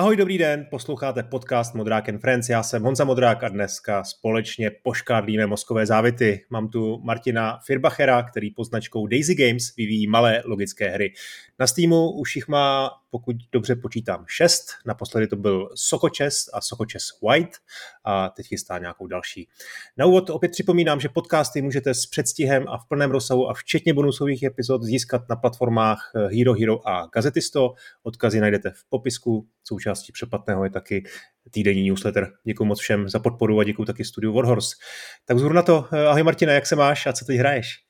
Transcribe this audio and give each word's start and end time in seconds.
Ahoj, 0.00 0.16
dobrý 0.16 0.38
den, 0.38 0.66
posloucháte 0.70 1.22
podcast 1.22 1.74
Modrák 1.74 2.08
and 2.08 2.18
Friends, 2.18 2.48
já 2.48 2.62
jsem 2.62 2.82
Honza 2.82 3.04
Modrák 3.04 3.44
a 3.44 3.48
dneska 3.48 4.04
společně 4.04 4.70
poškádlíme 4.70 5.46
mozkové 5.46 5.86
závity. 5.86 6.44
Mám 6.50 6.68
tu 6.68 7.00
Martina 7.02 7.58
Firbachera, 7.66 8.22
který 8.22 8.50
pod 8.50 8.64
značkou 8.64 9.06
Daisy 9.06 9.34
Games 9.34 9.76
vyvíjí 9.76 10.06
malé 10.06 10.42
logické 10.44 10.88
hry. 10.88 11.12
Na 11.58 11.66
Steamu 11.66 12.10
už 12.10 12.36
jich 12.36 12.48
má, 12.48 12.90
pokud 13.10 13.36
dobře 13.52 13.76
počítám, 13.76 14.24
šest. 14.28 14.66
Naposledy 14.86 15.26
to 15.26 15.36
byl 15.36 15.68
Sokočes 15.74 16.44
a 16.52 16.60
Sokočes 16.60 17.02
White 17.28 17.56
a 18.04 18.28
teď 18.28 18.46
chystá 18.46 18.78
nějakou 18.78 19.06
další. 19.06 19.48
Na 19.96 20.06
úvod 20.06 20.30
opět 20.30 20.52
připomínám, 20.52 21.00
že 21.00 21.08
podcasty 21.08 21.62
můžete 21.62 21.94
s 21.94 22.06
předstihem 22.06 22.68
a 22.68 22.78
v 22.78 22.88
plném 22.88 23.10
rozsahu 23.10 23.50
a 23.50 23.54
včetně 23.54 23.94
bonusových 23.94 24.42
epizod 24.42 24.82
získat 24.82 25.22
na 25.28 25.36
platformách 25.36 26.12
Hero 26.14 26.54
Hero 26.54 26.88
a 26.88 27.06
Gazetisto. 27.14 27.72
Odkazy 28.02 28.40
najdete 28.40 28.70
v 28.70 28.84
popisku. 28.88 29.46
Součástí 29.64 30.12
přeplatného 30.12 30.64
je 30.64 30.70
taky 30.70 31.04
týdenní 31.50 31.88
newsletter. 31.88 32.32
Děkuji 32.44 32.64
moc 32.64 32.80
všem 32.80 33.08
za 33.08 33.18
podporu 33.18 33.60
a 33.60 33.64
děkuji 33.64 33.84
taky 33.84 34.04
studiu 34.04 34.32
Warhorse. 34.32 34.76
Tak 35.24 35.36
vzhůru 35.36 35.54
na 35.54 35.62
to, 35.62 35.88
ahoj 36.08 36.22
Martina, 36.22 36.52
jak 36.52 36.66
se 36.66 36.76
máš 36.76 37.06
a 37.06 37.12
co 37.12 37.24
teď 37.24 37.38
hraješ? 37.38 37.89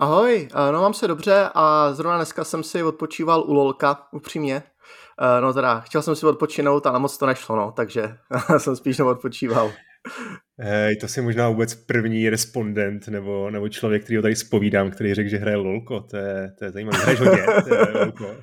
Ahoj, 0.00 0.48
no 0.72 0.80
mám 0.80 0.94
se 0.94 1.08
dobře 1.08 1.48
a 1.54 1.92
zrovna 1.92 2.16
dneska 2.16 2.44
jsem 2.44 2.62
si 2.62 2.82
odpočíval 2.82 3.44
u 3.46 3.52
Lolka, 3.52 4.06
upřímně. 4.12 4.62
No 5.40 5.52
teda, 5.52 5.80
chtěl 5.80 6.02
jsem 6.02 6.16
si 6.16 6.26
odpočinout, 6.26 6.86
ale 6.86 6.98
moc 6.98 7.18
to 7.18 7.26
nešlo, 7.26 7.56
no, 7.56 7.72
takže 7.76 8.16
jsem 8.58 8.76
spíš 8.76 9.00
odpočíval. 9.00 9.72
Hej, 10.58 10.96
to 10.96 11.08
si 11.08 11.22
možná 11.22 11.48
vůbec 11.48 11.74
první 11.74 12.30
respondent 12.30 13.08
nebo, 13.08 13.50
nebo 13.50 13.68
člověk, 13.68 14.02
který 14.02 14.16
ho 14.16 14.22
tady 14.22 14.36
spovídám, 14.36 14.90
který 14.90 15.14
řekl, 15.14 15.30
že 15.30 15.38
hraje 15.38 15.56
Lolko. 15.56 16.00
To 16.00 16.16
je, 16.16 16.52
to 16.58 16.64
je 16.64 16.70
zajímavé. 16.70 16.98
Hraješ 16.98 17.20
hodně, 17.20 17.46
to 17.68 17.74
je 17.74 17.80
Lolko. 17.94 18.36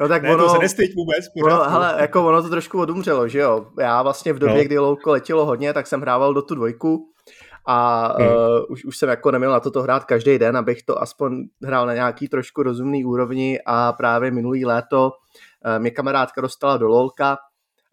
No 0.00 0.08
tak 0.08 0.22
ne, 0.22 0.34
ono, 0.34 0.44
to 0.44 0.50
se 0.50 0.58
nestyď 0.58 0.94
vůbec. 0.96 1.24
Ono, 1.44 1.70
hele, 1.70 1.96
jako 1.98 2.26
ono 2.26 2.42
to 2.42 2.48
trošku 2.48 2.80
odumřelo, 2.80 3.28
že 3.28 3.38
jo. 3.38 3.66
Já 3.80 4.02
vlastně 4.02 4.32
v 4.32 4.38
době, 4.38 4.56
no. 4.56 4.64
kdy 4.64 4.78
Lolko 4.78 5.10
letělo 5.10 5.46
hodně, 5.46 5.72
tak 5.72 5.86
jsem 5.86 6.00
hrával 6.00 6.34
do 6.34 6.42
tu 6.42 6.54
dvojku 6.54 7.09
a 7.70 8.06
hmm. 8.18 8.28
uh, 8.28 8.34
už, 8.68 8.84
už 8.84 8.98
jsem 8.98 9.08
jako 9.08 9.30
neměl 9.30 9.50
na 9.50 9.60
toto 9.60 9.82
hrát 9.82 10.04
každý 10.04 10.38
den, 10.38 10.56
abych 10.56 10.82
to 10.82 11.02
aspoň 11.02 11.48
hrál 11.64 11.86
na 11.86 11.94
nějaký 11.94 12.28
trošku 12.28 12.62
rozumný 12.62 13.04
úrovni 13.04 13.58
a 13.66 13.92
právě 13.92 14.30
minulý 14.30 14.64
léto 14.64 15.12
uh, 15.66 15.78
mě 15.78 15.90
kamarádka 15.90 16.40
dostala 16.40 16.76
do 16.76 16.88
LOLka 16.88 17.38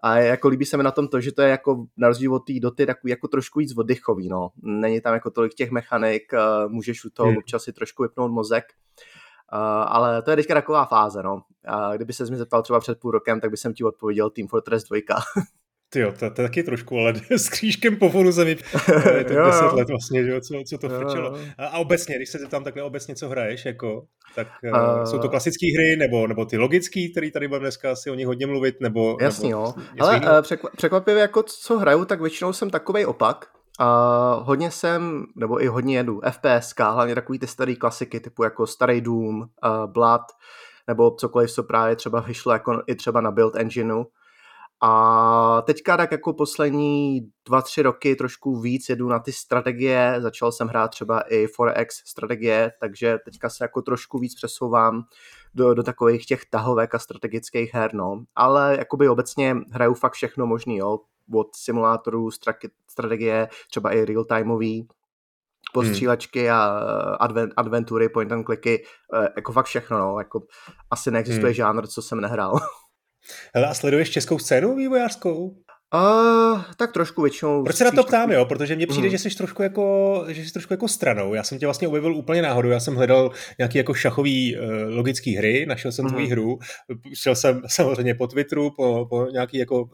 a 0.04 0.18
jako 0.18 0.48
líbí 0.48 0.66
se 0.66 0.78
mi 0.78 0.84
na 0.84 0.92
tom 0.92 1.08
to, 1.08 1.22
že 1.22 1.32
to 1.32 1.42
je 1.42 1.50
jako 1.50 1.86
na 1.98 2.08
rozdíl 2.08 2.34
od 2.34 2.40
té 2.40 2.54
doty 2.60 2.86
takový 2.86 3.12
jako 3.12 3.28
trošku 3.28 3.60
víc 3.60 3.78
oddychový, 3.78 4.30
no. 4.30 4.50
Není 4.64 5.02
tam 5.02 5.14
jako 5.14 5.32
tolik 5.32 5.54
těch 5.54 5.72
mechanik, 5.72 6.24
uh, 6.34 6.72
můžeš 6.72 7.06
u 7.06 7.10
toho 7.10 7.30
hmm. 7.30 7.38
občas 7.38 7.64
si 7.64 7.74
trošku 7.74 8.04
vypnout 8.04 8.32
mozek, 8.32 8.64
Uh, 9.54 9.60
ale 9.88 10.22
to 10.22 10.32
je 10.32 10.36
teďka 10.36 10.54
taková 10.54 10.86
fáze, 10.86 11.24
no. 11.24 11.34
Uh, 11.34 11.96
kdyby 11.96 12.14
se 12.14 12.26
mi 12.26 12.38
zeptal 12.38 12.64
třeba 12.64 12.80
před 12.80 13.00
půl 13.00 13.12
rokem, 13.12 13.40
tak 13.40 13.52
by 13.52 13.58
jsem 13.58 13.74
ti 13.74 13.84
odpověděl 13.84 14.30
Team 14.30 14.48
Fortress 14.48 14.84
2. 14.84 15.00
Ty 15.90 16.00
jo, 16.00 16.12
to, 16.12 16.18
to 16.18 16.42
je 16.42 16.48
taky 16.48 16.64
trošku, 16.64 16.98
ale 16.98 17.14
s 17.32 17.50
křížkem 17.50 17.96
po 17.96 18.10
foru 18.10 18.32
zemi. 18.32 18.58
je 19.18 19.24
to 19.24 19.34
10 19.34 19.66
let 19.74 19.90
vlastně, 19.90 20.24
že, 20.24 20.42
co, 20.42 20.54
co 20.70 20.78
to 20.78 20.90
frčelo. 20.90 21.38
A, 21.58 21.68
a 21.68 21.78
obecně, 21.78 22.16
když 22.16 22.30
se 22.30 22.38
zeptám 22.38 22.64
takhle 22.64 22.84
obecně, 22.84 23.16
co 23.16 23.30
hraješ, 23.30 23.66
jako, 23.66 24.06
tak 24.36 24.48
uh, 24.74 25.04
jsou 25.04 25.20
to 25.20 25.30
klasické 25.30 25.66
hry, 25.78 25.96
nebo, 25.96 26.28
nebo 26.28 26.46
ty 26.46 26.58
logické, 26.58 27.10
které 27.12 27.32
tady 27.32 27.48
budeme 27.48 27.64
dneska 27.64 27.92
asi 27.92 28.10
o 28.10 28.16
nich 28.16 28.28
hodně 28.28 28.48
mluvit, 28.48 28.76
nebo... 28.82 29.18
Jasný, 29.22 29.50
nebo 29.50 29.62
jo. 29.62 29.74
Ale 30.00 30.22
uh, 30.22 30.28
překvapivě, 30.78 31.22
jako 31.22 31.44
co 31.44 31.78
hraju, 31.78 32.06
tak 32.06 32.22
většinou 32.22 32.54
jsem 32.54 32.70
takovej 32.70 33.06
opak. 33.06 33.46
A 33.80 34.36
uh, 34.38 34.48
hodně 34.48 34.72
jsem, 34.72 35.26
nebo 35.36 35.64
i 35.64 35.68
hodně 35.68 35.98
jedu 35.98 36.22
FPSK, 36.32 36.80
hlavně 36.80 37.16
takový 37.16 37.40
ty 37.40 37.48
staré 37.48 37.76
klasiky, 37.76 38.20
typu 38.20 38.44
jako 38.44 38.68
Starý 38.68 39.02
Doom, 39.02 39.40
uh, 39.40 39.48
Blood, 39.86 40.22
nebo 40.88 41.12
cokoliv, 41.12 41.52
co 41.52 41.64
právě 41.64 41.96
třeba 41.96 42.20
vyšlo 42.20 42.52
jako 42.52 42.84
i 42.88 42.96
třeba 42.96 43.22
na 43.22 43.32
build 43.32 43.56
engineu. 43.56 44.04
A 44.82 45.62
teďka 45.66 45.98
tak 45.98 46.12
jako 46.12 46.34
poslední 46.34 47.22
dva, 47.46 47.62
tři 47.62 47.82
roky 47.82 48.16
trošku 48.16 48.60
víc 48.60 48.90
jedu 48.90 49.08
na 49.08 49.20
ty 49.20 49.32
strategie, 49.32 50.16
začal 50.20 50.52
jsem 50.52 50.68
hrát 50.68 50.88
třeba 50.88 51.22
i 51.22 51.46
4X 51.46 51.88
strategie, 52.06 52.72
takže 52.80 53.18
teďka 53.26 53.50
se 53.50 53.64
jako 53.64 53.82
trošku 53.82 54.20
víc 54.20 54.36
přesouvám 54.36 55.04
do, 55.56 55.74
do 55.74 55.84
takových 55.84 56.26
těch 56.26 56.46
tahovek 56.46 56.96
a 56.96 57.00
strategických 57.00 57.74
her, 57.74 57.94
no. 57.94 58.24
Ale 58.36 58.76
jakoby 58.80 59.10
obecně 59.10 59.56
hraju 59.72 59.94
fakt 59.94 60.14
všechno 60.14 60.46
možný, 60.46 60.78
jo, 60.78 61.00
od 61.34 61.56
simulátorů, 61.56 62.30
strategie, 62.90 63.48
třeba 63.70 63.92
i 63.92 64.06
real-timeový, 64.06 64.88
postřílečky 65.74 66.48
hmm. 66.48 66.56
a 66.56 66.66
advent, 67.20 67.54
adventury, 67.58 68.10
point 68.10 68.32
and 68.32 68.46
clicky, 68.46 68.86
eh, 69.14 69.30
jako 69.36 69.52
fakt 69.52 69.66
všechno, 69.66 69.98
no, 69.98 70.20
jako 70.20 70.42
asi 70.92 71.12
neexistuje 71.12 71.48
hmm. 71.48 71.54
žánr, 71.54 71.88
co 71.88 72.02
jsem 72.02 72.22
nehrál. 72.22 72.60
Hele, 73.56 73.68
a 73.68 73.74
sleduješ 73.74 74.10
českou 74.10 74.40
scénu 74.40 74.76
vývojářskou? 74.76 75.56
Uh, 75.96 76.62
tak 76.78 76.92
trošku 76.92 77.22
většinou. 77.22 77.64
Proč 77.64 77.76
se 77.76 77.84
na 77.84 77.92
to 77.92 78.04
ptám, 78.04 78.32
jo? 78.32 78.46
Protože 78.46 78.76
mně 78.76 78.88
přijde, 78.88 79.08
mm. 79.08 79.12
že 79.12 79.18
jsi 79.18 79.30
trošku 79.30 79.64
jako, 79.64 80.26
že 80.28 80.46
jsi 80.46 80.54
trošku 80.54 80.74
jako 80.74 80.88
stranou. 80.88 81.34
Já 81.34 81.44
jsem 81.44 81.60
tě 81.60 81.68
vlastně 81.68 81.88
objevil 81.88 82.16
úplně 82.16 82.42
náhodou. 82.42 82.70
Já 82.70 82.80
jsem 82.80 82.96
hledal 82.96 83.32
nějaký 83.58 83.78
jako 83.78 83.94
šachový 83.94 84.58
uh, 84.58 84.64
logický 84.88 85.36
hry, 85.36 85.66
našel 85.66 85.92
jsem 85.92 86.06
mm. 86.06 86.12
tvoji 86.12 86.28
hru, 86.28 86.60
šel 87.14 87.36
jsem 87.36 87.62
samozřejmě 87.68 88.16
po 88.16 88.28
Twitteru, 88.28 88.72
po, 88.72 89.08
po 89.10 89.26
nějaký 89.26 89.58
jako 89.58 89.90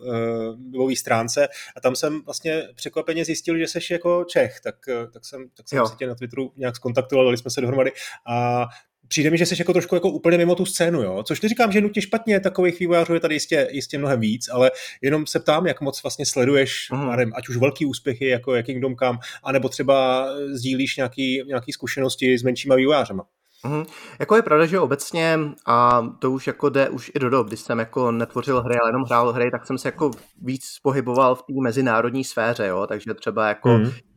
uh, 0.75 0.93
stránce 0.93 1.47
a 1.77 1.81
tam 1.81 1.95
jsem 1.95 2.21
vlastně 2.25 2.63
překvapeně 2.75 3.25
zjistil, 3.25 3.57
že 3.57 3.67
jsi 3.67 3.93
jako 3.93 4.23
Čech, 4.23 4.59
tak, 4.63 4.75
tak 5.13 5.25
jsem, 5.25 5.49
tak 5.57 5.69
jsem 5.69 5.85
si 5.85 5.95
tě 5.95 6.07
na 6.07 6.15
Twitteru 6.15 6.51
nějak 6.57 6.75
skontaktoval, 6.75 7.25
dali 7.25 7.37
jsme 7.37 7.51
se 7.51 7.61
dohromady 7.61 7.91
a 8.27 8.65
přijde 9.07 9.29
mi, 9.29 9.37
že 9.37 9.45
jsi 9.45 9.55
jako 9.59 9.73
trošku 9.73 9.95
jako 9.95 10.09
úplně 10.09 10.37
mimo 10.37 10.55
tu 10.55 10.65
scénu, 10.65 11.01
jo? 11.01 11.23
což 11.23 11.41
neříkám, 11.41 11.71
že 11.71 11.81
nutně 11.81 12.01
špatně, 12.01 12.39
takových 12.39 12.79
vývojářů 12.79 13.13
je 13.13 13.19
tady 13.19 13.35
jistě, 13.35 13.67
jistě 13.71 13.97
mnohem 13.97 14.19
víc, 14.19 14.49
ale 14.49 14.71
jenom 15.01 15.27
se 15.27 15.39
ptám, 15.39 15.67
jak 15.67 15.81
moc 15.81 16.03
vlastně 16.03 16.25
sleduješ, 16.25 16.87
mm. 16.91 17.09
nevím, 17.09 17.33
ať 17.35 17.49
už 17.49 17.57
velký 17.57 17.85
úspěchy, 17.85 18.27
jako 18.27 18.55
jak 18.55 18.65
Kingdom 18.65 18.95
Come, 18.95 19.19
anebo 19.43 19.69
třeba 19.69 20.27
sdílíš 20.53 20.97
nějaký, 20.97 21.43
nějaký 21.47 21.73
zkušenosti 21.73 22.37
s 22.37 22.43
menšíma 22.43 22.75
vývojářema. 22.75 23.23
Mm, 23.65 23.83
jako 24.19 24.35
je 24.35 24.41
pravda, 24.41 24.65
že 24.65 24.79
obecně, 24.79 25.39
a 25.67 26.07
to 26.19 26.31
už 26.31 26.47
jako 26.47 26.69
jde 26.69 26.89
už 26.89 27.11
i 27.15 27.19
do 27.19 27.29
dob, 27.29 27.47
když 27.47 27.59
jsem 27.59 27.79
jako 27.79 28.11
netvořil 28.11 28.61
hry, 28.61 28.75
ale 28.81 28.89
jenom 28.89 29.03
hrál 29.03 29.33
hry, 29.33 29.51
tak 29.51 29.67
jsem 29.67 29.77
se 29.77 29.87
jako 29.87 30.11
víc 30.41 30.63
pohyboval 30.81 31.35
v 31.35 31.41
té 31.41 31.53
mezinárodní 31.63 32.23
sféře, 32.23 32.67
jo, 32.67 32.87
takže 32.87 33.13
třeba 33.13 33.47
jako 33.47 33.69
mm 33.69 33.83
jako 33.83 34.12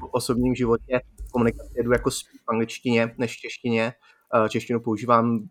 v 0.00 0.04
osobním 0.10 0.54
životě 0.54 1.00
komunikaci 1.32 1.72
jedu 1.76 1.92
jako 1.92 2.10
spíš 2.10 2.40
v 2.40 2.50
angličtině 2.50 3.14
než 3.18 3.36
v 3.36 3.40
češtině. 3.40 3.92
Eh, 4.34 4.48
češtinu 4.48 4.80
používám 4.80 5.48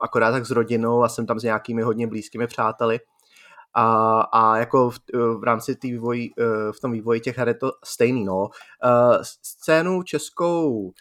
akorát 0.00 0.30
tak 0.30 0.46
s 0.46 0.50
rodinou 0.50 1.02
a 1.02 1.08
jsem 1.08 1.26
tam 1.26 1.40
s 1.40 1.42
nějakými 1.42 1.82
hodně 1.82 2.06
blízkými 2.06 2.46
přáteli. 2.46 3.00
A, 3.74 4.20
a 4.20 4.56
jako 4.56 4.90
v, 4.90 4.98
v 5.38 5.44
rámci 5.44 5.76
tý 5.76 5.92
vývoj, 5.92 6.30
eh, 6.38 6.72
v 6.72 6.80
tom 6.80 6.92
vývoji 6.92 7.20
těch 7.20 7.38
her 7.38 7.48
je 7.48 7.54
to 7.54 7.72
stejný. 7.84 8.24
No. 8.24 8.48
Eh, 8.84 9.18
scénu 9.42 10.02
českou 10.02 10.92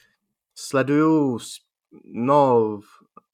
sleduju, 0.56 1.38
no, 2.14 2.80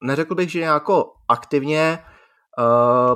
neřekl 0.04 0.36
bych, 0.36 0.52
že 0.52 0.60
jako 0.60 1.14
aktivně, 1.28 2.00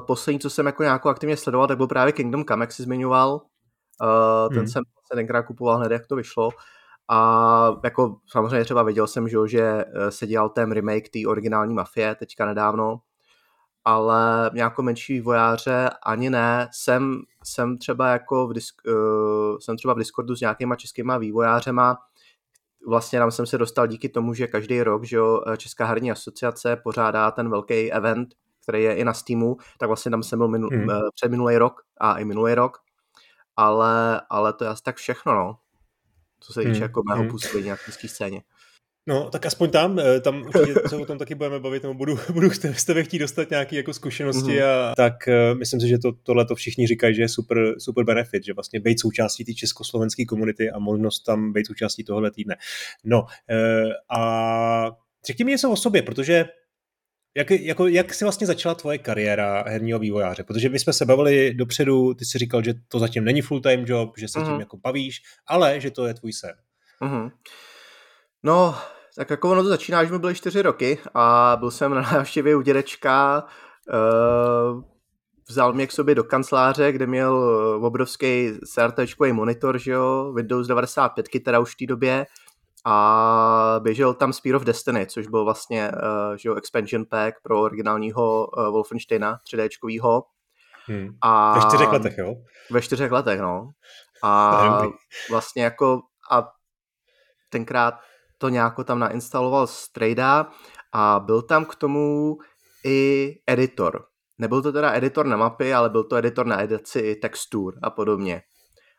poslední, 0.07 0.39
co 0.39 0.49
jsem 0.49 0.65
jako 0.65 0.83
nějakou 0.83 1.09
aktivně 1.09 1.37
sledoval, 1.37 1.67
tak 1.67 1.77
byl 1.77 1.87
právě 1.87 2.13
Kingdom 2.13 2.45
Come, 2.45 2.63
jak 2.63 2.71
jsi 2.71 2.83
zmiňoval, 2.83 3.41
Uh, 4.01 4.49
ten 4.49 4.57
hmm. 4.57 4.67
jsem 4.67 4.83
tenkrát 5.15 5.43
kupoval 5.43 5.77
hned, 5.77 5.91
jak 5.91 6.07
to 6.07 6.15
vyšlo. 6.15 6.49
A 7.09 7.79
jako 7.83 8.17
samozřejmě 8.27 8.63
třeba 8.63 8.83
viděl 8.83 9.07
jsem, 9.07 9.27
že, 9.29 9.37
že 9.45 9.61
eh, 9.61 10.11
se 10.11 10.27
dělal 10.27 10.49
ten 10.49 10.71
remake 10.71 11.09
té 11.09 11.19
originální 11.27 11.73
Mafie 11.73 12.15
teďka 12.15 12.45
nedávno, 12.45 12.99
ale 13.85 14.51
nějakou 14.53 14.81
menší 14.81 15.13
vývojáře 15.13 15.89
ani 16.05 16.29
ne. 16.29 16.69
Jsem, 16.71 17.21
jsem 17.43 17.77
třeba 17.77 18.09
jako 18.09 18.47
v, 18.47 18.53
disk, 18.53 18.81
uh, 18.87 19.57
jsem 19.57 19.77
třeba 19.77 19.93
v 19.93 19.97
Discordu 19.97 20.35
s 20.35 20.41
nějakýma 20.41 20.75
českýma 20.75 21.17
vývojářema, 21.17 21.97
vlastně 22.87 23.19
tam 23.19 23.31
jsem 23.31 23.45
se 23.45 23.57
dostal 23.57 23.87
díky 23.87 24.09
tomu, 24.09 24.33
že 24.33 24.47
každý 24.47 24.83
rok 24.83 25.03
že 25.03 25.15
jo, 25.15 25.41
Česká 25.57 25.85
herní 25.85 26.11
asociace 26.11 26.75
pořádá 26.75 27.31
ten 27.31 27.49
velký 27.49 27.91
event, 27.91 28.29
který 28.63 28.83
je 28.83 28.95
i 28.95 29.03
na 29.03 29.13
Steamu, 29.13 29.57
tak 29.79 29.87
vlastně 29.87 30.11
tam 30.11 30.23
jsem 30.23 30.39
byl 30.39 30.47
minul, 30.47 30.69
hmm. 30.73 30.89
před 31.15 31.31
minulý 31.31 31.57
rok 31.57 31.81
a 31.97 32.17
i 32.17 32.25
minulý 32.25 32.53
rok 32.53 32.77
ale, 33.55 34.21
ale 34.29 34.53
to 34.53 34.63
je 34.63 34.69
asi 34.69 34.83
tak 34.83 34.95
všechno, 34.95 35.35
no. 35.35 35.57
Co 36.39 36.53
se 36.53 36.59
týče 36.59 36.71
hmm. 36.71 36.81
jako 36.81 37.03
mého 37.03 37.21
hmm. 37.21 37.29
působení 37.29 37.69
na 37.69 37.77
české 37.77 38.07
scéně. 38.07 38.41
No, 39.07 39.29
tak 39.29 39.45
aspoň 39.45 39.69
tam, 39.69 39.99
eh, 39.99 40.19
tam 40.21 40.41
určitě 40.41 40.89
se 40.89 40.95
o 40.95 41.05
tom 41.05 41.17
taky 41.17 41.35
budeme 41.35 41.59
bavit, 41.59 41.83
nebo 41.83 41.93
budu, 41.93 42.19
budu 42.33 42.49
z 42.51 42.85
tebe 42.85 43.03
chtít 43.03 43.19
dostat 43.19 43.49
nějaké 43.49 43.75
jako 43.75 43.93
zkušenosti 43.93 44.51
mm-hmm. 44.51 44.89
a 44.91 44.95
tak 44.95 45.13
uh, 45.27 45.59
myslím 45.59 45.81
si, 45.81 45.87
že 45.87 45.97
to, 45.97 46.11
tohle 46.11 46.45
to 46.45 46.55
všichni 46.55 46.87
říkají, 46.87 47.15
že 47.15 47.21
je 47.21 47.29
super, 47.29 47.75
super 47.79 48.03
benefit, 48.03 48.45
že 48.45 48.53
vlastně 48.53 48.79
být 48.79 48.99
součástí 48.99 49.45
té 49.45 49.53
československé 49.53 50.25
komunity 50.25 50.71
a 50.71 50.79
možnost 50.79 51.19
tam 51.19 51.53
být 51.53 51.67
součástí 51.67 52.03
tohohle 52.03 52.31
týdne. 52.31 52.55
No 53.03 53.21
uh, 53.21 54.17
a 54.19 54.91
řekni 55.27 55.45
mi 55.45 55.51
něco 55.51 55.71
o 55.71 55.75
sobě, 55.75 56.01
protože 56.01 56.45
jak, 57.37 57.51
jako, 57.51 57.87
jak 57.87 58.13
si 58.13 58.25
vlastně 58.25 58.47
začala 58.47 58.75
tvoje 58.75 58.97
kariéra 58.97 59.63
herního 59.67 59.99
vývojáře? 59.99 60.43
Protože 60.43 60.69
my 60.69 60.79
jsme 60.79 60.93
se 60.93 61.05
bavili 61.05 61.53
dopředu, 61.53 62.13
ty 62.13 62.25
jsi 62.25 62.37
říkal, 62.37 62.63
že 62.63 62.73
to 62.87 62.99
zatím 62.99 63.23
není 63.23 63.41
full-time 63.41 63.85
job, 63.87 64.17
že 64.17 64.27
se 64.27 64.39
mm-hmm. 64.39 64.43
tím 64.43 64.51
mhm. 64.51 64.59
jako 64.59 64.77
bavíš, 64.77 65.21
ale 65.47 65.79
že 65.79 65.91
to 65.91 66.05
je 66.05 66.13
tvůj 66.13 66.33
sen. 66.33 66.53
Mm-hmm. 67.01 67.31
No, 68.43 68.75
tak 69.15 69.29
jako 69.29 69.51
ono 69.51 69.63
to 69.63 69.69
začíná, 69.69 70.03
že 70.03 70.11
mi 70.11 70.19
byly 70.19 70.35
čtyři 70.35 70.61
roky 70.61 70.97
a 71.13 71.57
byl 71.59 71.71
jsem 71.71 71.93
na 71.93 72.01
návštěvě 72.01 72.55
u 72.55 72.61
dědečka 72.61 73.43
uh, 73.93 74.81
vzal 75.49 75.73
mě 75.73 75.87
k 75.87 75.91
sobě 75.91 76.15
do 76.15 76.23
kanceláře, 76.23 76.91
kde 76.91 77.07
měl 77.07 77.33
obrovský 77.81 78.51
CRT 78.73 78.99
monitor, 79.31 79.79
že 79.79 79.91
jo, 79.91 80.33
Windows 80.35 80.67
95, 80.67 81.43
teda 81.43 81.59
už 81.59 81.73
v 81.73 81.77
té 81.77 81.85
době, 81.85 82.25
a 82.85 83.79
běžel 83.83 84.13
tam 84.13 84.33
Spear 84.33 84.55
of 84.55 84.63
Destiny, 84.63 85.07
což 85.07 85.27
byl 85.27 85.43
vlastně 85.43 85.91
uh, 85.91 86.35
že 86.35 86.49
jo, 86.49 86.55
expansion 86.55 87.05
pack 87.05 87.35
pro 87.43 87.61
originálního 87.61 88.47
uh, 88.47 88.67
Wolfensteina 88.67 89.39
3Dčkovýho. 89.53 90.23
Hmm. 90.85 91.09
A 91.21 91.53
ve 91.53 91.61
čtyřech 91.61 91.91
letech, 91.91 92.17
jo? 92.17 92.35
Ve 92.71 92.81
čtyřech 92.81 93.11
letech, 93.11 93.39
no. 93.39 93.69
A 94.23 94.81
vlastně 95.29 95.63
jako 95.63 96.01
a 96.31 96.47
tenkrát 97.49 97.93
to 98.37 98.49
nějako 98.49 98.83
tam 98.83 98.99
nainstaloval 98.99 99.67
Strejda 99.67 100.47
a 100.93 101.19
byl 101.19 101.41
tam 101.41 101.65
k 101.65 101.75
tomu 101.75 102.37
i 102.85 103.29
editor. 103.47 104.05
Nebyl 104.37 104.61
to 104.61 104.71
teda 104.71 104.93
editor 104.93 105.25
na 105.25 105.37
mapy, 105.37 105.73
ale 105.73 105.89
byl 105.89 106.03
to 106.03 106.15
editor 106.15 106.45
na 106.45 106.61
edici 106.61 107.15
textur 107.15 107.73
a 107.83 107.89
podobně. 107.89 108.41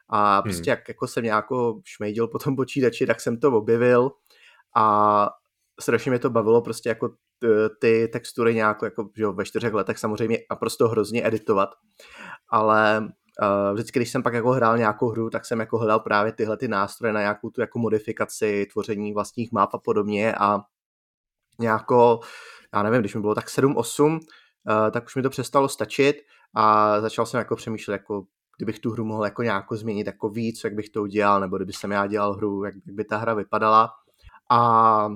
A 0.08 0.34
hmm. 0.34 0.42
prostě 0.42 0.70
hmm. 0.70 0.78
jak 0.78 0.88
jako 0.88 1.06
jsem 1.06 1.24
nějako 1.24 1.80
šmejdil 1.84 2.28
po 2.28 2.38
tom 2.38 2.56
počítači, 2.56 3.06
tak 3.06 3.20
jsem 3.20 3.40
to 3.40 3.52
objevil 3.52 4.10
a 4.76 5.28
strašně 5.80 6.10
mě 6.10 6.18
to 6.18 6.30
bavilo 6.30 6.62
prostě 6.62 6.88
jako 6.88 7.08
ty 7.80 8.08
textury 8.12 8.54
nějak 8.54 8.82
jako 8.82 9.08
že 9.16 9.22
jo, 9.22 9.32
ve 9.32 9.44
čtyřech 9.44 9.72
letech 9.72 9.98
samozřejmě 9.98 10.38
naprosto 10.50 10.88
hrozně 10.88 11.26
editovat, 11.26 11.68
ale 12.48 13.00
uh, 13.00 13.74
vždycky, 13.74 13.98
když 13.98 14.10
jsem 14.10 14.22
pak 14.22 14.34
jako 14.34 14.50
hrál 14.50 14.78
nějakou 14.78 15.08
hru, 15.08 15.30
tak 15.30 15.44
jsem 15.44 15.60
jako 15.60 15.78
hledal 15.78 16.00
právě 16.00 16.32
tyhle 16.32 16.56
ty 16.56 16.68
nástroje 16.68 17.12
na 17.12 17.20
nějakou 17.20 17.50
tu 17.50 17.60
jako 17.60 17.78
modifikaci, 17.78 18.66
tvoření 18.72 19.12
vlastních 19.12 19.52
map 19.52 19.74
a 19.74 19.78
podobně 19.78 20.34
a 20.34 20.58
nějako, 21.58 22.20
já 22.74 22.82
nevím, 22.82 23.00
když 23.00 23.14
mi 23.14 23.20
bylo 23.20 23.34
tak 23.34 23.48
7-8, 23.48 24.12
uh, 24.12 24.18
eh, 24.86 24.90
tak 24.90 25.04
už 25.06 25.16
mi 25.16 25.22
to 25.22 25.30
přestalo 25.30 25.68
stačit 25.68 26.16
a 26.54 27.00
začal 27.00 27.26
jsem 27.26 27.38
jako 27.38 27.56
přemýšlet, 27.56 27.92
jako 27.94 28.24
kdybych 28.56 28.78
tu 28.78 28.90
hru 28.90 29.04
mohl 29.04 29.24
jako 29.24 29.42
nějak 29.42 29.72
změnit 29.72 30.06
jako 30.06 30.28
víc, 30.28 30.64
jak 30.64 30.74
bych 30.74 30.88
to 30.88 31.02
udělal, 31.02 31.40
nebo 31.40 31.56
kdyby 31.56 31.72
jsem 31.72 31.90
já 31.90 32.06
dělal 32.06 32.32
hru, 32.32 32.64
jak, 32.64 32.74
jak 32.86 32.94
by 32.94 33.04
ta 33.04 33.16
hra 33.16 33.34
vypadala. 33.34 33.90
A 34.50 35.08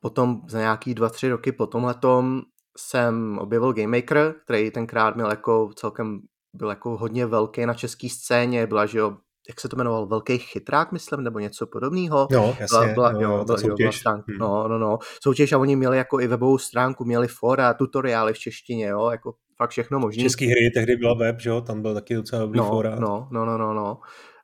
potom 0.00 0.40
za 0.48 0.58
nějaký 0.58 0.94
dva, 0.94 1.08
tři 1.08 1.28
roky 1.28 1.52
po 1.52 1.66
tomhletom 1.66 2.42
jsem 2.76 3.38
objevil 3.38 3.72
Game 3.72 3.98
Maker, 3.98 4.34
který 4.44 4.70
tenkrát 4.70 5.14
měl 5.16 5.30
jako 5.30 5.70
celkem 5.76 6.20
byl 6.52 6.68
jako 6.68 6.96
hodně 6.96 7.26
velký 7.26 7.66
na 7.66 7.74
české 7.74 8.08
scéně, 8.08 8.66
byla, 8.66 8.86
že 8.86 8.98
jo, 8.98 9.16
jak 9.48 9.60
se 9.60 9.68
to 9.68 9.76
jmenoval, 9.76 10.06
velký 10.06 10.38
chytrák, 10.38 10.92
myslím, 10.92 11.24
nebo 11.24 11.38
něco 11.38 11.66
podobného. 11.66 12.28
No, 12.32 12.56
jasně, 12.60 12.78
byla, 12.78 13.10
byla, 13.10 13.12
jo, 13.12 13.20
jo, 13.20 13.44
byla, 13.44 13.58
soutěž. 13.58 13.70
Jo, 13.70 13.76
byla 13.76 13.92
stránka, 13.92 14.24
hmm. 14.28 14.38
no, 14.38 14.68
no, 14.68 14.78
no, 14.78 14.98
soutěž 15.22 15.52
a 15.52 15.58
oni 15.58 15.76
měli 15.76 15.96
jako 15.96 16.20
i 16.20 16.26
webovou 16.26 16.58
stránku, 16.58 17.04
měli 17.04 17.28
fora, 17.28 17.74
tutoriály 17.74 18.32
v 18.32 18.38
češtině, 18.38 18.86
jo, 18.86 19.10
jako 19.10 19.34
fakt 19.56 19.70
všechno 19.70 19.98
možné. 19.98 20.22
Český 20.22 20.46
hry 20.46 20.70
tehdy 20.74 20.96
byla 20.96 21.14
web, 21.14 21.40
že 21.40 21.50
jo, 21.50 21.60
tam 21.60 21.82
byl 21.82 21.94
taky 21.94 22.14
docela 22.14 22.42
dobrý 22.42 22.58
no, 22.58 22.68
fora. 22.68 22.96
No, 22.96 23.28
no, 23.30 23.44
no, 23.44 23.58
no, 23.58 23.74
no. 23.74 23.98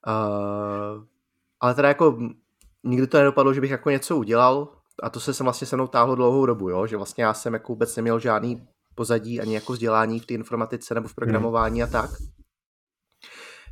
Uh, 0.06 1.04
ale 1.60 1.74
teda 1.74 1.88
jako 1.88 2.18
nikdy 2.84 3.06
to 3.06 3.18
nedopadlo, 3.18 3.54
že 3.54 3.60
bych 3.60 3.70
jako 3.70 3.90
něco 3.90 4.16
udělal 4.16 4.68
a 5.02 5.10
to 5.10 5.20
se 5.20 5.34
sem 5.34 5.44
vlastně 5.44 5.66
se 5.66 5.76
mnou 5.76 5.86
táhlo 5.86 6.14
dlouhou 6.14 6.46
dobu, 6.46 6.70
jo, 6.70 6.86
že 6.86 6.96
vlastně 6.96 7.24
já 7.24 7.34
jsem 7.34 7.52
jako 7.52 7.72
vůbec 7.72 7.96
neměl 7.96 8.18
žádný 8.18 8.66
pozadí 8.94 9.40
ani 9.40 9.54
jako 9.54 9.72
vzdělání 9.72 10.20
v 10.20 10.26
té 10.26 10.34
informatice 10.34 10.94
nebo 10.94 11.08
v 11.08 11.14
programování 11.14 11.80
hmm. 11.80 11.88
a 11.88 11.92
tak. 11.92 12.10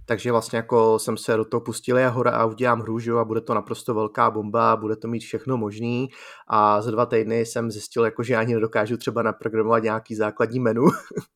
Takže 0.07 0.33
vlastně 0.33 0.57
jako 0.57 0.99
jsem 0.99 1.17
se 1.17 1.37
do 1.37 1.45
toho 1.45 1.61
pustil 1.61 1.99
já 1.99 2.09
hora 2.09 2.31
a 2.31 2.45
udělám 2.45 2.81
hru, 2.81 2.99
že 2.99 3.11
jo, 3.11 3.19
a 3.19 3.25
bude 3.25 3.41
to 3.41 3.55
naprosto 3.55 3.95
velká 3.95 4.31
bomba, 4.31 4.77
bude 4.77 4.97
to 4.97 5.09
mít 5.09 5.21
všechno 5.21 5.57
možný 5.57 6.09
a 6.49 6.83
za 6.83 6.91
dva 6.91 7.07
týdny 7.07 7.41
jsem 7.41 7.71
zjistil, 7.71 8.05
jako, 8.05 8.23
že 8.23 8.37
ani 8.37 8.55
nedokážu 8.55 8.97
třeba 8.97 9.23
naprogramovat 9.23 9.83
nějaký 9.83 10.15
základní 10.15 10.61
menu 10.61 10.83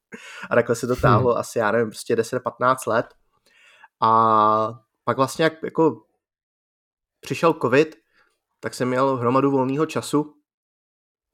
a 0.50 0.54
takhle 0.54 0.76
se 0.76 0.86
to 0.86 0.94
hmm. 0.94 1.02
táhlo 1.02 1.30
hmm. 1.30 1.40
asi, 1.40 1.58
já 1.58 1.72
nevím, 1.72 1.90
prostě 1.90 2.14
10-15 2.14 2.76
let 2.86 3.06
a 4.00 4.80
pak 5.04 5.16
vlastně 5.16 5.44
jak 5.44 5.62
jako 5.62 6.02
přišel 7.20 7.54
covid, 7.54 7.96
tak 8.60 8.74
jsem 8.74 8.88
měl 8.88 9.16
hromadu 9.16 9.50
volného 9.50 9.86
času 9.86 10.34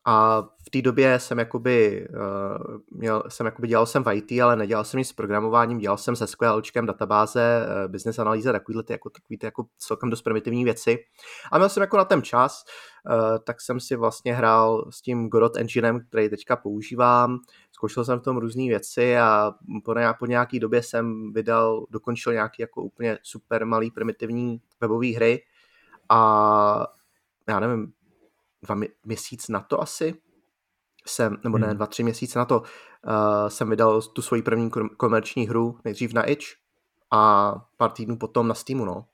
a 0.07 0.43
té 0.75 0.83
době 0.83 1.19
jsem 1.21 1.39
jakoby, 1.39 2.09
uh, 2.11 2.79
měl, 2.91 3.23
jsem 3.29 3.47
jakoby 3.47 3.69
dělal 3.69 3.87
jsem 3.87 4.05
v 4.05 4.15
IT, 4.15 4.33
ale 4.43 4.57
nedělal 4.57 4.85
jsem 4.85 4.99
nic 4.99 5.09
s 5.09 5.13
programováním, 5.13 5.79
dělal 5.79 5.97
jsem 5.97 6.17
se 6.17 6.27
SQLčkem, 6.27 6.87
databáze, 6.87 7.67
uh, 7.67 7.93
business 7.93 8.19
analýza, 8.19 8.53
takovýhle 8.53 8.83
ty 8.83 8.93
jako, 8.93 9.11
takový 9.11 9.39
ty 9.39 9.47
jako 9.47 9.67
celkem 9.79 10.11
dost 10.11 10.23
primitivní 10.23 10.65
věci. 10.65 10.99
A 11.53 11.59
měl 11.59 11.69
jsem 11.69 11.81
jako 11.81 11.97
na 11.97 12.05
ten 12.05 12.23
čas, 12.23 12.65
uh, 13.11 13.39
tak 13.45 13.61
jsem 13.61 13.81
si 13.81 13.97
vlastně 13.97 14.35
hrál 14.35 14.91
s 14.91 15.03
tím 15.03 15.29
Godot 15.29 15.57
Enginem, 15.57 16.01
který 16.09 16.29
teďka 16.29 16.57
používám, 16.57 17.39
zkoušel 17.73 18.05
jsem 18.05 18.19
v 18.19 18.23
tom 18.23 18.37
různé 18.37 18.63
věci 18.63 19.19
a 19.19 19.53
po, 19.85 19.95
nějak, 19.95 20.19
po 20.19 20.27
nějaký 20.27 20.61
době 20.61 20.83
jsem 20.83 21.33
vydal, 21.33 21.87
dokončil 21.91 22.33
nějaký 22.33 22.63
jako 22.63 22.83
úplně 22.83 23.19
super 23.23 23.67
malý 23.67 23.91
primitivní 23.91 24.61
webové 24.81 25.09
hry. 25.09 25.43
A 26.09 26.87
já 27.49 27.61
nevím, 27.61 27.93
dva 28.63 28.77
měsíc 29.05 29.49
na 29.49 29.61
to 29.61 29.81
asi, 29.81 30.15
jsem, 31.07 31.37
nebo 31.45 31.59
ne, 31.59 31.67
hmm. 31.67 31.77
dva, 31.77 31.87
tři 31.87 32.03
měsíce 32.03 32.39
na 32.39 32.45
to, 32.45 32.61
uh, 32.61 33.49
jsem 33.49 33.71
vydal 33.71 34.03
tu 34.03 34.23
svoji 34.23 34.43
první 34.43 34.71
komerční 34.97 35.49
hru, 35.49 35.79
nejdřív 35.85 36.13
na 36.13 36.23
Itch 36.23 36.47
a 37.11 37.55
pár 37.77 37.91
týdnů 37.91 38.17
potom 38.17 38.49
na 38.49 38.55
Steamu, 38.55 38.85
no. 38.85 39.07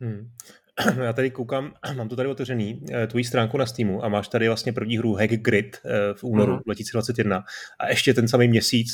Hmm. 0.00 0.30
Já 1.04 1.12
tady 1.12 1.30
koukám, 1.30 1.74
mám 1.96 2.08
to 2.08 2.16
tady 2.16 2.28
otevřený, 2.28 2.84
eh, 2.92 3.06
tvoji 3.06 3.24
stránku 3.24 3.58
na 3.58 3.66
Steamu 3.66 4.04
a 4.04 4.08
máš 4.08 4.28
tady 4.28 4.48
vlastně 4.48 4.72
první 4.72 4.98
hru 4.98 5.14
Hack 5.14 5.30
Grid 5.30 5.76
eh, 5.84 6.14
v 6.14 6.24
únoru 6.24 6.56
uh-huh. 6.56 6.64
2021 6.64 7.44
a 7.78 7.88
ještě 7.88 8.14
ten 8.14 8.28
samý 8.28 8.48
měsíc, 8.48 8.88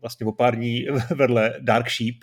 vlastně 0.00 0.26
o 0.26 0.32
pár 0.32 0.56
dní 0.56 0.86
vedle 1.16 1.54
Dark 1.60 1.86
Sheep 1.90 2.16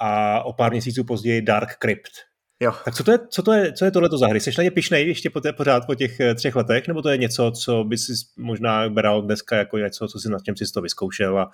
a 0.00 0.42
o 0.44 0.52
pár 0.52 0.72
měsíců 0.72 1.04
později 1.04 1.42
Dark 1.42 1.78
Crypt. 1.78 2.12
Jo. 2.64 2.72
Tak 2.84 2.94
co 2.94 3.04
to 3.04 3.12
je, 3.12 3.18
co 3.28 3.42
to 3.42 3.52
je, 3.52 3.72
co 3.72 3.84
je 3.84 3.90
tohleto 3.90 4.18
za 4.18 4.26
hry? 4.26 4.40
Jsi 4.40 4.50
na 4.58 4.64
ně 4.64 4.70
pišnej 4.70 5.08
ještě 5.08 5.30
po 5.30 5.40
té, 5.40 5.52
pořád 5.52 5.86
po 5.86 5.94
těch 5.94 6.20
eh, 6.20 6.34
třech 6.34 6.56
letech, 6.56 6.88
nebo 6.88 7.02
to 7.02 7.08
je 7.08 7.18
něco, 7.18 7.50
co 7.50 7.84
by 7.84 7.98
si 7.98 8.12
možná 8.36 8.88
bral 8.88 9.22
dneska 9.22 9.56
jako 9.56 9.78
něco, 9.78 10.08
co 10.08 10.18
si 10.18 10.28
nad 10.28 10.42
tím 10.42 10.56
si 10.56 10.64
to 10.74 10.82
vyzkoušel? 10.82 11.38
A... 11.38 11.50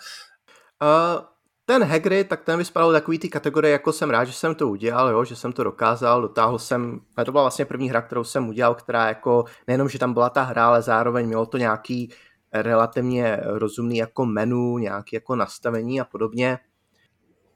Uh, 0.82 1.24
ten 1.64 1.84
Hagrid, 1.84 2.28
tak 2.28 2.44
ten 2.44 2.58
vyspadal 2.58 2.92
takový 2.92 3.18
ty 3.18 3.28
kategorie, 3.28 3.72
jako 3.72 3.92
jsem 3.92 4.10
rád, 4.10 4.24
že 4.24 4.32
jsem 4.32 4.54
to 4.54 4.68
udělal, 4.68 5.08
jo, 5.08 5.24
že 5.24 5.36
jsem 5.36 5.52
to 5.52 5.64
dokázal, 5.64 6.22
dotáhl 6.22 6.58
jsem, 6.58 7.00
a 7.16 7.24
to 7.24 7.32
byla 7.32 7.42
vlastně 7.42 7.64
první 7.64 7.90
hra, 7.90 8.02
kterou 8.02 8.24
jsem 8.24 8.48
udělal, 8.48 8.74
která 8.74 9.08
jako, 9.08 9.44
nejenom, 9.66 9.88
že 9.88 9.98
tam 9.98 10.12
byla 10.12 10.30
ta 10.30 10.42
hra, 10.42 10.66
ale 10.66 10.82
zároveň 10.82 11.26
mělo 11.26 11.46
to 11.46 11.58
nějaký 11.58 12.12
relativně 12.52 13.38
rozumný 13.42 13.96
jako 13.96 14.26
menu, 14.26 14.78
nějaký 14.78 15.16
jako 15.16 15.36
nastavení 15.36 16.00
a 16.00 16.04
podobně 16.04 16.58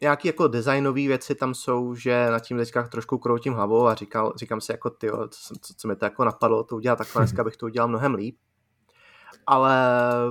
nějaký 0.00 0.28
jako 0.28 0.48
designové 0.48 0.94
věci 0.94 1.34
tam 1.34 1.54
jsou, 1.54 1.94
že 1.94 2.30
na 2.30 2.38
tím 2.38 2.56
teďka 2.56 2.82
trošku 2.88 3.18
kroutím 3.18 3.52
hlavou 3.52 3.86
a 3.86 3.94
říkal, 3.94 4.32
říkám 4.36 4.60
si 4.60 4.72
jako 4.72 4.90
ty, 4.90 5.10
co, 5.10 5.54
co, 5.60 5.74
co 5.76 5.88
mi 5.88 5.96
to 5.96 6.04
jako 6.04 6.24
napadlo, 6.24 6.64
to 6.64 6.76
udělat 6.76 6.96
takhle, 6.96 7.22
dneska 7.22 7.44
bych 7.44 7.56
to 7.56 7.66
udělal 7.66 7.88
mnohem 7.88 8.14
líp. 8.14 8.36
Ale 9.46 9.76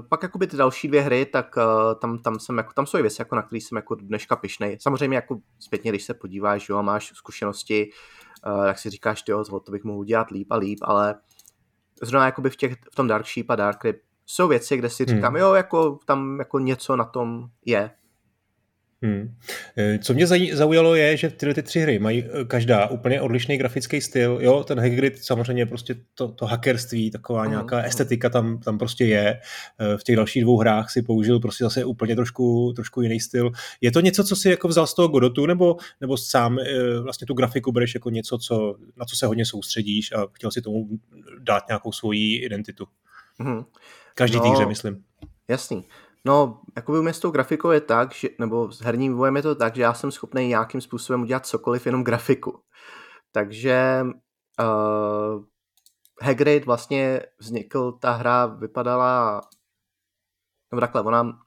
pak 0.10 0.24
jakoby 0.24 0.48
ty 0.48 0.58
další 0.58 0.88
dvě 0.88 1.02
hry, 1.02 1.26
tak 1.26 1.56
uh, 1.58 2.00
tam, 2.00 2.20
tam, 2.20 2.40
jsem 2.40 2.58
jako, 2.58 2.74
tam 2.74 2.86
jsou 2.86 2.98
i 2.98 3.02
věci, 3.02 3.22
jako 3.22 3.36
na 3.36 3.42
které 3.42 3.62
jsem 3.62 3.76
jako 3.76 3.96
dneška 3.96 4.36
pišnej. 4.36 4.78
Samozřejmě 4.82 5.18
jako 5.18 5.40
zpětně, 5.60 5.92
když 5.92 6.04
se 6.04 6.14
podíváš, 6.14 6.70
jo, 6.70 6.78
a 6.78 6.82
máš 6.82 7.12
zkušenosti, 7.16 7.90
uh, 8.48 8.66
jak 8.66 8.80
si 8.80 8.90
říkáš, 8.90 9.22
ty, 9.22 9.32
to 9.64 9.72
bych 9.72 9.84
mohl 9.84 10.00
udělat 10.00 10.32
líp 10.32 10.48
a 10.52 10.58
líp, 10.58 10.80
ale 10.82 11.16
zrovna 12.02 12.26
jakoby 12.26 12.50
v, 12.50 12.56
těch, 12.56 12.74
v 12.92 12.96
tom 12.96 13.08
Dark 13.08 13.26
Sheep 13.26 13.50
a 13.50 13.56
Dark 13.56 13.84
Rip 13.84 14.02
jsou 14.26 14.48
věci, 14.48 14.78
kde 14.78 14.90
si 14.90 15.06
říkám, 15.06 15.34
hmm. 15.34 15.42
jo, 15.42 15.54
jako 15.54 16.00
tam 16.06 16.40
jako 16.40 16.60
něco 16.60 16.96
na 16.96 17.06
tom 17.06 17.50
je, 17.66 17.92
Hmm. 19.04 19.36
Eh, 19.78 20.00
co 20.00 20.14
mě 20.14 20.28
zaujalo 20.54 20.96
je, 20.96 21.18
že 21.18 21.30
tyhle 21.30 21.54
ty 21.54 21.64
tři 21.64 21.80
hry 21.80 22.00
mají 22.00 22.24
eh, 22.24 22.46
každá 22.46 22.88
úplně 22.88 23.22
odlišný 23.22 23.58
grafický 23.58 24.02
styl. 24.02 24.40
Jo, 24.42 24.64
ten 24.64 24.80
Hagrid 24.80 25.24
samozřejmě 25.24 25.66
prostě 25.66 25.96
to, 26.16 26.28
to 26.28 26.46
hackerství, 26.46 27.12
taková 27.12 27.46
nějaká 27.46 27.82
estetika 27.82 28.30
tam, 28.30 28.60
tam 28.60 28.78
prostě 28.78 29.06
je. 29.06 29.40
Eh, 29.80 29.98
v 29.98 30.04
těch 30.04 30.16
dalších 30.16 30.44
dvou 30.44 30.58
hrách 30.58 30.92
si 30.92 31.02
použil 31.02 31.40
prostě 31.40 31.64
zase 31.64 31.86
úplně 31.86 32.16
trošku, 32.16 32.74
trošku 32.76 33.02
jiný 33.02 33.20
styl. 33.20 33.52
Je 33.82 33.92
to 33.92 34.00
něco, 34.00 34.24
co 34.24 34.36
si 34.36 34.50
jako 34.50 34.68
vzal 34.68 34.88
z 34.88 34.94
toho 34.94 35.08
Godotu, 35.08 35.46
nebo, 35.46 35.78
nebo 36.02 36.18
sám 36.18 36.58
vlastně 37.04 37.28
tu 37.28 37.34
grafiku 37.34 37.72
bereš 37.72 37.94
jako 37.94 38.10
něco, 38.10 38.38
co, 38.38 38.76
na 38.98 39.06
co 39.06 39.16
se 39.16 39.26
hodně 39.26 39.46
soustředíš 39.46 40.12
a 40.12 40.28
chtěl 40.32 40.52
si 40.52 40.62
tomu 40.62 40.88
dát 41.40 41.64
nějakou 41.68 41.92
svoji 41.92 42.36
identitu? 42.36 42.86
Hmm. 43.40 43.64
Každý 44.16 44.38
no, 44.38 44.52
hře, 44.52 44.66
myslím. 44.66 45.04
Jasný. 45.48 45.84
No, 46.26 46.62
jakoby 46.76 47.00
u 47.00 47.02
mě 47.02 47.14
s 47.14 47.20
tou 47.20 47.32
grafikou 47.32 47.72
je 47.72 47.82
tak, 47.82 48.14
že, 48.14 48.30
nebo 48.40 48.72
s 48.72 48.82
herním 48.82 49.12
vývojem 49.12 49.36
je 49.36 49.42
to 49.42 49.56
tak, 49.56 49.76
že 49.76 49.82
já 49.82 49.94
jsem 49.94 50.12
schopný 50.12 50.48
nějakým 50.48 50.82
způsobem 50.82 51.22
udělat 51.22 51.46
cokoliv, 51.46 51.86
jenom 51.86 52.04
grafiku. 52.04 52.60
Takže 53.32 54.06
uh, 54.60 55.44
Hagrid 56.22 56.66
vlastně 56.66 57.22
vznikl, 57.40 57.92
ta 57.92 58.12
hra 58.12 58.46
vypadala, 58.46 59.42
nebo 60.72 60.82
takhle, 60.82 61.02
ona, 61.02 61.40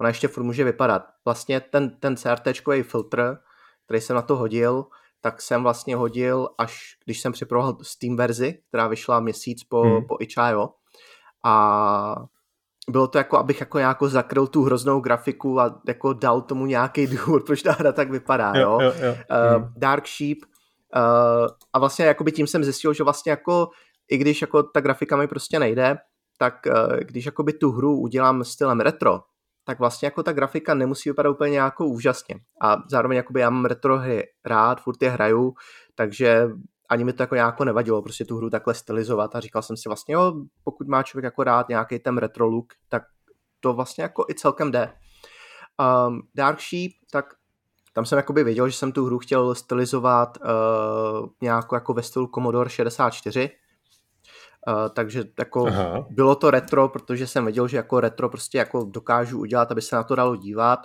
ona 0.00 0.08
ještě 0.08 0.28
furt 0.28 0.44
může 0.44 0.64
vypadat. 0.64 1.02
Vlastně 1.24 1.60
ten, 1.60 2.00
ten 2.00 2.16
crt 2.16 2.48
filtr, 2.82 3.38
který 3.84 4.00
jsem 4.00 4.16
na 4.16 4.22
to 4.22 4.36
hodil, 4.36 4.86
tak 5.20 5.42
jsem 5.42 5.62
vlastně 5.62 5.96
hodil, 5.96 6.48
až 6.58 6.96
když 7.04 7.20
jsem 7.20 7.32
připravoval 7.32 7.78
Steam 7.82 8.16
verzi, 8.16 8.62
která 8.68 8.88
vyšla 8.88 9.20
měsíc 9.20 9.64
po, 9.64 9.82
hmm. 9.82 10.06
po 10.06 10.16
itch.io. 10.20 10.74
A 11.44 12.14
bylo 12.90 13.06
to 13.06 13.18
jako, 13.18 13.38
abych 13.38 13.60
jako 13.60 13.78
nějako 13.78 14.08
zakryl 14.08 14.46
tu 14.46 14.62
hroznou 14.62 15.00
grafiku 15.00 15.60
a 15.60 15.80
jako 15.88 16.12
dal 16.12 16.40
tomu 16.40 16.66
nějaký 16.66 17.06
důvod, 17.06 17.42
proč 17.46 17.62
ta 17.62 17.72
hra 17.72 17.92
tak 17.92 18.10
vypadá, 18.10 18.52
jo. 18.56 18.78
jo, 18.82 18.92
jo, 19.00 19.06
jo. 19.06 19.58
Uh, 19.58 19.64
Dark 19.76 20.06
Sheep 20.06 20.38
uh, 20.96 21.48
a 21.72 21.78
vlastně 21.78 22.06
jakoby 22.06 22.32
tím 22.32 22.46
jsem 22.46 22.64
zjistil, 22.64 22.92
že 22.92 23.04
vlastně 23.04 23.30
jako 23.30 23.70
i 24.10 24.18
když 24.18 24.40
jako 24.40 24.62
ta 24.62 24.80
grafika 24.80 25.16
mi 25.16 25.26
prostě 25.26 25.58
nejde, 25.58 25.96
tak 26.38 26.54
uh, 26.66 26.96
když 26.96 27.26
jakoby 27.26 27.52
tu 27.52 27.70
hru 27.70 28.00
udělám 28.00 28.44
stylem 28.44 28.80
retro, 28.80 29.20
tak 29.64 29.78
vlastně 29.78 30.06
jako 30.06 30.22
ta 30.22 30.32
grafika 30.32 30.74
nemusí 30.74 31.10
vypadat 31.10 31.30
úplně 31.30 31.58
jako 31.58 31.86
úžasně. 31.86 32.34
A 32.62 32.76
zároveň 32.90 33.16
jakoby 33.16 33.40
já 33.40 33.50
mám 33.50 33.64
retro 33.64 33.98
hry 33.98 34.22
rád, 34.46 34.80
furt 34.80 35.02
je 35.02 35.10
hraju, 35.10 35.54
takže 35.94 36.48
ani 36.90 37.04
mi 37.04 37.12
to 37.12 37.22
jako 37.22 37.34
nějako 37.34 37.64
nevadilo, 37.64 38.02
prostě 38.02 38.24
tu 38.24 38.36
hru 38.36 38.50
takhle 38.50 38.74
stylizovat 38.74 39.36
a 39.36 39.40
říkal 39.40 39.62
jsem 39.62 39.76
si 39.76 39.88
vlastně, 39.88 40.14
jo, 40.14 40.32
pokud 40.64 40.88
má 40.88 41.02
člověk 41.02 41.24
jako 41.24 41.44
rád 41.44 41.68
nějaký 41.68 41.98
ten 41.98 42.18
retro 42.18 42.46
look, 42.46 42.72
tak 42.88 43.02
to 43.60 43.72
vlastně 43.72 44.02
jako 44.02 44.24
i 44.30 44.34
celkem 44.34 44.70
jde. 44.70 44.92
Um, 46.08 46.22
Dark 46.34 46.60
Sheep, 46.60 46.92
tak 47.12 47.34
tam 47.92 48.04
jsem 48.04 48.16
jakoby 48.16 48.44
věděl, 48.44 48.68
že 48.68 48.76
jsem 48.76 48.92
tu 48.92 49.06
hru 49.06 49.18
chtěl 49.18 49.54
stylizovat 49.54 50.38
uh, 50.40 51.28
nějak 51.42 51.66
jako 51.72 51.94
ve 51.94 52.02
stylu 52.02 52.26
Commodore 52.34 52.70
64, 52.70 53.50
Uh, 54.68 54.88
takže 54.94 55.24
jako 55.38 55.66
Aha. 55.66 56.06
bylo 56.10 56.34
to 56.34 56.50
retro, 56.50 56.88
protože 56.88 57.26
jsem 57.26 57.44
věděl, 57.44 57.68
že 57.68 57.76
jako 57.76 58.00
retro 58.00 58.28
prostě 58.28 58.58
jako 58.58 58.84
dokážu 58.84 59.38
udělat, 59.38 59.72
aby 59.72 59.82
se 59.82 59.96
na 59.96 60.02
to 60.02 60.14
dalo 60.14 60.36
dívat. 60.36 60.80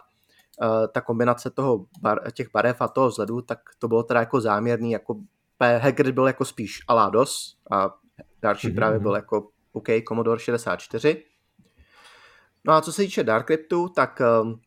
Uh, 0.61 0.87
ta 0.93 1.01
kombinace 1.01 1.49
toho 1.49 1.85
bar, 2.01 2.31
těch 2.31 2.47
barev 2.53 2.81
a 2.81 2.87
toho 2.87 3.07
vzhledu, 3.07 3.41
tak 3.41 3.59
to 3.79 3.87
bylo 3.87 4.03
teda 4.03 4.19
jako 4.19 4.41
záměrný, 4.41 4.91
jako 4.91 5.15
Hagrid 5.59 6.15
byl 6.15 6.27
jako 6.27 6.45
spíš 6.45 6.79
ala 6.87 7.09
DOS 7.09 7.57
a 7.71 7.95
Darkship 8.41 8.71
mm-hmm. 8.71 8.75
právě 8.75 8.97
mhm. 8.97 9.03
byl 9.03 9.15
jako 9.15 9.49
OK, 9.73 9.87
Commodore 10.07 10.39
64. 10.39 11.23
No 12.67 12.73
a 12.73 12.81
co 12.81 12.93
se 12.93 13.01
týče 13.01 13.23
Dark 13.23 13.45
Cryptu, 13.45 13.89
tak 13.89 14.21
um, 14.41 14.59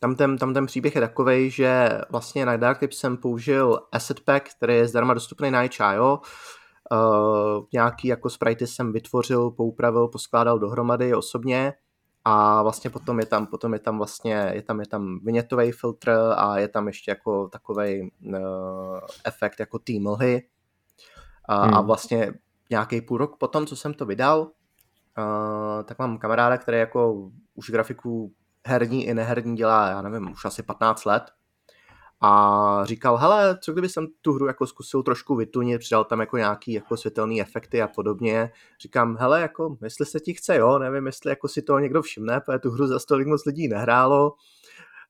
tam 0.00 0.14
ten, 0.14 0.38
tam 0.38 0.54
ten 0.54 0.66
příběh 0.66 0.94
je 0.94 1.00
takový, 1.00 1.50
že 1.50 1.88
vlastně 2.10 2.46
na 2.46 2.56
Dark 2.56 2.78
Crypt 2.78 2.94
jsem 2.94 3.16
použil 3.16 3.80
Asset 3.92 4.20
Pack, 4.20 4.48
který 4.56 4.74
je 4.74 4.88
zdarma 4.88 5.14
dostupný 5.14 5.50
na 5.50 5.62
itch.io. 5.62 6.20
Uh, 6.92 7.64
nějaký 7.72 8.08
jako 8.08 8.30
sprite 8.30 8.66
jsem 8.66 8.92
vytvořil, 8.92 9.50
poupravil, 9.50 10.08
poskládal 10.08 10.58
dohromady 10.58 11.14
osobně 11.14 11.72
a 12.28 12.62
vlastně 12.62 12.90
potom 12.90 13.20
je 13.20 13.26
tam, 13.26 13.46
potom 13.46 13.72
je 13.72 13.78
tam 13.78 13.98
vlastně, 13.98 14.50
je 14.54 14.62
tam, 14.62 14.80
je 14.80 14.86
tam 14.86 15.18
vinětový 15.22 15.72
filtr 15.72 16.10
a 16.36 16.58
je 16.58 16.68
tam 16.68 16.86
ještě 16.86 17.10
jako 17.10 17.48
takový 17.48 18.10
uh, 18.26 18.38
efekt 19.24 19.60
jako 19.60 19.78
té 19.78 19.92
mlhy 20.00 20.48
a, 21.48 21.64
hmm. 21.64 21.74
a 21.74 21.80
vlastně 21.80 22.34
nějaký 22.70 23.00
půl 23.00 23.18
rok 23.18 23.36
potom, 23.36 23.66
co 23.66 23.76
jsem 23.76 23.94
to 23.94 24.06
vydal, 24.06 24.40
uh, 24.40 25.82
tak 25.84 25.98
mám 25.98 26.18
kamaráda, 26.18 26.58
který 26.58 26.78
jako 26.78 27.30
už 27.54 27.70
grafiku 27.70 28.32
herní 28.66 29.06
i 29.06 29.14
neherní 29.14 29.56
dělá, 29.56 29.88
já 29.88 30.02
nevím, 30.02 30.30
už 30.30 30.44
asi 30.44 30.62
15 30.62 31.04
let 31.04 31.22
a 32.20 32.80
říkal, 32.84 33.16
hele, 33.16 33.58
co 33.62 33.72
kdyby 33.72 33.88
jsem 33.88 34.06
tu 34.22 34.32
hru 34.32 34.46
jako 34.46 34.66
zkusil 34.66 35.02
trošku 35.02 35.36
vytunit, 35.36 35.78
přidal 35.78 36.04
tam 36.04 36.20
jako 36.20 36.36
nějaký 36.36 36.72
jako 36.72 36.96
světelný 36.96 37.40
efekty 37.40 37.82
a 37.82 37.88
podobně. 37.88 38.50
Říkám, 38.82 39.16
hele, 39.16 39.40
jako, 39.40 39.76
jestli 39.82 40.06
se 40.06 40.20
ti 40.20 40.34
chce, 40.34 40.56
jo, 40.56 40.78
nevím, 40.78 41.06
jestli 41.06 41.30
jako 41.30 41.48
si 41.48 41.62
to 41.62 41.78
někdo 41.78 42.02
všimne, 42.02 42.40
protože 42.40 42.58
tu 42.58 42.70
hru 42.70 42.86
za 42.86 42.98
stolik 42.98 43.26
moc 43.26 43.44
lidí 43.44 43.68
nehrálo. 43.68 44.32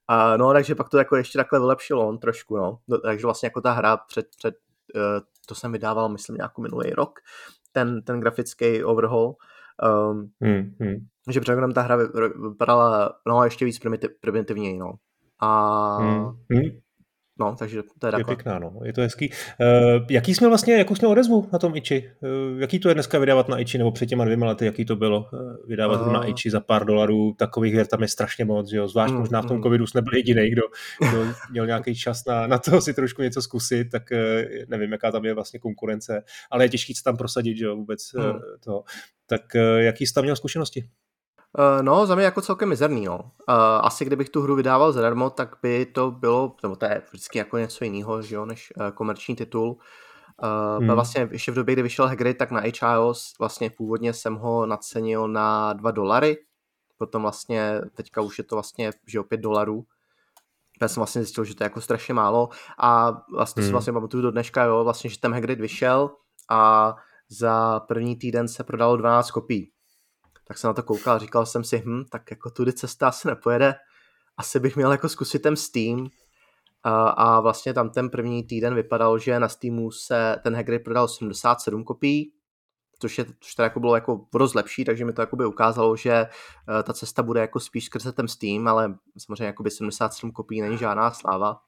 A, 0.08 0.36
no, 0.36 0.52
takže 0.52 0.74
pak 0.74 0.88
to 0.88 0.98
jako 0.98 1.16
ještě 1.16 1.38
takhle 1.38 1.58
vylepšilo 1.58 2.08
on 2.08 2.18
trošku, 2.18 2.56
no. 2.56 2.78
no 2.88 2.98
takže 2.98 3.26
vlastně 3.26 3.46
jako 3.46 3.60
ta 3.60 3.72
hra 3.72 3.96
před, 3.96 4.26
před 4.38 4.54
uh, 4.94 5.00
to 5.46 5.54
jsem 5.54 5.72
vydával, 5.72 6.08
myslím, 6.08 6.36
nějakou 6.36 6.62
minulý 6.62 6.90
rok, 6.90 7.18
ten, 7.72 8.02
ten 8.02 8.20
grafický 8.20 8.84
overhaul. 8.84 9.36
Um, 10.10 10.30
hmm, 10.40 10.74
hmm. 10.80 10.96
Že 11.30 11.40
předem 11.40 11.72
ta 11.72 11.82
hra 11.82 11.96
vypadala 12.50 13.12
no, 13.26 13.44
ještě 13.44 13.64
víc 13.64 13.78
primitiv, 13.78 14.10
primitivněji, 14.20 14.78
no. 14.78 14.92
A 15.40 15.96
hmm, 15.96 16.24
hmm. 16.50 16.80
No, 17.38 17.56
takže 17.58 17.82
to 17.98 18.06
je. 18.06 18.12
Je 18.18 18.24
pěkná, 18.24 18.58
no. 18.58 18.72
Je 18.84 18.92
to 18.92 19.00
hezký. 19.00 19.30
Uh, 19.30 20.06
jaký 20.10 20.34
jsme 20.34 20.48
vlastně, 20.48 20.74
jakou 20.74 20.94
jsme 20.94 21.08
odezvu 21.08 21.48
na 21.52 21.58
tom 21.58 21.76
Iči? 21.76 22.10
Uh, 22.20 22.60
jaký 22.60 22.78
to 22.78 22.88
je 22.88 22.94
dneska 22.94 23.18
vydávat 23.18 23.48
na 23.48 23.58
Iči, 23.58 23.78
nebo 23.78 23.92
před 23.92 24.06
těma 24.06 24.24
dvěma 24.24 24.46
lety, 24.46 24.66
jaký 24.66 24.84
to 24.84 24.96
bylo? 24.96 25.28
Uh, 25.32 25.68
vydávat 25.68 26.00
uh... 26.00 26.12
na 26.12 26.28
Iči 26.28 26.50
za 26.50 26.60
pár 26.60 26.84
dolarů, 26.84 27.32
takových 27.32 27.74
her 27.74 27.86
tam 27.86 28.02
je 28.02 28.08
strašně 28.08 28.44
moc, 28.44 28.70
že 28.70 28.76
jo? 28.76 28.88
Zvlášť 28.88 29.12
mm, 29.12 29.18
možná 29.18 29.42
v 29.42 29.46
tom 29.46 29.56
mm. 29.56 29.62
covidu 29.62 29.86
jsme 29.86 30.02
byli 30.02 30.18
jediný, 30.18 30.50
kdo, 30.50 30.62
kdo 31.10 31.26
měl 31.50 31.66
nějaký 31.66 31.94
čas 31.94 32.24
na, 32.24 32.46
na 32.46 32.58
to 32.58 32.80
si 32.80 32.94
trošku 32.94 33.22
něco 33.22 33.42
zkusit, 33.42 33.90
tak 33.90 34.02
uh, 34.12 34.18
nevím, 34.68 34.92
jaká 34.92 35.10
tam 35.10 35.24
je 35.24 35.34
vlastně 35.34 35.60
konkurence, 35.60 36.22
ale 36.50 36.64
je 36.64 36.68
těžké 36.68 36.94
se 36.94 37.02
tam 37.02 37.16
prosadit, 37.16 37.56
že 37.56 37.64
jo, 37.64 37.76
vůbec 37.76 38.12
mm. 38.12 38.24
uh, 38.24 38.40
to. 38.64 38.82
Tak 39.26 39.42
uh, 39.54 39.80
jaký 39.80 40.06
jsi 40.06 40.14
tam 40.14 40.24
měl 40.24 40.36
zkušenosti? 40.36 40.88
Uh, 41.58 41.82
no, 41.82 42.06
za 42.06 42.14
mě 42.14 42.24
jako 42.24 42.42
celkem 42.42 42.68
mizerný, 42.68 43.04
no. 43.04 43.18
Uh, 43.18 43.54
asi 43.80 44.04
kdybych 44.04 44.28
tu 44.28 44.42
hru 44.42 44.54
vydával 44.54 44.92
zadarmo, 44.92 45.30
tak 45.30 45.56
by 45.62 45.86
to 45.86 46.10
bylo, 46.10 46.56
nebo 46.62 46.76
to 46.76 46.84
je 46.84 47.02
vždycky 47.10 47.38
jako 47.38 47.58
něco 47.58 47.84
jiného, 47.84 48.22
že 48.22 48.34
jo, 48.34 48.46
než 48.46 48.72
uh, 48.76 48.90
komerční 48.90 49.36
titul. 49.36 49.78
Hmm. 50.78 50.88
Vlastně 50.88 51.28
ještě 51.30 51.52
v 51.52 51.54
době, 51.54 51.74
kdy 51.74 51.82
vyšel 51.82 52.06
Hagrid, 52.06 52.38
tak 52.38 52.50
na 52.50 52.60
HIOS 52.60 53.34
vlastně 53.38 53.70
původně 53.70 54.12
jsem 54.12 54.34
ho 54.34 54.66
nacenil 54.66 55.28
na 55.28 55.72
2 55.72 55.90
dolary, 55.90 56.36
potom 56.98 57.22
vlastně 57.22 57.80
teďka 57.94 58.20
už 58.20 58.38
je 58.38 58.44
to 58.44 58.56
vlastně, 58.56 58.90
že 59.06 59.20
o 59.20 59.24
5 59.24 59.40
dolarů. 59.40 59.84
Já 60.82 60.88
jsem 60.88 61.00
vlastně 61.00 61.22
zjistil, 61.22 61.44
že 61.44 61.54
to 61.54 61.64
je 61.64 61.66
jako 61.66 61.80
strašně 61.80 62.14
málo 62.14 62.48
a 62.78 63.12
vlastně 63.34 63.60
hmm. 63.60 63.68
si 63.68 63.72
vlastně 63.72 63.92
pamatuju 63.92 64.22
do 64.22 64.30
dneška, 64.30 64.64
jo, 64.64 64.84
vlastně, 64.84 65.10
že 65.10 65.20
ten 65.20 65.32
Hagrid 65.32 65.60
vyšel 65.60 66.10
a 66.50 66.94
za 67.28 67.80
první 67.80 68.16
týden 68.16 68.48
se 68.48 68.64
prodalo 68.64 68.96
12 68.96 69.30
kopií 69.30 69.72
tak 70.48 70.58
jsem 70.58 70.68
na 70.68 70.74
to 70.74 70.82
koukal 70.82 71.14
a 71.14 71.18
říkal 71.18 71.46
jsem 71.46 71.64
si, 71.64 71.82
hm, 71.86 72.04
tak 72.10 72.30
jako 72.30 72.50
tudy 72.50 72.72
cesta 72.72 73.08
asi 73.08 73.28
nepojede, 73.28 73.74
asi 74.36 74.60
bych 74.60 74.76
měl 74.76 74.92
jako 74.92 75.08
zkusit 75.08 75.42
ten 75.42 75.56
Steam 75.56 76.06
a, 76.82 77.08
a 77.08 77.40
vlastně 77.40 77.74
tam 77.74 77.90
ten 77.90 78.10
první 78.10 78.44
týden 78.44 78.74
vypadal, 78.74 79.18
že 79.18 79.40
na 79.40 79.48
Steamu 79.48 79.90
se 79.90 80.36
ten 80.42 80.56
Hagrid 80.56 80.84
prodal 80.84 81.08
77 81.08 81.84
kopií, 81.84 82.32
což, 82.98 83.18
je, 83.18 83.24
což 83.40 83.54
teda 83.54 83.64
jako 83.64 83.80
bylo 83.80 83.94
jako 83.94 84.26
dost 84.38 84.54
lepší, 84.54 84.84
takže 84.84 85.04
mi 85.04 85.12
to 85.12 85.22
jako 85.22 85.36
by 85.36 85.46
ukázalo, 85.46 85.96
že 85.96 86.26
uh, 86.68 86.82
ta 86.82 86.92
cesta 86.92 87.22
bude 87.22 87.40
jako 87.40 87.60
spíš 87.60 87.84
skrze 87.84 88.12
ten 88.12 88.28
Steam, 88.28 88.68
ale 88.68 88.94
samozřejmě 89.18 89.44
jako 89.44 89.62
by 89.62 89.70
77 89.70 90.32
kopií 90.32 90.60
není 90.60 90.78
žádná 90.78 91.10
sláva. 91.10 91.60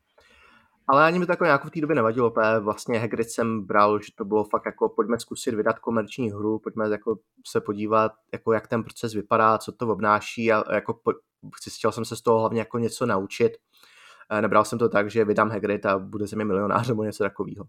Ale 0.90 1.04
ani 1.04 1.18
mi 1.18 1.26
to 1.26 1.32
jako 1.32 1.44
nějak 1.44 1.64
v 1.64 1.70
té 1.70 1.80
době 1.80 1.96
nevadilo, 1.96 2.30
protože 2.30 2.58
vlastně 2.58 2.98
Hagrid 2.98 3.30
jsem 3.30 3.66
bral, 3.66 4.00
že 4.00 4.12
to 4.14 4.24
bylo 4.24 4.44
fakt 4.44 4.66
jako 4.66 4.88
pojďme 4.88 5.20
zkusit 5.20 5.54
vydat 5.54 5.78
komerční 5.78 6.30
hru, 6.30 6.58
pojďme 6.58 6.88
jako 6.88 7.18
se 7.46 7.60
podívat, 7.60 8.12
jako 8.32 8.52
jak 8.52 8.68
ten 8.68 8.84
proces 8.84 9.14
vypadá, 9.14 9.58
co 9.58 9.72
to 9.72 9.88
obnáší 9.88 10.52
a 10.52 10.74
jako 10.74 10.94
po, 10.94 11.12
chtěl 11.76 11.92
jsem 11.92 12.04
se 12.04 12.16
z 12.16 12.22
toho 12.22 12.40
hlavně 12.40 12.60
jako 12.60 12.78
něco 12.78 13.06
naučit. 13.06 13.52
Nebral 14.40 14.64
jsem 14.64 14.78
to 14.78 14.88
tak, 14.88 15.10
že 15.10 15.24
vydám 15.24 15.50
Hagrid 15.50 15.86
a 15.86 15.98
bude 15.98 16.26
ze 16.26 16.36
mě 16.36 16.44
milionář 16.44 16.88
nebo 16.88 17.04
něco 17.04 17.24
takového. 17.24 17.64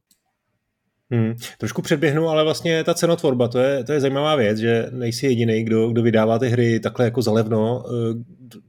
Hmm, 1.11 1.35
trošku 1.57 1.81
předběhnu, 1.81 2.29
ale 2.29 2.43
vlastně 2.43 2.83
ta 2.83 2.93
cenotvorba, 2.93 3.47
to 3.47 3.59
je, 3.59 3.83
to 3.83 3.93
je 3.93 3.99
zajímavá 3.99 4.35
věc, 4.35 4.57
že 4.57 4.87
nejsi 4.91 5.25
jediný, 5.25 5.63
kdo, 5.63 5.87
kdo 5.87 6.01
vydává 6.01 6.39
ty 6.39 6.49
hry 6.49 6.79
takhle 6.79 7.05
jako 7.05 7.21
zalevno, 7.21 7.83
eh, 7.87 8.13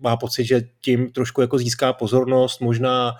má 0.01 0.17
pocit, 0.17 0.45
že 0.45 0.63
tím 0.81 1.11
trošku 1.13 1.41
jako 1.41 1.59
získá 1.59 1.93
pozornost, 1.93 2.61
možná, 2.61 3.13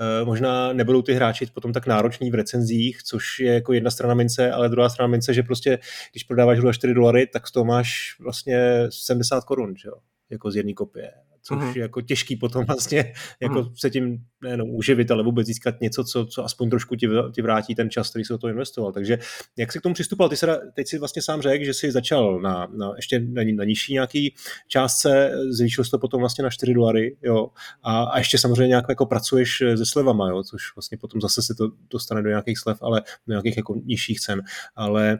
eh, 0.00 0.24
možná 0.24 0.72
nebudou 0.72 1.02
ty 1.02 1.14
hráči 1.14 1.46
potom 1.54 1.72
tak 1.72 1.86
nároční 1.86 2.30
v 2.30 2.34
recenzích, 2.34 3.02
což 3.02 3.40
je 3.40 3.54
jako 3.54 3.72
jedna 3.72 3.90
strana 3.90 4.14
mince, 4.14 4.52
ale 4.52 4.68
druhá 4.68 4.88
strana 4.88 5.10
mince, 5.10 5.34
že 5.34 5.42
prostě, 5.42 5.78
když 6.12 6.24
prodáváš 6.24 6.58
hru 6.58 6.68
za 6.68 6.72
4 6.72 6.94
dolary, 6.94 7.26
tak 7.26 7.48
z 7.48 7.52
toho 7.52 7.64
máš 7.64 8.16
vlastně 8.20 8.86
70 8.90 9.44
korun, 9.44 9.74
jo? 9.86 9.92
jako 10.30 10.50
z 10.50 10.56
jedné 10.56 10.72
kopie 10.72 11.10
což 11.42 11.58
mm. 11.58 11.72
je 11.76 11.82
jako 11.82 12.00
těžký 12.00 12.36
potom 12.36 12.64
vlastně 12.64 13.12
jako 13.40 13.62
mm. 13.62 13.76
se 13.76 13.90
tím 13.90 14.18
nejenom 14.42 14.70
uživit, 14.70 15.10
ale 15.10 15.22
vůbec 15.22 15.46
získat 15.46 15.80
něco, 15.80 16.04
co, 16.04 16.26
co 16.26 16.44
aspoň 16.44 16.70
trošku 16.70 16.96
ti, 16.96 17.08
ti 17.34 17.42
vrátí 17.42 17.74
ten 17.74 17.90
čas, 17.90 18.10
který 18.10 18.24
se 18.24 18.32
do 18.32 18.38
toho 18.38 18.50
investoval. 18.50 18.92
Takže 18.92 19.18
jak 19.56 19.72
jsi 19.72 19.78
k 19.78 19.82
tomu 19.82 19.94
přistupoval? 19.94 20.28
Ty 20.28 20.36
se, 20.36 20.60
teď 20.74 20.88
si 20.88 20.98
vlastně 20.98 21.22
sám 21.22 21.42
řekl, 21.42 21.64
že 21.64 21.74
jsi 21.74 21.92
začal 21.92 22.40
na, 22.40 22.68
na 22.76 22.92
ještě 22.96 23.20
na, 23.20 23.42
na 23.54 23.64
nižší 23.64 23.92
nějaký 23.92 24.34
částce, 24.68 25.32
zvýšil 25.50 25.84
jsi 25.84 25.90
to 25.90 25.98
potom 25.98 26.20
vlastně 26.20 26.44
na 26.44 26.50
4 26.50 26.74
dolary, 26.74 27.16
jo, 27.22 27.48
a, 27.82 28.02
a 28.02 28.18
ještě 28.18 28.38
samozřejmě 28.38 28.68
nějak 28.68 28.84
jako 28.88 29.06
pracuješ 29.06 29.62
se 29.76 29.86
slevama, 29.86 30.28
jo, 30.28 30.42
což 30.42 30.76
vlastně 30.76 30.98
potom 30.98 31.20
zase 31.20 31.42
se 31.42 31.54
to 31.54 31.68
dostane 31.90 32.22
do 32.22 32.28
nějakých 32.28 32.58
slev, 32.58 32.78
ale 32.82 33.02
do 33.26 33.32
nějakých 33.32 33.56
jako 33.56 33.74
nižších 33.84 34.20
cen. 34.20 34.42
Ale 34.76 35.12
e, 35.12 35.18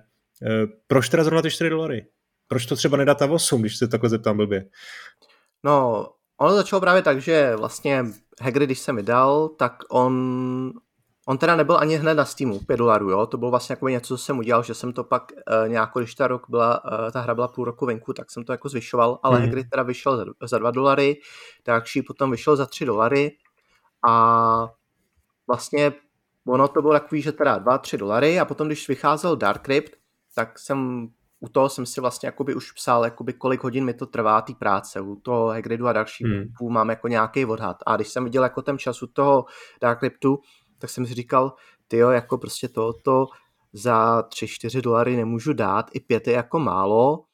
proč 0.87 1.09
teda 1.09 1.25
zrovna 1.25 1.43
ty 1.43 1.51
4 1.51 1.71
dolary? 1.71 2.07
Proč 2.49 2.67
to 2.67 2.77
třeba 2.77 2.97
nedat 2.97 3.21
na 3.21 3.27
8, 3.27 3.61
když 3.61 3.77
se 3.77 3.89
takhle 3.89 4.11
zeptám 4.11 4.37
blbě? 4.37 4.65
No, 5.65 6.07
ono 6.41 6.55
začalo 6.55 6.81
právě 6.81 7.03
tak, 7.03 7.21
že 7.21 7.57
vlastně 7.57 8.05
Hagrid, 8.41 8.69
když 8.69 8.79
jsem 8.79 8.97
vydal, 8.97 9.49
tak 9.49 9.83
on, 9.91 10.73
on 11.29 11.39
teda 11.39 11.57
nebyl 11.57 11.79
ani 11.79 11.97
hned 11.97 12.15
na 12.15 12.25
Steamu, 12.25 12.61
5 12.61 12.77
dolarů, 12.77 13.11
jo, 13.11 13.27
to 13.27 13.39
bylo 13.39 13.51
vlastně 13.51 13.73
jako 13.73 13.89
něco, 13.89 14.17
co 14.17 14.25
jsem 14.25 14.39
udělal, 14.39 14.63
že 14.63 14.75
jsem 14.75 14.93
to 14.93 15.05
pak 15.05 15.33
uh, 15.33 15.69
nějak, 15.69 15.91
když 15.95 16.15
ta, 16.15 16.27
rok 16.27 16.47
byla, 16.49 16.85
uh, 16.85 17.11
ta 17.11 17.21
hra 17.21 17.35
byla 17.35 17.49
půl 17.49 17.65
roku 17.65 17.87
venku, 17.87 18.13
tak 18.13 18.31
jsem 18.31 18.45
to 18.45 18.53
jako 18.53 18.69
zvyšoval, 18.69 19.19
ale 19.23 19.39
mm. 19.39 19.45
Hagrid 19.45 19.71
teda 19.71 19.83
vyšel 19.83 20.17
za, 20.17 20.25
za 20.43 20.59
2 20.59 20.71
dolary, 20.71 21.17
takže 21.63 22.03
potom 22.07 22.31
vyšel 22.31 22.57
za 22.57 22.67
3 22.67 22.85
dolary 22.85 23.31
a 24.09 24.69
vlastně 25.47 25.93
ono 26.47 26.69
to 26.69 26.83
bylo 26.83 26.93
takový, 26.93 27.23
že 27.23 27.33
teda 27.33 27.59
2-3 27.59 27.99
dolary 27.99 28.41
a 28.41 28.45
potom, 28.45 28.67
když 28.67 28.89
vycházel 28.89 29.37
Dark 29.37 29.63
Crypt, 29.65 29.93
tak 30.35 30.59
jsem 30.59 31.09
u 31.41 31.49
toho 31.49 31.69
jsem 31.69 31.87
si 31.87 32.01
vlastně 32.01 32.27
jakoby 32.27 32.55
už 32.55 32.73
psal, 32.73 33.05
jakoby 33.05 33.33
kolik 33.33 33.63
hodin 33.63 33.85
mi 33.85 33.95
to 33.95 34.07
trvá 34.07 34.43
té 34.43 34.55
práce. 34.55 35.01
U 35.01 35.17
toho 35.17 35.49
Hagridu 35.49 35.87
a 35.87 35.93
další 35.93 36.25
hmm. 36.25 36.73
mám 36.73 36.91
jako 36.91 37.09
nějaký 37.09 37.45
odhad. 37.45 37.77
A 37.87 37.97
když 37.97 38.09
jsem 38.09 38.25
viděl 38.25 38.43
jako 38.43 38.63
ten 38.63 38.79
čas 38.79 39.03
u 39.03 39.07
toho 39.07 39.45
Dark 39.83 39.99
Cryptu, 39.99 40.39
tak 40.79 40.91
jsem 40.91 41.07
si 41.07 41.15
říkal, 41.15 41.55
ty 41.89 41.97
jo, 41.97 42.11
jako 42.11 42.39
prostě 42.39 42.69
tohoto 42.69 43.27
za 43.73 44.21
3-4 44.21 44.81
dolary 44.81 45.17
nemůžu 45.17 45.53
dát, 45.53 45.91
i 45.93 46.01
5 46.01 46.27
je 46.27 46.33
jako 46.33 46.59
málo. 46.59 47.25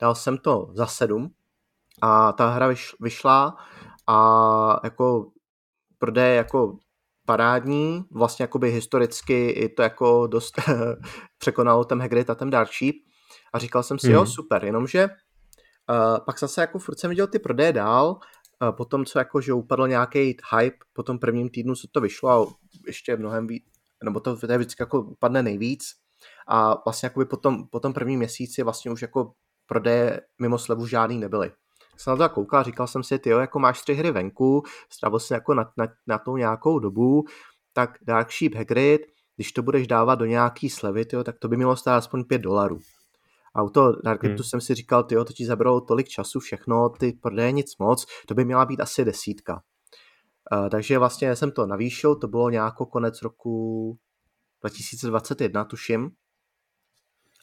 Dal 0.00 0.14
jsem 0.14 0.38
to 0.38 0.70
za 0.74 0.86
7 0.86 1.30
a 2.02 2.32
ta 2.32 2.50
hra 2.50 2.68
vyšla 3.00 3.56
a 4.06 4.80
jako 4.84 5.30
prodej 5.98 6.36
jako 6.36 6.78
parádní, 7.26 8.04
vlastně 8.10 8.42
jakoby 8.42 8.70
historicky 8.70 9.50
i 9.50 9.68
to 9.68 9.82
jako 9.82 10.26
dost 10.26 10.54
překonalo 11.38 11.84
ten 11.84 12.00
Hagrid 12.00 12.30
a 12.30 12.34
ten 12.34 12.50
Darkship 12.50 12.96
a 13.52 13.58
říkal 13.58 13.82
jsem 13.82 13.98
si, 13.98 14.06
hmm. 14.06 14.14
jo, 14.14 14.26
super, 14.26 14.64
jenomže 14.64 15.04
uh, 15.04 16.24
pak 16.24 16.38
jsem 16.38 16.48
se 16.48 16.60
jako 16.60 16.78
furt 16.78 16.98
jsem 16.98 17.10
viděl 17.10 17.26
ty 17.26 17.38
prodeje 17.38 17.72
dál, 17.72 18.18
uh, 18.62 18.76
potom 18.76 19.04
co 19.04 19.18
jako, 19.18 19.40
že 19.40 19.52
upadl 19.52 19.88
nějaký 19.88 20.36
hype 20.56 20.76
po 20.92 21.02
tom 21.02 21.18
prvním 21.18 21.48
týdnu, 21.48 21.74
co 21.74 21.88
to 21.92 22.00
vyšlo 22.00 22.30
a 22.30 22.46
ještě 22.86 23.16
mnohem 23.16 23.46
víc, 23.46 23.64
nebo 24.04 24.20
to, 24.20 24.36
to 24.36 24.52
je 24.52 24.58
vždycky 24.58 24.82
jako 24.82 25.00
upadne 25.00 25.42
nejvíc 25.42 25.84
a 26.48 26.82
vlastně 26.84 27.06
jakoby 27.06 27.26
po 27.26 27.36
tom, 27.36 27.66
po 27.66 27.80
tom 27.80 27.92
prvním 27.92 28.18
měsíci 28.18 28.62
vlastně 28.62 28.90
už 28.90 29.02
jako 29.02 29.32
prodeje 29.66 30.20
mimo 30.38 30.58
slevu 30.58 30.86
žádný 30.86 31.18
nebyly 31.18 31.52
jsem 32.00 32.18
na 32.18 32.28
to 32.28 32.34
koukal, 32.34 32.64
říkal 32.64 32.86
jsem 32.86 33.02
si, 33.02 33.18
ty 33.18 33.30
jako 33.30 33.58
máš 33.58 33.82
tři 33.82 33.94
hry 33.94 34.10
venku, 34.10 34.62
strávil 34.92 35.20
si 35.20 35.32
jako 35.32 35.54
na, 35.54 35.72
na, 35.76 35.86
na 36.06 36.18
tou 36.18 36.36
nějakou 36.36 36.78
dobu, 36.78 37.24
tak 37.72 37.98
Dark 38.02 38.30
Sheep 38.32 38.54
Hagrid, 38.54 39.00
když 39.36 39.52
to 39.52 39.62
budeš 39.62 39.86
dávat 39.86 40.14
do 40.14 40.24
nějaký 40.24 40.70
slevy, 40.70 41.04
tyjo, 41.04 41.24
tak 41.24 41.38
to 41.38 41.48
by 41.48 41.56
mělo 41.56 41.76
stát 41.76 41.96
aspoň 41.96 42.24
5 42.24 42.38
dolarů. 42.38 42.78
A 43.54 43.62
u 43.62 43.70
toho 43.70 43.92
Dark 44.04 44.24
hmm. 44.24 44.38
jsem 44.38 44.60
si 44.60 44.74
říkal, 44.74 45.04
tyjo, 45.04 45.24
to 45.24 45.32
ti 45.32 45.46
zabralo 45.46 45.80
tolik 45.80 46.08
času, 46.08 46.40
všechno, 46.40 46.88
ty 46.88 47.12
prodeje 47.12 47.52
nic 47.52 47.78
moc, 47.78 48.06
to 48.28 48.34
by 48.34 48.44
měla 48.44 48.66
být 48.66 48.80
asi 48.80 49.04
desítka. 49.04 49.62
Uh, 50.52 50.68
takže 50.68 50.98
vlastně 50.98 51.36
jsem 51.36 51.50
to 51.52 51.66
navýšil, 51.66 52.14
to 52.14 52.28
bylo 52.28 52.50
nějako 52.50 52.86
konec 52.86 53.22
roku 53.22 53.98
2021, 54.60 55.64
tuším. 55.64 56.10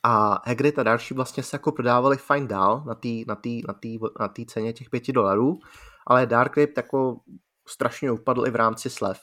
A 0.04 0.42
Hagrid 0.50 0.80
a 0.80 0.84
další 0.84 1.14
vlastně 1.14 1.44
se 1.44 1.56
jako 1.56 1.72
prodávali 1.72 2.18
fajn 2.18 2.48
dál 2.48 2.84
na 2.88 2.96
té 2.96 3.08
na 3.28 3.36
tý, 3.36 3.62
na 3.68 3.74
tý, 3.74 4.00
na 4.20 4.28
tý 4.28 4.46
ceně 4.46 4.74
těch 4.74 4.90
pěti 4.90 5.14
dolarů, 5.14 5.60
ale 6.08 6.26
Dark 6.26 6.54
Crypt 6.54 6.78
jako 6.78 7.20
strašně 7.68 8.12
upadl 8.12 8.48
i 8.48 8.52
v 8.52 8.56
rámci 8.56 8.90
slev. 8.90 9.20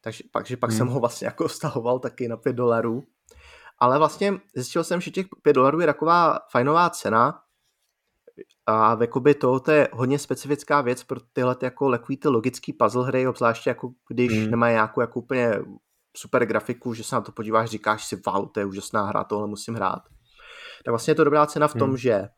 Takže 0.00 0.24
pak, 0.32 0.46
že 0.46 0.56
pak 0.56 0.70
hmm. 0.70 0.78
jsem 0.78 0.88
ho 0.88 1.00
vlastně 1.00 1.26
jako 1.26 1.48
stahoval 1.58 1.98
taky 1.98 2.28
na 2.28 2.36
5 2.36 2.52
dolarů. 2.52 3.04
Ale 3.78 3.98
vlastně 3.98 4.40
zjistil 4.54 4.84
jsem, 4.84 5.00
že 5.00 5.10
těch 5.10 5.26
5 5.42 5.52
dolarů 5.52 5.80
je 5.80 5.86
taková 5.86 6.38
fajnová 6.50 6.90
cena 6.90 7.40
a 8.66 8.96
jakoby 9.00 9.34
to, 9.34 9.60
to 9.60 9.70
je 9.70 9.88
hodně 9.92 10.18
specifická 10.18 10.80
věc 10.80 11.04
pro 11.04 11.20
tyhle 11.32 11.56
jako 11.62 11.90
takový 11.90 12.16
ty 12.16 12.28
logický 12.28 12.72
puzzle 12.72 13.06
hry, 13.06 13.26
obzvláště 13.26 13.70
jako 13.70 13.90
když 14.08 14.32
hmm. 14.32 14.50
nemají 14.50 14.72
nějakou 14.72 15.00
jako 15.00 15.20
úplně 15.20 15.58
super 16.16 16.46
grafiku, 16.46 16.94
že 16.94 17.04
se 17.04 17.14
na 17.14 17.20
to 17.20 17.32
podíváš, 17.32 17.70
říkáš 17.70 18.04
si, 18.04 18.20
wow, 18.26 18.48
to 18.52 18.60
je 18.60 18.66
úžasná 18.66 19.06
hra, 19.06 19.24
tohle 19.24 19.46
musím 19.46 19.74
hrát. 19.74 20.02
Tak 20.84 20.92
vlastně 20.92 21.10
je 21.10 21.14
to 21.14 21.24
dobrá 21.24 21.46
cena 21.46 21.68
v 21.68 21.74
tom, 21.74 21.88
hmm. 21.88 21.96
že 21.96 22.28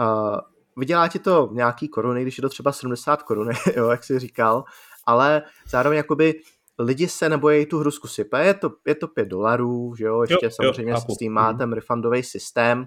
uh, 0.00 0.38
vydělá 0.76 1.08
ti 1.08 1.18
to 1.18 1.48
nějaký 1.52 1.88
koruny, 1.88 2.22
když 2.22 2.38
je 2.38 2.42
to 2.42 2.48
třeba 2.48 2.72
70 2.72 3.22
koruny, 3.22 3.54
jo, 3.76 3.88
jak 3.88 4.04
jsi 4.04 4.18
říkal, 4.18 4.64
ale 5.06 5.42
zároveň 5.68 5.96
jakoby 5.96 6.40
lidi 6.78 7.08
se 7.08 7.28
nebojí 7.28 7.66
tu 7.66 7.78
hru 7.78 7.90
zkusit. 7.90 8.28
Je 8.38 8.54
to, 8.54 8.70
je 8.86 8.94
to 8.94 9.08
5 9.08 9.28
dolarů, 9.28 9.94
že 9.98 10.04
jo, 10.04 10.22
ještě 10.22 10.46
jo, 10.46 10.50
samozřejmě 10.50 10.92
jo, 10.92 11.00
s 11.00 11.18
tím 11.18 11.32
má 11.32 11.48
hmm. 11.48 11.58
ten 11.58 11.72
refundový 11.72 12.22
systém 12.22 12.84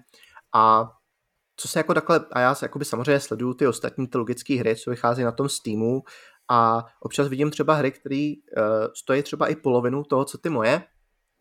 a 0.55 0.91
co 1.55 1.67
se 1.67 1.79
jako 1.79 1.93
takhle, 1.93 2.25
a 2.31 2.39
já 2.39 2.55
se 2.55 2.65
jakoby 2.65 2.85
samozřejmě 2.85 3.19
sleduju 3.19 3.53
ty 3.53 3.67
ostatní 3.67 4.07
ty 4.07 4.17
logické 4.17 4.55
hry, 4.55 4.75
co 4.75 4.89
vychází 4.89 5.23
na 5.23 5.31
tom 5.31 5.49
Steamu 5.49 6.03
a 6.49 6.85
občas 6.99 7.27
vidím 7.27 7.51
třeba 7.51 7.73
hry, 7.73 7.91
které 7.91 8.33
uh, 8.57 8.63
stojí 8.95 9.23
třeba 9.23 9.47
i 9.47 9.55
polovinu 9.55 10.03
toho, 10.03 10.25
co 10.25 10.37
ty 10.37 10.49
moje, 10.49 10.83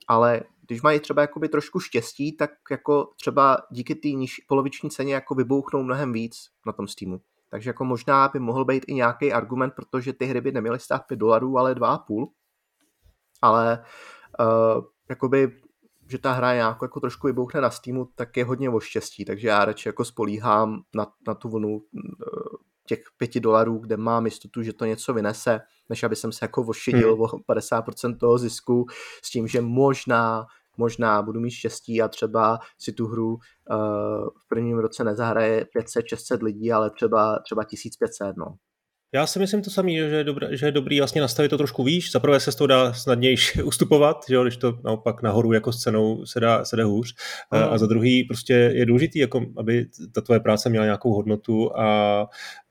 ale 0.08 0.40
když 0.66 0.82
mají 0.82 1.00
třeba 1.00 1.22
jakoby 1.22 1.48
trošku 1.48 1.80
štěstí, 1.80 2.36
tak 2.36 2.50
jako 2.70 3.10
třeba 3.16 3.58
díky 3.70 3.94
té 3.94 4.08
poloviční 4.48 4.90
ceně 4.90 5.14
jako 5.14 5.34
vybouchnou 5.34 5.82
mnohem 5.82 6.12
víc 6.12 6.36
na 6.66 6.72
tom 6.72 6.88
Steamu. 6.88 7.20
Takže 7.50 7.70
jako 7.70 7.84
možná 7.84 8.28
by 8.28 8.38
mohl 8.38 8.64
být 8.64 8.84
i 8.86 8.94
nějaký 8.94 9.32
argument, 9.32 9.72
protože 9.76 10.12
ty 10.12 10.26
hry 10.26 10.40
by 10.40 10.52
neměly 10.52 10.78
stát 10.78 11.02
5 11.08 11.16
dolarů, 11.16 11.58
ale 11.58 11.74
2,5. 11.74 12.26
Ale 13.42 13.84
uh, 14.40 14.84
jakoby, 15.08 15.60
že 16.08 16.18
ta 16.18 16.32
hra 16.32 16.54
nějak 16.54 16.78
jako 16.82 17.00
trošku 17.00 17.26
vybouchne 17.26 17.60
na 17.60 17.70
Steamu, 17.70 18.08
tak 18.14 18.36
je 18.36 18.44
hodně 18.44 18.70
o 18.70 18.80
štěstí, 18.80 19.24
takže 19.24 19.48
já 19.48 19.64
radši 19.64 19.88
jako 19.88 20.04
spolíhám 20.04 20.82
na, 20.94 21.06
na 21.26 21.34
tu 21.34 21.48
vlnu 21.48 21.68
uh, 21.68 21.82
těch 22.86 23.02
pěti 23.16 23.40
dolarů, 23.40 23.78
kde 23.78 23.96
mám 23.96 24.24
jistotu, 24.24 24.62
že 24.62 24.72
to 24.72 24.84
něco 24.84 25.14
vynese, 25.14 25.60
než 25.88 26.02
aby 26.02 26.16
jsem 26.16 26.32
se 26.32 26.44
jako 26.44 26.62
ošidil 26.62 27.14
hmm. 27.14 27.22
o 27.22 27.26
50% 27.26 28.16
toho 28.16 28.38
zisku 28.38 28.86
s 29.22 29.30
tím, 29.30 29.48
že 29.48 29.60
možná 29.60 30.46
možná 30.78 31.22
budu 31.22 31.40
mít 31.40 31.50
štěstí 31.50 32.02
a 32.02 32.08
třeba 32.08 32.58
si 32.78 32.92
tu 32.92 33.06
hru 33.06 33.28
uh, 33.28 33.38
v 34.38 34.48
prvním 34.48 34.78
roce 34.78 35.04
nezahraje 35.04 35.66
500-600 35.76 36.42
lidí, 36.42 36.72
ale 36.72 36.90
třeba, 36.90 37.38
třeba 37.38 37.64
1500, 37.64 38.36
no. 38.36 38.54
Já 39.12 39.26
si 39.26 39.38
myslím 39.38 39.62
to 39.62 39.70
samý, 39.70 39.96
že 39.96 40.02
je, 40.02 40.24
dobré, 40.24 40.56
že 40.56 40.66
je 40.66 40.72
dobrý 40.72 41.00
vlastně 41.00 41.20
nastavit 41.20 41.48
to 41.48 41.56
trošku 41.56 41.84
výš. 41.84 42.12
Za 42.12 42.20
prvé 42.20 42.40
se 42.40 42.52
z 42.52 42.54
toho 42.54 42.66
dá 42.66 42.92
snadnější 42.92 43.62
ustupovat, 43.62 44.24
že 44.28 44.34
jo, 44.34 44.42
když 44.42 44.56
to 44.56 44.78
naopak 44.84 45.22
nahoru 45.22 45.52
jako 45.52 45.72
s 45.72 45.80
cenou 45.80 46.26
se 46.26 46.40
dá, 46.40 46.64
se 46.64 46.76
dá 46.76 46.84
hůř. 46.84 47.14
Mm. 47.52 47.62
A 47.62 47.78
za 47.78 47.86
druhý 47.86 48.24
prostě 48.24 48.52
je 48.52 48.86
důležitý, 48.86 49.18
jako, 49.18 49.46
aby 49.56 49.86
ta 50.12 50.20
tvoje 50.20 50.40
práce 50.40 50.68
měla 50.68 50.84
nějakou 50.84 51.14
hodnotu 51.14 51.78
a 51.78 52.22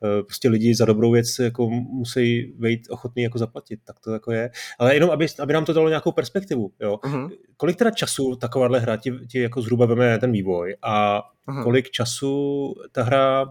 e, 0.04 0.22
prostě 0.22 0.48
lidi 0.48 0.74
za 0.74 0.84
dobrou 0.84 1.12
věc 1.12 1.38
jako 1.38 1.70
musí 1.70 2.54
být 2.58 2.80
ochotní 2.90 3.22
jako 3.22 3.38
zaplatit, 3.38 3.80
tak 3.84 4.00
to 4.00 4.12
jako 4.12 4.32
je. 4.32 4.50
Ale 4.78 4.94
jenom, 4.94 5.10
aby, 5.10 5.26
aby 5.38 5.52
nám 5.52 5.64
to 5.64 5.72
dalo 5.72 5.88
nějakou 5.88 6.12
perspektivu, 6.12 6.70
jo. 6.80 6.98
Mm. 7.06 7.28
Kolik 7.56 7.76
teda 7.76 7.90
času 7.90 8.36
takováhle 8.36 8.80
hra 8.80 8.96
ti, 8.96 9.12
ti 9.30 9.40
jako 9.40 9.62
zhruba 9.62 9.86
veme 9.86 10.18
ten 10.18 10.32
vývoj 10.32 10.76
a 10.82 11.22
mm. 11.46 11.62
kolik 11.62 11.90
času 11.90 12.74
ta 12.92 13.02
hra 13.02 13.46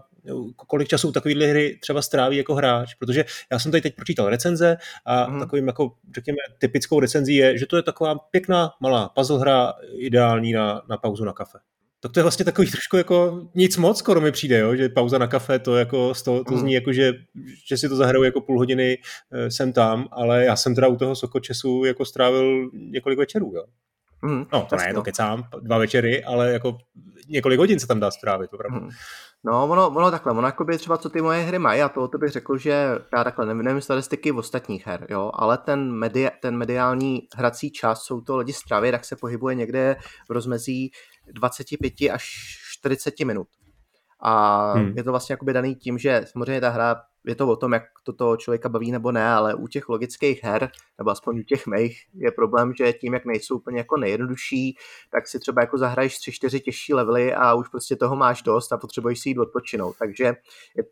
kolik 0.56 0.88
času 0.88 1.12
takovýhle 1.12 1.46
hry 1.46 1.78
třeba 1.82 2.02
stráví 2.02 2.36
jako 2.36 2.54
hráč, 2.54 2.94
protože 2.94 3.24
já 3.52 3.58
jsem 3.58 3.72
tady 3.72 3.80
teď 3.80 3.96
pročítal 3.96 4.28
recenze 4.28 4.76
a 5.06 5.30
mm. 5.30 5.40
takovým 5.40 5.66
jako, 5.66 5.92
řekněme, 6.14 6.38
typickou 6.58 7.00
recenzí 7.00 7.36
je, 7.36 7.58
že 7.58 7.66
to 7.66 7.76
je 7.76 7.82
taková 7.82 8.14
pěkná 8.18 8.70
malá 8.80 9.08
puzzle 9.08 9.40
hra, 9.40 9.72
ideální 9.98 10.52
na, 10.52 10.82
na 10.88 10.96
pauzu 10.96 11.24
na 11.24 11.32
kafe. 11.32 11.58
Tak 12.00 12.12
to 12.12 12.20
je 12.20 12.24
vlastně 12.24 12.44
takový 12.44 12.70
trošku 12.70 12.96
jako 12.96 13.48
nic 13.54 13.76
moc, 13.76 13.98
skoro 13.98 14.20
mi 14.20 14.32
přijde, 14.32 14.58
jo? 14.58 14.76
že 14.76 14.88
pauza 14.88 15.18
na 15.18 15.26
kafe, 15.26 15.58
to, 15.58 15.76
jako, 15.76 16.12
to, 16.24 16.44
to 16.44 16.58
zní 16.58 16.72
jako, 16.72 16.92
že, 16.92 17.12
že 17.68 17.76
si 17.76 17.88
to 17.88 17.96
zahraju 17.96 18.24
jako 18.24 18.40
půl 18.40 18.58
hodiny 18.58 18.98
e, 19.32 19.50
sem 19.50 19.72
tam, 19.72 20.08
ale 20.10 20.44
já 20.44 20.56
jsem 20.56 20.74
teda 20.74 20.88
u 20.88 20.96
toho 20.96 21.16
Sokočesu 21.16 21.84
jako 21.84 22.04
strávil 22.04 22.70
několik 22.72 23.18
večerů. 23.18 23.52
Jo? 23.54 23.64
Mm, 24.22 24.44
no, 24.52 24.66
to 24.70 24.76
ne, 24.76 24.94
to 24.94 25.02
kecám, 25.02 25.44
dva 25.60 25.78
večery, 25.78 26.24
ale 26.24 26.52
jako 26.52 26.78
několik 27.28 27.58
hodin 27.58 27.80
se 27.80 27.86
tam 27.86 28.00
dá 28.00 28.10
strávit, 28.10 28.54
opravdu. 28.54 28.80
Mm. 28.80 28.90
No, 29.44 29.64
ono, 29.64 29.88
ono 29.88 30.10
takhle, 30.10 30.32
ono 30.32 30.48
jakoby 30.48 30.78
třeba 30.78 30.98
co 30.98 31.10
ty 31.10 31.22
moje 31.22 31.42
hry 31.42 31.58
mají, 31.58 31.82
a 31.82 31.88
to, 31.88 32.08
to 32.08 32.18
bych 32.18 32.30
řekl, 32.30 32.58
že 32.58 32.98
já 33.16 33.24
takhle 33.24 33.46
nevím, 33.46 33.62
nevím 33.62 33.80
statistiky 33.80 34.32
v 34.32 34.38
ostatních 34.38 34.86
her, 34.86 35.06
jo, 35.10 35.30
ale 35.34 35.58
ten, 35.58 35.92
media, 35.92 36.30
ten 36.42 36.56
mediální 36.56 37.28
hrací 37.36 37.70
čas, 37.70 38.02
jsou 38.02 38.20
to 38.20 38.36
lidi 38.36 38.52
stravy, 38.52 38.90
tak 38.90 39.04
se 39.04 39.16
pohybuje 39.16 39.54
někde 39.54 39.96
v 40.28 40.32
rozmezí 40.32 40.90
25 41.32 41.92
až 42.12 42.24
40 42.78 43.20
minut. 43.20 43.48
A 44.20 44.72
hmm. 44.72 44.92
je 44.96 45.04
to 45.04 45.10
vlastně 45.10 45.32
jakoby 45.32 45.52
daný 45.52 45.74
tím, 45.74 45.98
že 45.98 46.24
samozřejmě 46.26 46.60
ta 46.60 46.70
hra 46.70 47.02
je 47.26 47.34
to 47.34 47.48
o 47.48 47.56
tom, 47.56 47.72
jak 47.72 47.82
to 48.02 48.12
toho 48.12 48.36
člověka 48.36 48.68
baví 48.68 48.92
nebo 48.92 49.12
ne, 49.12 49.28
ale 49.28 49.54
u 49.54 49.68
těch 49.68 49.88
logických 49.88 50.44
her, 50.44 50.70
nebo 50.98 51.10
aspoň 51.10 51.38
u 51.38 51.42
těch 51.42 51.66
mých, 51.66 52.02
je 52.14 52.32
problém, 52.32 52.74
že 52.74 52.92
tím, 52.92 53.14
jak 53.14 53.24
nejsou 53.24 53.56
úplně 53.56 53.78
jako 53.78 53.96
nejjednodušší, 53.96 54.76
tak 55.10 55.28
si 55.28 55.38
třeba 55.38 55.60
jako 55.60 55.78
zahraješ 55.78 56.18
3-4 56.18 56.60
těžší 56.60 56.94
levely 56.94 57.34
a 57.34 57.54
už 57.54 57.68
prostě 57.68 57.96
toho 57.96 58.16
máš 58.16 58.42
dost 58.42 58.72
a 58.72 58.78
potřebuješ 58.78 59.20
si 59.20 59.28
jít 59.28 59.38
odpočinout. 59.38 59.96
Takže 59.98 60.24
je, 60.76 60.84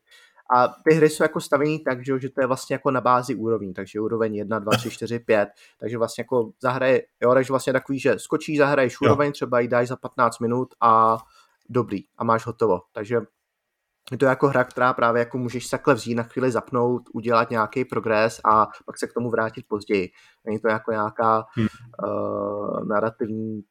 a 0.54 0.68
ty 0.68 0.94
hry 0.94 1.10
jsou 1.10 1.24
jako 1.24 1.40
stavený 1.40 1.78
tak, 1.78 2.06
že, 2.06 2.20
že 2.20 2.30
to 2.30 2.40
je 2.40 2.46
vlastně 2.46 2.74
jako 2.74 2.90
na 2.90 3.00
bázi 3.00 3.34
úrovní, 3.34 3.74
takže 3.74 4.00
úroveň 4.00 4.34
1, 4.34 4.58
2, 4.58 4.72
3, 4.76 4.90
4, 4.90 5.18
5, 5.18 5.48
takže 5.80 5.98
vlastně 5.98 6.22
jako 6.22 6.52
zahraje, 6.62 7.02
jo, 7.22 7.34
takže 7.34 7.52
vlastně 7.52 7.72
takový, 7.72 7.98
že 7.98 8.18
skočíš, 8.18 8.58
zahraješ 8.58 9.00
úroveň, 9.00 9.32
třeba 9.32 9.60
ji 9.60 9.68
dáš 9.68 9.88
za 9.88 9.96
15 9.96 10.38
minut 10.38 10.74
a 10.80 11.18
dobrý 11.68 12.04
a 12.18 12.24
máš 12.24 12.46
hotovo. 12.46 12.80
Takže 12.92 13.20
je 14.12 14.18
to 14.18 14.24
jako 14.24 14.48
hra, 14.48 14.64
která 14.64 14.92
právě 14.92 15.20
jako 15.20 15.38
můžeš 15.38 15.68
takhle 15.68 15.94
vzít 15.94 16.14
na 16.14 16.22
chvíli 16.22 16.50
zapnout, 16.50 17.02
udělat 17.14 17.50
nějaký 17.50 17.84
progres 17.84 18.40
a 18.44 18.66
pak 18.86 18.98
se 18.98 19.06
k 19.06 19.12
tomu 19.12 19.30
vrátit 19.30 19.66
později. 19.68 20.10
Není 20.44 20.58
to 20.58 20.68
jako 20.68 20.90
nějaká 20.90 21.44
hmm. 21.56 21.66
uh, 22.04 22.88
narrativní 22.88 23.62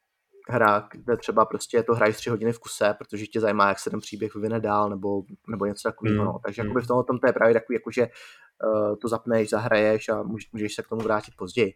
hra, 0.50 0.88
kde 0.92 1.18
třeba 1.18 1.46
prostě 1.46 1.84
to 1.84 1.96
hraješ 1.96 2.18
tři 2.18 2.30
hodiny 2.30 2.52
v 2.52 2.60
kuse, 2.60 2.96
protože 2.98 3.26
tě 3.26 3.40
zajímá, 3.40 3.70
jak 3.70 3.80
se 3.80 3.90
ten 3.90 4.00
příběh 4.00 4.36
vyvine 4.36 4.60
dál, 4.60 4.90
nebo, 4.90 5.22
nebo 5.50 5.66
něco 5.66 5.90
takového. 5.90 6.18
Hmm. 6.18 6.26
No. 6.26 6.40
Takže 6.46 6.62
hmm. 6.62 6.82
v 6.82 6.88
tom 6.88 7.20
to 7.20 7.28
je 7.28 7.34
právě 7.34 7.54
takový, 7.54 7.76
jako, 7.76 7.92
že 7.92 8.02
uh, 8.02 8.96
to 9.02 9.08
zapneš, 9.08 9.50
zahraješ 9.50 10.10
a 10.10 10.24
můžeš 10.54 10.76
se 10.76 10.84
k 10.84 10.88
tomu 10.88 11.02
vrátit 11.02 11.34
později. 11.38 11.74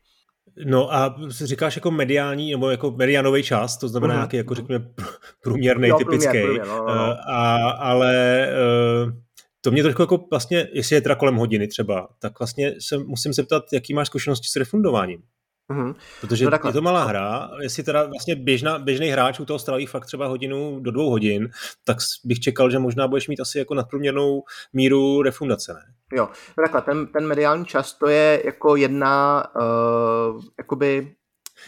No 0.66 0.94
a 0.94 1.16
říkáš 1.30 1.76
jako 1.76 1.92
mediální, 1.92 2.52
nebo 2.52 2.70
jako 2.70 2.92
medianový 2.92 3.44
čas, 3.44 3.78
to 3.78 3.88
znamená 3.88 4.14
uh-huh. 4.14 4.18
nějaký, 4.18 4.38
jako 4.38 4.56
řekněme, 4.56 4.86
průměrný, 5.44 5.90
typický. 5.98 6.42
Průměr, 6.42 6.68
no, 6.68 6.78
no, 6.78 6.96
no. 6.96 7.18
A, 7.28 7.70
ale 7.72 8.48
to 9.62 9.72
mě 9.72 9.84
trošku 9.84 10.02
jako 10.02 10.26
vlastně, 10.32 10.68
jestli 10.74 10.96
je 10.96 11.02
teda 11.02 11.16
kolem 11.16 11.36
hodiny 11.36 11.68
třeba, 11.68 12.08
tak 12.20 12.40
vlastně 12.40 12.76
se 12.80 12.98
musím 12.98 13.34
zeptat, 13.34 13.64
jaký 13.74 13.94
máš 13.94 14.08
zkušenosti 14.08 14.48
s 14.48 14.56
refundováním. 14.56 15.22
Mm-hmm. 15.70 15.96
Protože 16.22 16.46
no 16.46 16.52
je 16.68 16.74
to 16.74 16.82
malá 16.82 17.04
hra, 17.04 17.50
jestli 17.62 17.84
teda 17.84 18.04
vlastně 18.04 18.36
běžná, 18.36 18.80
běžný 18.80 19.10
hráč 19.10 19.40
u 19.40 19.46
toho 19.46 19.60
stráví 19.60 19.86
fakt 19.86 20.06
třeba 20.06 20.28
hodinu 20.28 20.80
do 20.80 20.92
dvou 20.92 21.10
hodin, 21.10 21.50
tak 21.84 21.98
bych 22.26 22.40
čekal, 22.40 22.70
že 22.70 22.80
možná 22.80 23.08
budeš 23.08 23.28
mít 23.28 23.40
asi 23.40 23.60
jako 23.60 23.74
nadprůměrnou 23.74 24.44
míru 24.74 25.22
refundace, 25.22 25.74
ne? 25.74 25.80
Jo, 26.18 26.30
no 26.58 26.64
takhle, 26.64 26.82
ten, 26.82 27.08
ten 27.08 27.28
mediální 27.28 27.66
čas 27.66 27.94
to 27.94 28.08
je 28.08 28.42
jako 28.46 28.76
jedna, 28.76 29.46
uh, 29.56 30.42
jakoby 30.58 31.16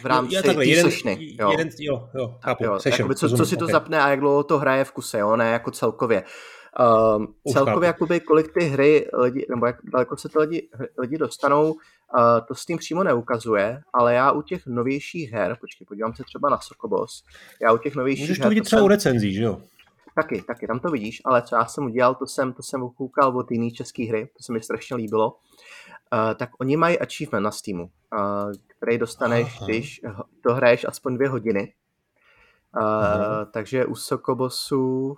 v 0.00 0.04
rámci 0.04 0.34
jo, 0.34 0.42
takhle, 0.42 0.66
jeden, 0.66 0.84
sešny, 0.84 1.36
jo. 1.40 1.50
Jeden, 1.50 1.68
jo, 1.78 2.08
jo, 2.14 2.38
chápu, 2.44 2.64
jo, 2.64 2.78
session, 2.78 2.98
jakoby, 2.98 3.14
co, 3.14 3.36
co 3.36 3.46
si 3.46 3.56
to 3.56 3.64
okay. 3.64 3.72
zapne 3.72 4.02
a 4.02 4.08
jak 4.08 4.20
dlouho 4.20 4.42
to 4.42 4.58
hraje 4.58 4.84
v 4.84 4.92
kuse, 4.92 5.18
jo, 5.18 5.36
ne 5.36 5.50
jako 5.50 5.70
celkově. 5.70 6.22
Uh, 6.22 6.28
celkově, 7.52 7.86
jakoby, 7.86 8.20
kolik 8.20 8.54
ty 8.54 8.64
hry 8.64 9.08
lidi, 9.12 9.46
nebo 9.50 9.66
jak 9.66 9.76
daleko 9.84 10.16
se 10.16 10.28
ty 10.28 10.38
lidi, 10.38 10.68
lidi 10.98 11.18
dostanou, 11.18 11.72
uh, 11.72 11.78
to 12.48 12.54
s 12.54 12.66
tím 12.66 12.78
přímo 12.78 13.04
neukazuje, 13.04 13.80
ale 13.94 14.14
já 14.14 14.32
u 14.32 14.42
těch 14.42 14.66
novějších 14.66 15.32
her, 15.32 15.56
počkej, 15.60 15.86
podívám 15.86 16.14
se 16.14 16.24
třeba 16.24 16.48
na 16.48 16.58
Sokobos, 16.58 17.24
já 17.62 17.72
u 17.72 17.78
těch 17.78 17.96
novějších 17.96 18.24
Můžeš 18.24 18.38
her... 18.38 18.44
to 18.44 18.48
vidět 18.48 18.64
třeba 18.64 18.80
jsem, 18.80 18.84
u 18.84 18.88
recenzí, 18.88 19.34
že 19.34 19.42
jo? 19.42 19.60
Taky, 20.14 20.42
taky, 20.42 20.66
tam 20.66 20.80
to 20.80 20.90
vidíš, 20.90 21.20
ale 21.24 21.42
co 21.42 21.56
já 21.56 21.66
jsem 21.66 21.84
udělal, 21.84 22.14
to 22.14 22.26
jsem, 22.26 22.52
to 22.52 22.62
jsem 22.62 22.82
ukoukal 22.82 23.38
od 23.38 23.50
jiný 23.50 23.72
české 23.72 24.04
hry, 24.04 24.28
to 24.36 24.42
se 24.42 24.52
mi 24.52 24.62
strašně 24.62 24.96
líbilo. 24.96 25.36
Uh, 26.12 26.34
tak 26.34 26.50
oni 26.60 26.76
mají 26.76 26.98
achievement 26.98 27.44
na 27.44 27.50
Steamu, 27.50 27.82
uh, 27.82 28.52
který 28.76 28.98
dostaneš, 28.98 29.56
Aha. 29.56 29.66
když 29.66 30.00
to 30.42 30.54
hraješ 30.54 30.84
aspoň 30.88 31.14
dvě 31.14 31.28
hodiny. 31.28 31.72
Uh, 32.80 32.84
takže 33.52 33.86
u 33.86 33.94
Sokobosu 33.94 35.16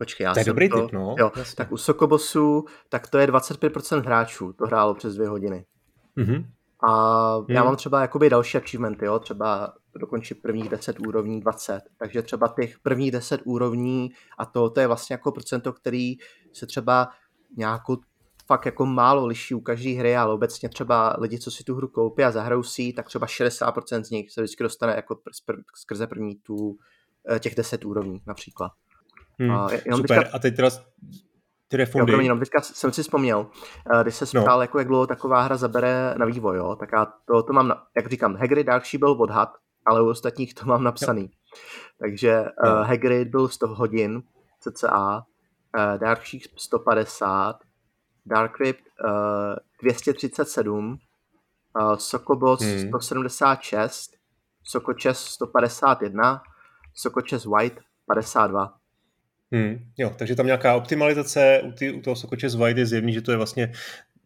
Počkej, 0.00 0.24
já 0.24 0.32
to 0.32 0.40
je 0.40 0.44
jsem 0.44 0.50
dobrý 0.50 0.68
to, 0.68 0.80
tip, 0.80 0.92
no. 0.92 1.14
Jo, 1.18 1.32
tak 1.56 1.72
u 1.72 1.76
Sokobosu, 1.76 2.64
tak 2.88 3.08
to 3.08 3.18
je 3.18 3.26
25% 3.26 4.02
hráčů, 4.04 4.52
to 4.52 4.66
hrálo 4.66 4.94
přes 4.94 5.14
dvě 5.14 5.28
hodiny. 5.28 5.64
Mm-hmm. 6.16 6.44
A 6.88 7.34
já 7.48 7.60
mm. 7.60 7.66
mám 7.66 7.76
třeba 7.76 8.00
jakoby 8.00 8.30
další 8.30 8.58
achievementy, 8.58 9.04
jo, 9.04 9.18
třeba 9.18 9.74
dokončit 9.98 10.42
prvních 10.42 10.68
10 10.68 11.00
úrovní, 11.06 11.40
20. 11.40 11.80
Takže 11.98 12.22
třeba 12.22 12.54
těch 12.60 12.78
prvních 12.78 13.10
10 13.10 13.40
úrovní 13.44 14.10
a 14.38 14.46
to, 14.46 14.70
to 14.70 14.80
je 14.80 14.86
vlastně 14.86 15.14
jako 15.14 15.32
procento, 15.32 15.72
který 15.72 16.14
se 16.52 16.66
třeba 16.66 17.08
nějakou 17.56 17.96
fakt 18.46 18.66
jako 18.66 18.86
málo 18.86 19.26
liší 19.26 19.54
u 19.54 19.60
každé 19.60 19.90
hry, 19.90 20.16
ale 20.16 20.34
obecně 20.34 20.68
třeba 20.68 21.16
lidi, 21.18 21.38
co 21.38 21.50
si 21.50 21.64
tu 21.64 21.74
hru 21.74 21.88
koupí 21.88 22.24
a 22.24 22.30
zahrajou 22.30 22.62
si, 22.62 22.92
tak 22.92 23.06
třeba 23.06 23.26
60% 23.26 24.02
z 24.02 24.10
nich 24.10 24.30
se 24.30 24.42
vždycky 24.42 24.62
dostane 24.62 24.92
jako 24.92 25.20
skrze 25.74 26.06
první 26.06 26.34
tu, 26.36 26.76
eh, 27.30 27.38
těch 27.38 27.54
10 27.54 27.84
úrovní 27.84 28.22
například. 28.26 28.72
Hmm, 29.40 29.50
a 29.50 29.68
super, 29.68 30.22
teďka, 30.22 30.36
a 30.36 30.38
teď 30.38 30.56
teda 30.56 30.70
ty 31.68 31.76
refundy. 31.76 32.12
Jo, 32.12 32.18
promiň, 32.18 32.38
teďka 32.38 32.60
jsem 32.60 32.92
si 32.92 33.02
vzpomněl, 33.02 33.46
eh, 33.94 34.02
když 34.02 34.14
se 34.14 34.26
ptal, 34.26 34.56
no. 34.56 34.62
jako 34.62 34.78
jak 34.78 34.88
dlouho 34.88 35.06
taková 35.06 35.42
hra 35.42 35.56
zabere 35.56 36.14
na 36.18 36.26
vývoj, 36.26 36.56
jo, 36.56 36.76
tak 36.76 36.88
já 36.92 37.06
to, 37.26 37.42
to 37.42 37.52
mám, 37.52 37.68
na, 37.68 37.86
jak 37.96 38.10
říkám, 38.10 38.34
Hagrid 38.34 38.66
Darkship 38.66 38.98
byl 38.98 39.10
odhad, 39.10 39.52
ale 39.86 40.02
u 40.02 40.08
ostatních 40.08 40.54
to 40.54 40.66
mám 40.66 40.84
napsaný. 40.84 41.22
Jo. 41.22 41.28
Takže 41.98 42.44
uh, 42.64 42.70
Hagrid 42.70 43.28
byl 43.28 43.48
100 43.48 43.66
hodin 43.66 44.22
cca, 44.60 45.24
uh, 45.76 45.98
Darkship 45.98 46.42
150, 46.56 47.56
Dark 48.26 48.56
Crypt 48.56 48.82
uh, 49.04 49.10
237, 49.82 50.98
uh, 51.80 51.94
Sokobos 51.94 52.60
hmm. 52.60 52.88
176, 52.88 54.10
Sokočes 54.64 55.18
151, 55.18 56.42
Sokočes 56.94 57.46
White 57.46 57.80
52. 58.06 58.79
Hmm, 59.52 59.90
jo, 59.98 60.14
takže 60.18 60.36
tam 60.36 60.46
nějaká 60.46 60.74
optimalizace 60.74 61.60
u, 61.64 61.72
ty, 61.72 61.90
u 61.90 62.00
toho 62.00 62.16
Sokoče 62.16 62.50
z 62.50 62.54
White 62.54 62.78
je 62.78 62.86
zjevný, 62.86 63.12
že 63.12 63.22
to 63.22 63.30
je 63.30 63.36
vlastně 63.36 63.72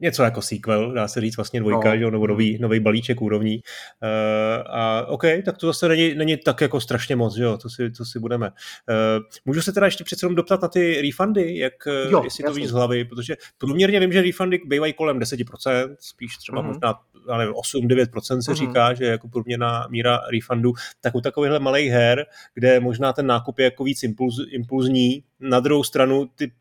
něco 0.00 0.22
jako 0.22 0.42
sequel, 0.42 0.92
dá 0.92 1.08
se 1.08 1.20
říct 1.20 1.36
vlastně 1.36 1.60
dvojka, 1.60 1.90
no. 1.90 1.98
že, 1.98 2.10
nebo 2.10 2.26
nový, 2.26 2.58
nový 2.60 2.80
balíček 2.80 3.22
úrovní. 3.22 3.56
Uh, 3.56 4.70
a 4.70 5.06
OK, 5.06 5.22
tak 5.44 5.58
to 5.58 5.66
zase 5.66 5.88
není, 5.88 6.14
není 6.14 6.36
tak 6.36 6.60
jako 6.60 6.80
strašně 6.80 7.16
moc, 7.16 7.36
že 7.36 7.44
jo, 7.44 7.58
to 7.58 7.70
si, 7.70 7.90
to 7.90 8.04
si 8.04 8.18
budeme. 8.18 8.46
Uh, 8.48 9.24
můžu 9.44 9.62
se 9.62 9.72
teda 9.72 9.86
ještě 9.86 10.04
přece 10.04 10.26
jenom 10.26 10.34
doptat 10.36 10.62
na 10.62 10.68
ty 10.68 11.02
refundy, 11.02 11.58
jak, 11.58 11.72
jo, 12.10 12.24
jestli 12.24 12.44
jasný. 12.44 12.44
to 12.44 12.52
víš 12.52 12.68
z 12.68 12.72
hlavy, 12.72 13.04
protože 13.04 13.36
průměrně 13.58 14.00
vím, 14.00 14.12
že 14.12 14.22
refundy 14.22 14.60
bývají 14.66 14.92
kolem 14.92 15.18
10%, 15.18 15.96
spíš 16.00 16.36
třeba 16.36 16.62
mm-hmm. 16.62 16.66
možná 16.66 16.94
8-9% 17.26 18.40
se 18.40 18.52
mm-hmm. 18.52 18.54
říká, 18.54 18.94
že 18.94 19.04
jako 19.04 19.28
průměrná 19.28 19.86
míra 19.90 20.20
refundu, 20.32 20.72
tak 21.00 21.14
u 21.14 21.20
takovýchhle 21.20 21.58
malých 21.58 21.90
her, 21.90 22.26
kde 22.54 22.80
možná 22.80 23.12
ten 23.12 23.26
nákup 23.26 23.58
je 23.58 23.64
jako 23.64 23.84
víc 23.84 24.02
impuls, 24.02 24.34
impulzní, 24.50 25.24
na 25.40 25.60
druhou 25.60 25.84
stranu 25.84 26.26
ty 26.34 26.52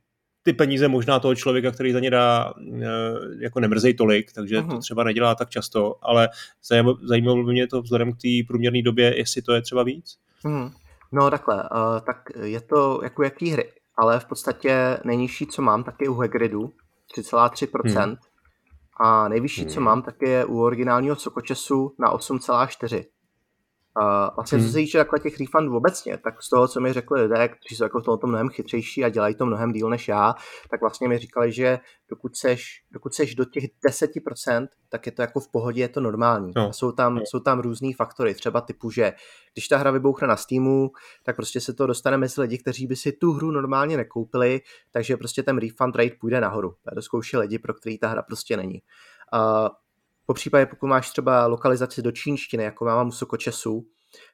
ty 0.44 0.54
peníze 0.54 0.88
možná 0.88 1.20
toho 1.20 1.36
člověka, 1.36 1.72
který 1.72 1.94
za 1.94 2.00
ně 2.00 2.10
dá, 2.10 2.54
eh, 2.82 2.88
jako 3.40 3.60
nemrzej 3.60 3.94
tolik, 3.94 4.34
takže 4.34 4.60
uh-huh. 4.60 4.68
to 4.68 4.74
mhm. 4.74 4.82
třeba 4.82 5.04
nedělá 5.04 5.36
tak 5.36 5.50
často, 5.50 5.96
ale 6.02 6.30
zajímalo 7.04 7.44
by 7.44 7.52
mě 7.52 7.68
to 7.68 7.82
vzhledem 7.82 8.14
k 8.14 8.18
té 8.22 8.28
průměrné 8.48 8.82
době, 8.82 9.18
jestli 9.18 9.42
to 9.42 9.54
je 9.54 9.62
třeba 9.62 9.84
víc. 9.84 10.18
Uh-huh. 10.44 10.72
No 11.12 11.30
takhle, 11.30 11.56
uh, 11.56 12.00
tak 12.06 12.18
je 12.44 12.62
to 12.62 13.00
jako 13.04 13.24
jaký 13.24 13.50
hry, 13.50 13.72
ale 13.96 14.20
v 14.20 14.26
podstatě 14.26 14.98
nejnižší, 15.04 15.48
co 15.48 15.62
mám, 15.62 15.84
tak 15.84 15.96
je 16.02 16.10
u 16.10 16.14
Hagridu, 16.14 16.74
3,3%. 17.18 18.04
Hmm. 18.04 18.16
A 19.00 19.28
nejvyšší, 19.28 19.62
hmm. 19.62 19.70
co 19.70 19.82
mám, 19.82 20.02
tak 20.02 20.16
je 20.22 20.46
u 20.46 20.62
originálního 20.62 21.16
Sokočesu 21.16 21.96
na 22.00 22.14
8,4%. 22.14 23.06
Uh, 24.02 24.36
vlastně 24.36 24.58
hmm. 24.58 24.68
co 24.68 24.72
se 24.72 24.78
týče 24.78 24.98
takhle 24.98 25.20
těch 25.20 25.40
refundů 25.40 25.78
obecně, 25.78 26.18
tak 26.18 26.44
z 26.44 26.50
toho, 26.50 26.68
co 26.68 26.80
mi 26.80 26.94
řekli 26.94 27.22
lidé, 27.22 27.48
kteří 27.48 27.76
jsou 27.76 27.84
jako 27.84 28.00
v 28.00 28.04
tomto 28.04 28.28
mnohem 28.28 28.50
chytřejší 28.50 29.04
a 29.04 29.10
dělají 29.10 29.36
to 29.36 29.46
mnohem 29.46 29.72
díl 29.72 29.90
než 29.90 30.08
já, 30.08 30.36
tak 30.70 30.82
vlastně 30.82 31.08
mi 31.08 31.18
říkali, 31.18 31.52
že 31.52 31.80
dokud 32.10 32.36
seš, 32.36 32.84
dokud 32.92 33.14
seš 33.14 33.36
do 33.36 33.46
těch 33.46 33.64
10%, 33.90 34.68
tak 34.90 35.06
je 35.06 35.12
to 35.12 35.22
jako 35.22 35.40
v 35.40 35.48
pohodě, 35.52 35.82
je 35.82 35.90
to 35.90 36.02
normální. 36.02 36.52
No. 36.56 36.74
Jsou, 36.74 36.92
tam, 36.92 37.16
no. 37.16 37.22
jsou 37.26 37.40
tam 37.40 37.60
různý 37.60 37.94
faktory, 37.94 38.34
třeba 38.34 38.62
typu, 38.62 38.92
že 38.92 39.14
když 39.54 39.68
ta 39.68 39.78
hra 39.78 39.92
vybouchne 39.92 40.28
na 40.28 40.36
Steamu, 40.36 40.92
tak 41.24 41.36
prostě 41.36 41.62
se 41.62 41.74
to 41.74 41.88
dostane 41.88 42.18
mezi 42.18 42.42
lidi, 42.42 42.58
kteří 42.58 42.88
by 42.88 42.96
si 42.96 43.12
tu 43.12 43.32
hru 43.32 43.52
normálně 43.52 43.98
nekoupili, 43.98 44.62
takže 44.92 45.18
prostě 45.18 45.44
ten 45.44 45.58
refund 45.58 45.96
rate 45.96 46.16
půjde 46.20 46.42
nahoru. 46.42 46.76
To 46.96 47.02
zkouší 47.02 47.38
lidi, 47.38 47.60
pro 47.60 47.74
který 47.74 47.98
ta 47.98 48.08
hra 48.08 48.22
prostě 48.22 48.58
není. 48.58 48.82
Uh, 49.34 49.68
po 50.26 50.34
případě, 50.34 50.66
pokud 50.66 50.88
máš 50.88 51.10
třeba 51.10 51.48
lokalizaci 51.48 52.02
do 52.02 52.12
čínštiny, 52.12 52.64
jako 52.64 52.88
já 52.88 52.96
mám 52.96 53.08
u 53.08 53.12
Sokočesu, 53.12 53.86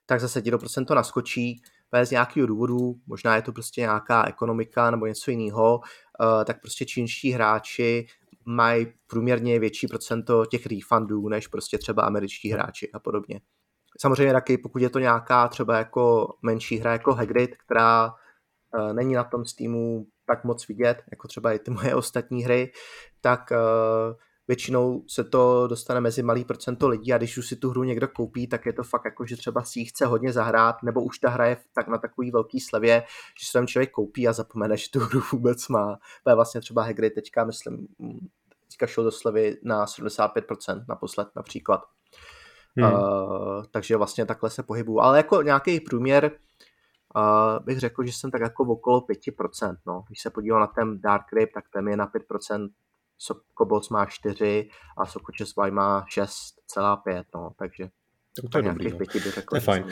tak 0.05 0.19
zase 0.19 0.41
ti 0.41 0.51
to 0.51 0.57
procento 0.57 0.95
naskočí 0.95 1.61
z 2.03 2.11
nějakého 2.11 2.47
důvodu, 2.47 2.95
možná 3.07 3.35
je 3.35 3.41
to 3.41 3.51
prostě 3.51 3.81
nějaká 3.81 4.27
ekonomika 4.27 4.91
nebo 4.91 5.05
něco 5.05 5.31
jiného, 5.31 5.79
eh, 5.83 6.45
tak 6.45 6.61
prostě 6.61 6.85
čínští 6.85 7.31
hráči 7.31 8.07
mají 8.45 8.87
průměrně 9.07 9.59
větší 9.59 9.87
procento 9.87 10.45
těch 10.45 10.65
refundů 10.65 11.29
než 11.29 11.47
prostě 11.47 11.77
třeba 11.77 12.03
američtí 12.03 12.51
hráči 12.51 12.91
a 12.91 12.99
podobně. 12.99 13.41
Samozřejmě 13.99 14.33
taky, 14.33 14.57
pokud 14.57 14.81
je 14.81 14.89
to 14.89 14.99
nějaká 14.99 15.47
třeba 15.47 15.77
jako 15.77 16.33
menší 16.41 16.77
hra 16.77 16.91
jako 16.91 17.13
Hagrid, 17.13 17.57
která 17.57 18.07
uh, 18.07 18.93
není 18.93 19.13
na 19.13 19.23
tom 19.23 19.45
Steamu 19.45 20.05
tak 20.25 20.43
moc 20.43 20.67
vidět, 20.67 21.03
jako 21.11 21.27
třeba 21.27 21.53
i 21.53 21.59
ty 21.59 21.71
moje 21.71 21.95
ostatní 21.95 22.43
hry, 22.43 22.71
tak 23.21 23.51
uh, 23.51 24.15
většinou 24.49 25.03
se 25.07 25.23
to 25.23 25.67
dostane 25.67 26.01
mezi 26.01 26.23
malý 26.23 26.45
procento 26.45 26.87
lidí 26.87 27.13
a 27.13 27.17
když 27.17 27.37
už 27.37 27.47
si 27.47 27.55
tu 27.55 27.69
hru 27.69 27.83
někdo 27.83 28.07
koupí, 28.07 28.47
tak 28.47 28.65
je 28.65 28.73
to 28.73 28.83
fakt 28.83 29.05
jako, 29.05 29.25
že 29.25 29.37
třeba 29.37 29.63
si 29.63 29.79
ji 29.79 29.85
chce 29.85 30.05
hodně 30.05 30.33
zahrát, 30.33 30.83
nebo 30.83 31.03
už 31.03 31.19
ta 31.19 31.29
hra 31.29 31.45
je 31.45 31.57
tak 31.73 31.87
na 31.87 31.97
takový 31.97 32.31
velký 32.31 32.59
slevě, 32.59 33.03
že 33.39 33.45
se 33.45 33.53
tam 33.53 33.67
člověk 33.67 33.91
koupí 33.91 34.27
a 34.27 34.33
zapomene, 34.33 34.77
že 34.77 34.89
tu 34.89 34.99
hru 34.99 35.21
vůbec 35.31 35.67
má. 35.67 35.99
To 36.23 36.29
je 36.29 36.35
vlastně 36.35 36.61
třeba 36.61 36.83
Hagrid 36.83 37.13
teďka, 37.13 37.43
myslím, 37.43 37.87
teďka 38.67 38.87
šel 38.87 39.03
do 39.03 39.11
slevy 39.11 39.57
na 39.63 39.85
75% 39.85 40.85
naposled 40.89 41.27
například. 41.35 41.81
Hmm. 42.77 42.93
Uh, 42.93 43.63
takže 43.71 43.97
vlastně 43.97 44.25
takhle 44.25 44.49
se 44.49 44.63
pohybuju. 44.63 44.99
Ale 44.99 45.17
jako 45.17 45.41
nějaký 45.41 45.79
průměr 45.79 46.31
uh, 47.15 47.65
bych 47.65 47.79
řekl, 47.79 48.03
že 48.03 48.13
jsem 48.13 48.31
tak 48.31 48.41
jako 48.41 48.63
okolo 48.63 49.01
5%. 49.01 49.75
No. 49.87 50.03
Když 50.07 50.21
se 50.21 50.29
podívám 50.29 50.61
na 50.61 50.67
ten 50.67 51.01
Dark 51.01 51.25
Crypt, 51.29 51.53
tak 51.53 51.63
ten 51.73 51.87
je 51.87 51.97
na 51.97 52.07
5% 52.07 52.69
Sokoboc 53.19 53.89
má 53.89 54.05
4 54.05 54.69
a 54.97 55.05
Sokočes 55.05 55.53
má 55.71 56.05
6,5, 56.17 57.23
no, 57.35 57.49
takže 57.59 57.89
to, 58.41 58.49
to 58.49 58.57
je 58.57 58.63
dobrý, 58.63 58.91
no. 58.91 58.97
pěti 58.97 59.19
by 59.19 59.31
řekl, 59.31 59.49
to 59.49 59.55
je 59.55 59.61
fajn. 59.61 59.83
Uh, 59.83 59.91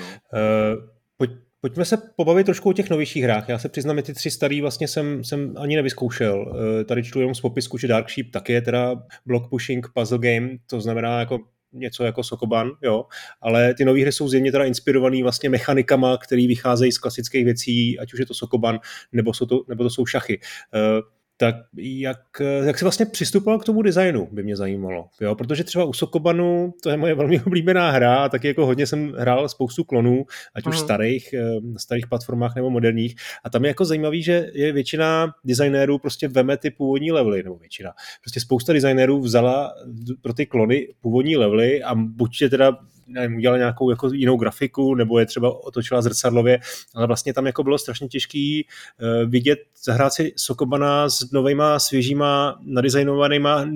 pojď, 1.18 1.32
pojďme 1.62 1.86
se 1.86 1.98
pobavit 2.16 2.46
trošku 2.46 2.70
o 2.70 2.74
těch 2.74 2.90
novějších 2.90 3.24
hrách. 3.24 3.50
Já 3.50 3.60
se 3.60 3.70
přiznám, 3.70 3.98
že 3.98 4.04
ty 4.04 4.14
tři 4.14 4.32
starý 4.32 4.62
vlastně 4.62 4.88
jsem, 4.88 5.24
jsem 5.24 5.56
ani 5.58 5.76
nevyzkoušel. 5.76 6.48
Uh, 6.48 6.84
tady 6.84 7.04
čtu 7.04 7.20
jenom 7.20 7.36
z 7.36 7.42
popisku, 7.42 7.78
že 7.78 7.88
Dark 7.88 8.10
Sheep 8.10 8.32
taky 8.32 8.54
je 8.54 8.62
teda 8.62 8.96
block 9.26 9.50
pushing 9.50 9.88
puzzle 9.94 10.18
game, 10.18 10.50
to 10.68 10.82
znamená 10.82 11.20
jako 11.20 11.40
něco 11.74 12.04
jako 12.04 12.24
Sokoban, 12.24 12.72
jo, 12.82 13.06
ale 13.42 13.74
ty 13.74 13.86
nové 13.86 14.02
hry 14.02 14.12
jsou 14.12 14.30
zjevně 14.30 14.52
teda 14.52 14.66
inspirovaný 14.66 15.24
vlastně 15.24 15.50
mechanikama, 15.50 16.18
které 16.18 16.48
vycházejí 16.48 16.92
z 16.92 16.98
klasických 16.98 17.46
věcí, 17.46 18.00
ať 18.00 18.14
už 18.14 18.20
je 18.20 18.26
to 18.26 18.34
Sokoban, 18.34 18.80
nebo, 19.12 19.34
jsou 19.34 19.46
to, 19.46 19.64
nebo 19.68 19.84
to 19.84 19.90
jsou 19.90 20.06
šachy. 20.06 20.40
Uh, 20.40 21.17
tak 21.38 21.56
jak, 21.78 22.20
jak 22.66 22.80
se 22.80 22.86
vlastně 22.86 23.06
přistupoval 23.06 23.60
k 23.60 23.64
tomu 23.64 23.82
designu, 23.82 24.28
by 24.32 24.44
mě 24.44 24.56
zajímalo. 24.56 25.08
Jo? 25.22 25.36
Protože 25.36 25.64
třeba 25.64 25.86
u 25.86 25.94
Sokobanu, 25.94 26.74
to 26.84 26.90
je 26.90 26.98
moje 26.98 27.16
velmi 27.16 27.42
oblíbená 27.46 27.92
hra, 27.92 28.16
a 28.16 28.30
taky 28.30 28.48
jako 28.48 28.66
hodně 28.66 28.88
jsem 28.88 29.14
hrál 29.18 29.50
spoustu 29.50 29.84
klonů, 29.84 30.26
ať 30.56 30.68
už 30.68 30.76
mm. 30.76 30.84
starých, 30.84 31.36
na 31.62 31.80
starých 31.80 32.08
platformách 32.08 32.56
nebo 32.56 32.70
moderních. 32.70 33.16
A 33.44 33.50
tam 33.50 33.64
je 33.64 33.68
jako 33.68 33.86
zajímavý, 33.86 34.24
že 34.24 34.50
je 34.54 34.72
většina 34.72 35.34
designérů 35.44 36.00
prostě 36.00 36.28
veme 36.28 36.58
ty 36.58 36.72
původní 36.72 37.12
levely, 37.12 37.44
nebo 37.44 37.56
většina. 37.56 37.92
Prostě 38.22 38.40
spousta 38.40 38.74
designérů 38.74 39.20
vzala 39.20 39.74
pro 40.22 40.34
ty 40.34 40.46
klony 40.46 40.88
původní 41.02 41.38
levely 41.38 41.84
a 41.84 41.96
buď 41.96 42.42
je 42.42 42.50
teda 42.50 42.78
nevím, 43.08 43.38
udělala 43.38 43.58
nějakou 43.58 43.90
jako 43.90 44.08
jinou 44.08 44.38
grafiku, 44.38 44.96
nebo 44.96 45.20
je 45.20 45.26
třeba 45.26 45.64
otočila 45.64 46.02
zrcadlově, 46.02 46.60
ale 46.96 47.08
vlastně 47.08 47.34
tam 47.34 47.46
jako 47.46 47.64
bylo 47.64 47.78
strašně 47.78 48.08
těžký 48.08 48.68
uh, 49.02 49.30
vidět, 49.30 49.60
zahrát 49.84 50.14
si 50.14 50.34
Sokobana 50.36 51.10
s 51.10 51.32
novejma, 51.32 51.80
svěžíma, 51.80 52.60
nadizajnovanýma 52.62 53.62
uh, 53.62 53.68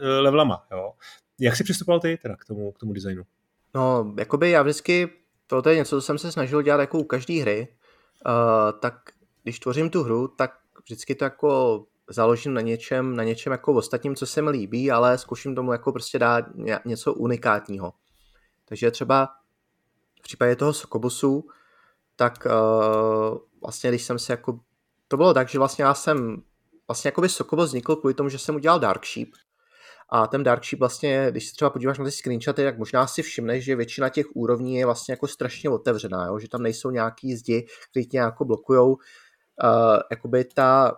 levelama, 0.00 0.62
jo. 0.72 0.92
Jak 1.40 1.56
jsi 1.56 1.64
přistupoval 1.64 2.00
ty 2.00 2.18
teda 2.22 2.36
k 2.36 2.44
tomu, 2.44 2.72
k 2.72 2.78
tomu 2.78 2.92
designu? 2.92 3.22
No, 3.74 4.14
jakoby 4.18 4.50
já 4.50 4.62
vždycky, 4.62 5.08
to 5.46 5.68
je 5.68 5.76
něco, 5.76 5.96
co 5.96 6.00
jsem 6.00 6.18
se 6.18 6.32
snažil 6.32 6.62
dělat 6.62 6.80
jako 6.80 6.98
u 6.98 7.04
každé 7.04 7.40
hry, 7.40 7.68
uh, 8.26 8.80
tak 8.80 8.94
když 9.42 9.58
tvořím 9.58 9.90
tu 9.90 10.02
hru, 10.02 10.28
tak 10.28 10.50
vždycky 10.84 11.14
to 11.14 11.24
jako 11.24 11.84
založím 12.10 12.54
na 12.54 12.60
něčem, 12.60 13.16
na 13.16 13.24
něčem 13.24 13.52
jako 13.52 13.72
ostatním, 13.72 14.16
co 14.16 14.26
se 14.26 14.42
mi 14.42 14.50
líbí, 14.50 14.90
ale 14.90 15.18
zkusím 15.18 15.54
tomu 15.54 15.72
jako 15.72 15.92
prostě 15.92 16.18
dát 16.18 16.44
něco 16.84 17.14
unikátního. 17.14 17.92
Takže 18.70 18.90
třeba 18.90 19.28
v 20.18 20.22
případě 20.22 20.56
toho 20.56 20.72
Sokobusu, 20.72 21.44
tak 22.16 22.46
uh, 22.46 23.38
vlastně 23.62 23.90
když 23.90 24.02
jsem 24.02 24.18
se 24.18 24.32
jako, 24.32 24.60
to 25.08 25.16
bylo 25.16 25.34
tak, 25.34 25.48
že 25.48 25.58
vlastně 25.58 25.84
já 25.84 25.94
jsem, 25.94 26.42
vlastně 26.88 27.08
jako 27.08 27.20
by 27.20 27.28
Sokobus 27.28 27.68
vznikl 27.68 27.96
kvůli 27.96 28.14
tomu, 28.14 28.28
že 28.28 28.38
jsem 28.38 28.54
udělal 28.54 28.80
Dark 28.80 29.04
Sheep, 29.06 29.28
a 30.12 30.26
ten 30.26 30.42
Dark 30.42 30.64
Sheep 30.64 30.80
vlastně, 30.80 31.26
když 31.30 31.48
se 31.48 31.54
třeba 31.54 31.70
podíváš 31.70 31.98
na 31.98 32.04
ty 32.04 32.10
screenshoty, 32.10 32.64
tak 32.64 32.78
možná 32.78 33.06
si 33.06 33.22
všimneš, 33.22 33.64
že 33.64 33.76
většina 33.76 34.08
těch 34.08 34.26
úrovní 34.34 34.76
je 34.76 34.86
vlastně 34.86 35.12
jako 35.12 35.26
strašně 35.26 35.70
otevřená, 35.70 36.26
jo? 36.26 36.38
že 36.38 36.48
tam 36.48 36.62
nejsou 36.62 36.90
nějaký 36.90 37.36
zdi, 37.36 37.66
které 37.90 38.04
tě 38.04 38.16
jako 38.16 38.44
blokujou. 38.44 38.92
Uh, 38.92 38.98
jakoby 40.10 40.44
ta, 40.44 40.96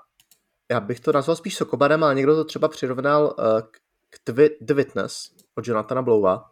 já 0.71 0.81
bych 0.81 1.01
to 1.01 1.13
nazval 1.13 1.37
spíš 1.37 1.57
Sokobarem, 1.57 2.05
ale 2.05 2.15
někdo 2.15 2.37
to 2.37 2.45
třeba 2.45 2.69
přirovnal 2.69 3.37
uh, 3.39 3.61
k 4.11 4.19
The 4.61 4.75
Witness 4.75 5.31
od 5.55 5.67
Jonathana 5.67 6.03
Blowa, 6.03 6.52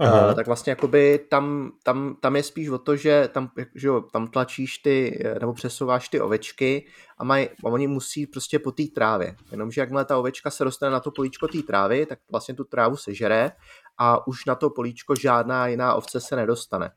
Uh, 0.00 0.34
tak 0.34 0.46
vlastně 0.46 0.70
jakoby 0.70 1.18
tam, 1.30 1.72
tam, 1.82 2.16
tam 2.20 2.36
je 2.36 2.42
spíš 2.42 2.68
o 2.68 2.78
to, 2.78 2.96
že 2.96 3.28
tam, 3.32 3.50
že 3.74 3.88
jo, 3.88 4.00
tam 4.00 4.26
tlačíš 4.26 4.78
ty, 4.78 5.24
nebo 5.40 5.52
přesouváš 5.52 6.08
ty 6.08 6.20
ovečky 6.20 6.86
a, 7.18 7.24
maj, 7.24 7.48
a 7.64 7.68
oni 7.68 7.86
musí 7.86 8.26
prostě 8.26 8.58
po 8.58 8.72
té 8.72 8.82
trávě. 8.94 9.36
Jenomže 9.50 9.80
jakmile 9.80 10.04
ta 10.04 10.18
ovečka 10.18 10.50
se 10.50 10.64
dostane 10.64 10.92
na 10.92 11.00
to 11.00 11.10
políčko 11.10 11.48
té 11.48 11.62
trávy, 11.62 12.06
tak 12.06 12.18
vlastně 12.30 12.54
tu 12.54 12.64
trávu 12.64 12.96
sežere 12.96 13.52
a 13.98 14.26
už 14.26 14.44
na 14.44 14.54
to 14.54 14.70
políčko 14.70 15.14
žádná 15.16 15.66
jiná 15.66 15.94
ovce 15.94 16.20
se 16.20 16.36
nedostane. 16.36 16.90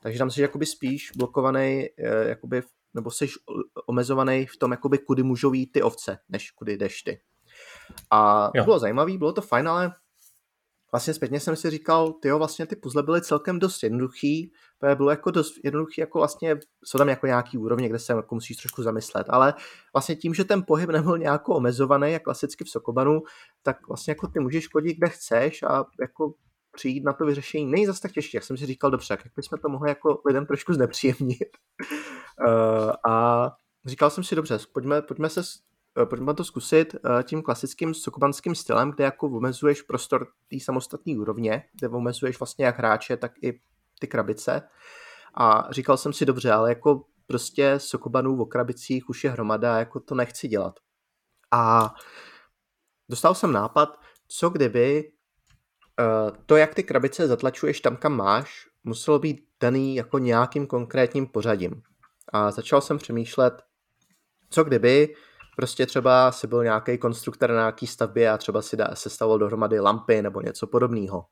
Takže 0.00 0.18
tam 0.18 0.30
jsi 0.30 0.42
jakoby 0.42 0.66
spíš 0.66 1.12
blokovaný, 1.16 1.86
eh, 1.98 2.28
jakoby, 2.28 2.62
nebo 2.94 3.10
jsi 3.10 3.28
omezovaný 3.86 4.46
v 4.46 4.56
tom, 4.56 4.70
jakoby, 4.70 4.98
kudy 4.98 5.22
můžou 5.22 5.52
jít 5.52 5.66
ty 5.66 5.82
ovce, 5.82 6.18
než 6.28 6.50
kudy 6.50 6.76
jdeš 6.76 7.02
ty. 7.02 7.20
A 8.10 8.50
jo. 8.54 8.64
bylo 8.64 8.78
zajímavý, 8.78 9.18
bylo 9.18 9.32
to 9.32 9.40
fajn, 9.40 9.68
ale 9.68 9.92
vlastně 10.94 11.14
zpětně 11.14 11.40
jsem 11.40 11.56
si 11.56 11.70
říkal, 11.70 12.12
ty 12.12 12.32
vlastně 12.32 12.66
ty 12.66 12.76
puzzle 12.76 13.02
byly 13.02 13.22
celkem 13.22 13.58
dost 13.58 13.82
jednoduchý, 13.82 14.52
bylo 14.94 15.10
jako 15.10 15.30
dost 15.30 15.54
jednoduchý, 15.64 16.00
jako 16.00 16.18
vlastně 16.18 16.56
jsou 16.84 16.98
tam 16.98 17.08
jako 17.08 17.26
nějaký 17.26 17.58
úrovně, 17.58 17.88
kde 17.88 17.98
se 17.98 18.12
jako 18.12 18.34
musíš 18.34 18.56
trošku 18.56 18.82
zamyslet, 18.82 19.26
ale 19.30 19.54
vlastně 19.92 20.16
tím, 20.16 20.34
že 20.34 20.44
ten 20.44 20.62
pohyb 20.66 20.90
nebyl 20.90 21.18
nějak 21.18 21.48
omezovaný, 21.48 22.12
jak 22.12 22.22
klasicky 22.22 22.64
v 22.64 22.68
Sokobanu, 22.68 23.22
tak 23.62 23.88
vlastně 23.88 24.10
jako 24.10 24.26
ty 24.28 24.40
můžeš 24.40 24.68
chodit 24.68 24.94
kde 24.94 25.08
chceš 25.08 25.62
a 25.62 25.84
jako 26.00 26.34
přijít 26.76 27.04
na 27.04 27.12
to 27.12 27.24
vyřešení 27.24 27.66
není 27.66 27.86
zase 27.86 28.00
tak 28.00 28.12
těžké, 28.12 28.36
jak 28.36 28.44
jsem 28.44 28.56
si 28.56 28.66
říkal, 28.66 28.90
dobře, 28.90 29.12
jak 29.12 29.20
bychom 29.36 29.58
to 29.58 29.68
mohli 29.68 29.88
jako 29.88 30.22
lidem 30.26 30.46
trošku 30.46 30.74
znepříjemnit. 30.74 31.48
uh, 32.46 32.92
a 33.12 33.50
říkal 33.86 34.10
jsem 34.10 34.24
si, 34.24 34.34
dobře, 34.34 34.58
pojďme, 34.72 35.02
pojďme 35.02 35.28
se 35.28 35.42
pojďme 36.04 36.34
to 36.34 36.44
zkusit 36.44 36.94
eh, 36.94 37.22
tím 37.22 37.42
klasickým 37.42 37.94
sokobanským 37.94 38.54
stylem, 38.54 38.90
kde 38.90 39.04
jako 39.04 39.26
omezuješ 39.26 39.82
prostor 39.82 40.26
té 40.50 40.60
samostatné 40.60 41.18
úrovně, 41.18 41.64
kde 41.72 41.88
omezuješ 41.88 42.38
vlastně 42.38 42.64
jak 42.64 42.78
hráče, 42.78 43.16
tak 43.16 43.32
i 43.42 43.60
ty 43.98 44.06
krabice. 44.06 44.62
A 45.34 45.68
říkal 45.70 45.96
jsem 45.96 46.12
si 46.12 46.26
dobře, 46.26 46.52
ale 46.52 46.68
jako 46.68 47.04
prostě 47.26 47.74
sokobanů 47.78 48.42
o 48.42 48.46
krabicích 48.46 49.08
už 49.08 49.24
je 49.24 49.30
hromada, 49.30 49.78
jako 49.78 50.00
to 50.00 50.14
nechci 50.14 50.48
dělat. 50.48 50.80
A 51.50 51.94
dostal 53.08 53.34
jsem 53.34 53.52
nápad, 53.52 54.00
co 54.28 54.50
kdyby 54.50 55.12
eh, 56.00 56.32
to, 56.46 56.56
jak 56.56 56.74
ty 56.74 56.82
krabice 56.82 57.28
zatlačuješ 57.28 57.80
tam, 57.80 57.96
kam 57.96 58.16
máš, 58.16 58.68
muselo 58.84 59.18
být 59.18 59.44
daný 59.60 59.96
jako 59.96 60.18
nějakým 60.18 60.66
konkrétním 60.66 61.26
pořadím. 61.26 61.82
A 62.28 62.50
začal 62.50 62.80
jsem 62.80 62.98
přemýšlet, 62.98 63.62
co 64.50 64.64
kdyby 64.64 65.14
prostě 65.56 65.86
třeba 65.86 66.32
si 66.32 66.46
byl 66.46 66.64
nějaký 66.64 66.98
konstruktor 66.98 67.50
na 67.50 67.56
nějaký 67.56 67.86
stavbě 67.86 68.30
a 68.30 68.38
třeba 68.38 68.62
si 68.62 68.76
sestavoval 68.94 69.38
dohromady 69.38 69.80
lampy 69.80 70.22
nebo 70.22 70.40
něco 70.40 70.66
podobného. 70.66 71.24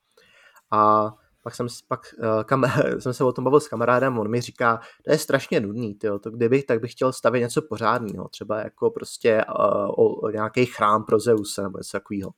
A 0.70 1.12
pak 1.42 1.54
jsem, 1.54 1.66
pak, 1.88 2.14
uh, 2.18 2.42
kam, 2.42 2.64
jsem 2.98 3.14
se 3.14 3.24
o 3.24 3.32
tom 3.32 3.44
bavil 3.44 3.60
s 3.60 3.68
kamarádem, 3.68 4.18
on 4.18 4.30
mi 4.30 4.40
říká, 4.40 4.80
to 5.04 5.12
je 5.12 5.18
strašně 5.18 5.60
nudný, 5.60 5.94
tyjo, 5.94 6.18
to 6.18 6.30
kdybych, 6.30 6.64
tak 6.64 6.80
bych 6.80 6.92
chtěl 6.92 7.12
stavět 7.12 7.40
něco 7.40 7.62
pořádného, 7.62 8.28
třeba 8.28 8.58
jako 8.58 8.90
prostě 8.90 9.44
uh, 9.58 9.90
o, 9.90 10.14
o 10.14 10.30
nějaký 10.30 10.66
chrám 10.66 11.04
pro 11.04 11.18
Zeuse 11.18 11.62
nebo 11.62 11.78
něco 11.78 11.92
takového. 11.92 12.30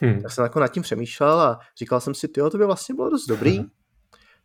Hmm. 0.00 0.22
Tak 0.22 0.32
jsem 0.32 0.42
jako 0.42 0.60
nad 0.60 0.68
tím 0.68 0.82
přemýšlel 0.82 1.40
a 1.40 1.58
říkal 1.78 2.00
jsem 2.00 2.14
si, 2.14 2.28
tyjo, 2.28 2.50
to 2.50 2.58
by 2.58 2.66
vlastně 2.66 2.94
bylo 2.94 3.10
dost 3.10 3.26
dobrý, 3.26 3.58
hmm. 3.58 3.68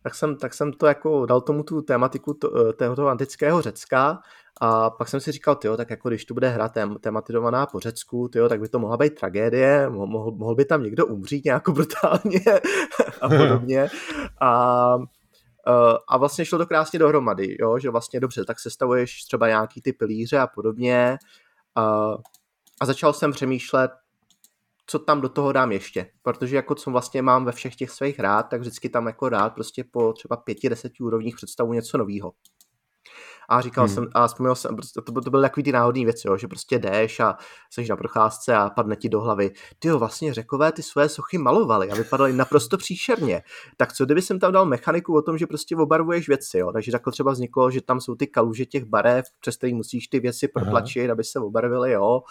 tak 0.02 0.14
jsem, 0.14 0.36
tak 0.36 0.54
jsem 0.54 0.72
to 0.72 0.86
jako 0.86 1.26
dal 1.26 1.40
tomu 1.40 1.62
tu 1.62 1.82
tématiku 1.82 2.34
to, 2.34 2.70
eh, 2.70 2.94
toho 2.94 3.08
antického 3.08 3.62
Řecka 3.62 4.18
a 4.60 4.90
pak 4.90 5.08
jsem 5.08 5.20
si 5.20 5.32
říkal, 5.32 5.54
tyjo, 5.54 5.76
tak 5.76 5.90
jako 5.90 6.08
když 6.08 6.24
tu 6.24 6.34
bude 6.34 6.48
hra 6.48 6.68
tém, 6.68 6.96
tematizovaná 7.00 7.66
po 7.66 7.80
Řecku, 7.80 8.28
tyjo, 8.28 8.48
tak 8.48 8.60
by 8.60 8.68
to 8.68 8.78
mohla 8.78 8.96
být 8.96 9.14
tragédie, 9.14 9.90
mohl, 9.90 10.30
mohl 10.30 10.54
by 10.54 10.64
tam 10.64 10.82
někdo 10.82 11.06
umřít 11.06 11.44
nějak 11.44 11.68
brutálně 11.68 12.40
a 13.20 13.28
podobně. 13.28 13.88
A, 14.40 14.98
a 16.08 16.16
vlastně 16.18 16.44
šlo 16.44 16.58
to 16.58 16.66
krásně 16.66 16.98
dohromady, 16.98 17.56
jo, 17.60 17.78
že 17.78 17.90
vlastně 17.90 18.20
dobře, 18.20 18.44
tak 18.44 18.60
sestavuješ 18.60 19.24
třeba 19.24 19.48
nějaký 19.48 19.82
ty 19.82 19.92
pilíře 19.92 20.38
a 20.38 20.46
podobně. 20.46 21.18
A, 21.74 22.14
a 22.80 22.86
začal 22.86 23.12
jsem 23.12 23.32
přemýšlet, 23.32 23.90
co 24.86 24.98
tam 24.98 25.20
do 25.20 25.28
toho 25.28 25.52
dám 25.52 25.72
ještě, 25.72 26.10
protože 26.22 26.56
jako 26.56 26.74
co 26.74 26.90
vlastně 26.90 27.22
mám 27.22 27.44
ve 27.44 27.52
všech 27.52 27.76
těch 27.76 27.90
svých 27.90 28.18
hrát, 28.18 28.42
tak 28.42 28.60
vždycky 28.60 28.88
tam 28.88 29.06
jako 29.06 29.28
rád 29.28 29.54
prostě 29.54 29.84
po 29.84 30.12
třeba 30.12 30.36
pěti, 30.36 30.68
deseti 30.68 31.02
úrovních 31.02 31.36
představu 31.36 31.72
něco 31.72 31.98
nového. 31.98 32.32
A 33.48 33.60
říkal 33.60 33.86
hmm. 33.86 33.94
jsem, 33.94 34.08
a 34.14 34.26
vzpomněl 34.26 34.54
jsem, 34.54 34.76
prostě 34.76 35.00
to, 35.00 35.20
to 35.20 35.30
byly 35.30 35.42
takový 35.42 35.64
ty 35.64 35.72
náhodné 35.72 36.04
věci, 36.04 36.28
jo, 36.28 36.36
že 36.36 36.48
prostě 36.48 36.78
jdeš 36.78 37.20
a 37.20 37.36
jsi 37.70 37.88
na 37.88 37.96
procházce 37.96 38.54
a 38.54 38.70
padne 38.70 38.96
ti 38.96 39.08
do 39.08 39.20
hlavy. 39.20 39.50
Ty 39.78 39.88
jo, 39.88 39.98
vlastně 39.98 40.34
řekové 40.34 40.72
ty 40.72 40.82
své 40.82 41.08
sochy 41.08 41.38
malovali 41.38 41.90
a 41.90 41.94
vypadaly 41.94 42.32
naprosto 42.32 42.76
příšerně. 42.76 43.42
Tak 43.76 43.92
co 43.92 44.04
kdyby 44.04 44.22
jsem 44.22 44.38
tam 44.38 44.52
dal 44.52 44.66
mechaniku 44.66 45.14
o 45.14 45.22
tom, 45.22 45.38
že 45.38 45.46
prostě 45.46 45.76
obarvuješ 45.76 46.28
věci, 46.28 46.58
jo? 46.58 46.72
Takže 46.72 46.92
takhle 46.92 47.12
třeba 47.12 47.32
vzniklo, 47.32 47.70
že 47.70 47.80
tam 47.80 48.00
jsou 48.00 48.14
ty 48.14 48.26
kaluže 48.26 48.66
těch 48.66 48.84
barev, 48.84 49.26
přes 49.40 49.56
který 49.56 49.74
musíš 49.74 50.08
ty 50.08 50.20
věci 50.20 50.48
protlačit, 50.48 51.04
Aha. 51.04 51.12
aby 51.12 51.24
se 51.24 51.40
obarvily, 51.40 51.92
jo 51.92 52.22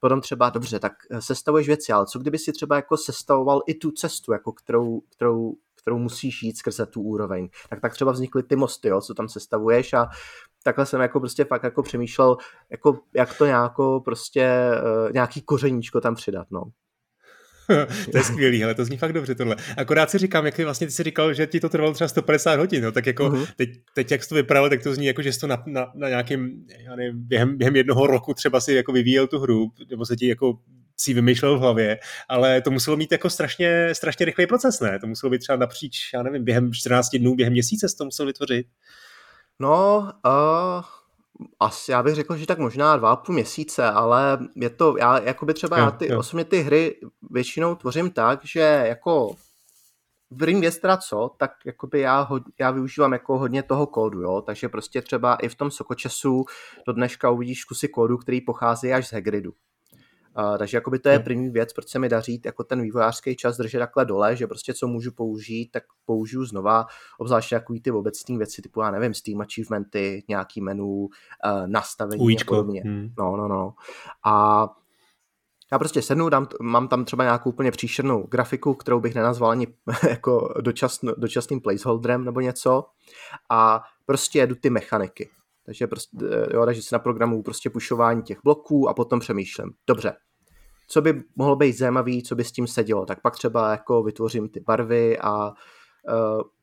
potom 0.00 0.20
třeba, 0.20 0.50
dobře, 0.50 0.78
tak 0.78 0.92
sestavuješ 1.18 1.66
věci, 1.66 1.92
ale 1.92 2.06
co 2.06 2.18
kdyby 2.18 2.38
si 2.38 2.52
třeba 2.52 2.76
jako 2.76 2.96
sestavoval 2.96 3.62
i 3.66 3.74
tu 3.74 3.90
cestu, 3.90 4.32
jako 4.32 4.52
kterou, 4.52 5.00
kterou 5.00 5.54
kterou 5.86 5.98
musíš 5.98 6.42
jít 6.42 6.56
skrze 6.56 6.86
tu 6.86 7.02
úroveň. 7.02 7.48
Tak 7.68 7.80
tak 7.80 7.94
třeba 7.94 8.12
vznikly 8.12 8.42
ty 8.42 8.56
mosty, 8.56 8.88
jo, 8.88 9.00
co 9.00 9.14
tam 9.14 9.28
sestavuješ 9.28 9.92
a 9.92 10.08
takhle 10.66 10.86
jsem 10.86 11.00
jako 11.00 11.20
prostě 11.20 11.44
fakt 11.44 11.62
jako 11.62 11.82
přemýšlel, 11.82 12.36
jako 12.70 12.98
jak 13.14 13.38
to 13.38 13.46
nějako 13.46 14.00
prostě 14.04 14.50
uh, 15.06 15.12
nějaký 15.12 15.42
kořeníčko 15.42 16.00
tam 16.00 16.14
přidat, 16.14 16.46
no. 16.50 16.62
to 18.12 18.18
je 18.18 18.24
skvělý, 18.24 18.64
ale 18.64 18.74
to 18.74 18.84
zní 18.84 18.96
fakt 18.96 19.12
dobře 19.12 19.34
tohle. 19.34 19.56
Akorát 19.76 20.10
si 20.10 20.18
říkám, 20.18 20.46
jak 20.46 20.58
vlastně 20.58 20.86
ty 20.86 20.92
si 20.92 21.02
říkal, 21.02 21.34
že 21.34 21.46
ti 21.46 21.60
to 21.60 21.68
trvalo 21.68 21.94
třeba 21.94 22.08
150 22.08 22.58
hodin, 22.58 22.84
no, 22.84 22.92
tak 22.92 23.06
jako 23.06 23.28
uh-huh. 23.28 23.46
teď, 23.56 23.70
teď, 23.94 24.10
jak 24.10 24.22
jsi 24.22 24.28
to 24.28 24.34
vypadalo, 24.34 24.68
tak 24.68 24.82
to 24.82 24.94
zní 24.94 25.06
jako, 25.06 25.22
že 25.22 25.32
jsi 25.32 25.40
to 25.40 25.46
na, 25.46 25.62
na, 25.66 25.92
na 25.94 26.08
nějakým, 26.08 26.66
já 26.78 26.96
nevím, 26.96 27.28
během, 27.28 27.58
během 27.58 27.76
jednoho 27.76 28.06
roku 28.06 28.34
třeba 28.34 28.60
si 28.60 28.72
jako 28.72 28.92
vyvíjel 28.92 29.26
tu 29.26 29.38
hru, 29.38 29.70
nebo 29.90 30.06
se 30.06 30.16
ti 30.16 30.28
jako 30.28 30.58
si 30.96 31.14
vymýšlel 31.14 31.58
v 31.58 31.60
hlavě, 31.60 31.98
ale 32.28 32.60
to 32.60 32.70
muselo 32.70 32.96
mít 32.96 33.12
jako 33.12 33.30
strašně, 33.30 33.94
strašně 33.94 34.26
rychlý 34.26 34.46
proces, 34.46 34.80
ne? 34.80 34.98
To 34.98 35.06
muselo 35.06 35.30
být 35.30 35.38
třeba 35.38 35.56
napříč, 35.56 36.10
já 36.14 36.22
nevím, 36.22 36.44
během 36.44 36.72
14 36.72 37.16
dnů, 37.16 37.34
během 37.34 37.52
měsíce 37.52 37.86
to 37.98 38.04
musel 38.04 38.26
vytvořit. 38.26 38.66
No, 39.58 39.98
uh, 40.26 40.84
asi 41.60 41.92
já 41.92 42.02
bych 42.02 42.14
řekl, 42.14 42.36
že 42.36 42.46
tak 42.46 42.58
možná 42.58 42.96
dva 42.96 43.10
a 43.10 43.16
půl 43.16 43.34
měsíce, 43.34 43.90
ale 43.90 44.38
je 44.56 44.70
to, 44.70 44.96
já 44.96 45.18
jakoby 45.18 45.54
třeba 45.54 45.78
jo, 45.78 45.84
já 45.84 45.90
ty, 45.90 46.12
jo. 46.12 46.18
osobně 46.18 46.44
ty 46.44 46.60
hry 46.60 47.00
většinou 47.30 47.74
tvořím 47.74 48.10
tak, 48.10 48.40
že 48.44 48.60
jako 48.86 49.36
první 50.38 50.60
věc 50.60 50.78
teda 50.78 50.96
co, 50.96 51.30
tak 51.38 51.50
jakoby 51.66 52.00
já, 52.00 52.20
ho, 52.20 52.40
já 52.60 52.70
využívám 52.70 53.12
jako 53.12 53.38
hodně 53.38 53.62
toho 53.62 53.86
kódu, 53.86 54.20
jo, 54.20 54.42
takže 54.46 54.68
prostě 54.68 55.02
třeba 55.02 55.34
i 55.34 55.48
v 55.48 55.54
tom 55.54 55.70
Sokočasu 55.70 56.44
do 56.86 56.92
dneška 56.92 57.30
uvidíš 57.30 57.64
kusy 57.64 57.88
kódu, 57.88 58.16
který 58.16 58.40
pochází 58.40 58.92
až 58.92 59.08
z 59.08 59.12
Hagridu. 59.12 59.52
Uh, 60.38 60.58
takže 60.58 60.76
jakoby 60.76 60.98
to 60.98 61.08
je 61.08 61.18
první 61.18 61.50
věc, 61.50 61.72
proč 61.72 61.88
se 61.88 61.98
mi 61.98 62.08
daří 62.08 62.42
jako 62.44 62.64
ten 62.64 62.82
vývojářský 62.82 63.36
čas 63.36 63.56
držet 63.56 63.78
takhle 63.78 64.04
dole, 64.04 64.36
že 64.36 64.46
prostě 64.46 64.74
co 64.74 64.88
můžu 64.88 65.12
použít, 65.12 65.70
tak 65.72 65.82
použiju 66.04 66.44
znova, 66.44 66.86
obzvláště 67.18 67.56
takový 67.56 67.80
ty 67.80 67.90
obecné 67.90 68.38
věci, 68.38 68.62
typu 68.62 68.80
já 68.80 68.90
nevím, 68.90 69.14
Steam 69.14 69.40
achievementy, 69.40 70.24
nějaký 70.28 70.60
menu, 70.60 70.86
uh, 70.86 71.08
nastavení 71.66 72.22
Ujíčko. 72.22 72.54
a 72.54 72.56
podobně. 72.56 72.82
Hmm. 72.84 73.08
No, 73.18 73.36
no, 73.36 73.48
no. 73.48 73.74
A 74.24 74.68
já 75.72 75.78
prostě 75.78 76.02
sednu, 76.02 76.28
dám, 76.28 76.48
mám 76.60 76.88
tam 76.88 77.04
třeba 77.04 77.24
nějakou 77.24 77.50
úplně 77.50 77.70
příšernou 77.70 78.26
grafiku, 78.26 78.74
kterou 78.74 79.00
bych 79.00 79.14
nenazval 79.14 79.50
ani 79.50 79.66
jako 80.08 80.54
dočasn, 80.60 81.08
dočasným 81.16 81.60
placeholderem 81.60 82.24
nebo 82.24 82.40
něco 82.40 82.84
a 83.50 83.82
prostě 84.06 84.38
jedu 84.38 84.54
ty 84.54 84.70
mechaniky. 84.70 85.30
Takže, 85.66 85.86
prostě, 85.86 86.16
jo, 86.52 86.66
takže 86.66 86.82
si 86.82 86.88
na 86.92 86.98
programu 86.98 87.42
prostě 87.42 87.70
pušování 87.70 88.22
těch 88.22 88.38
bloků 88.44 88.88
a 88.88 88.94
potom 88.94 89.20
přemýšlím. 89.20 89.70
Dobře, 89.86 90.12
co 90.88 91.02
by 91.02 91.22
mohlo 91.36 91.56
být 91.56 91.72
zajímavý, 91.72 92.22
co 92.22 92.34
by 92.34 92.44
s 92.44 92.52
tím 92.52 92.66
sedělo, 92.66 93.06
tak 93.06 93.22
pak 93.22 93.34
třeba 93.34 93.70
jako 93.70 94.02
vytvořím 94.02 94.48
ty 94.48 94.60
barvy 94.60 95.18
a 95.18 95.48
uh, 95.48 95.52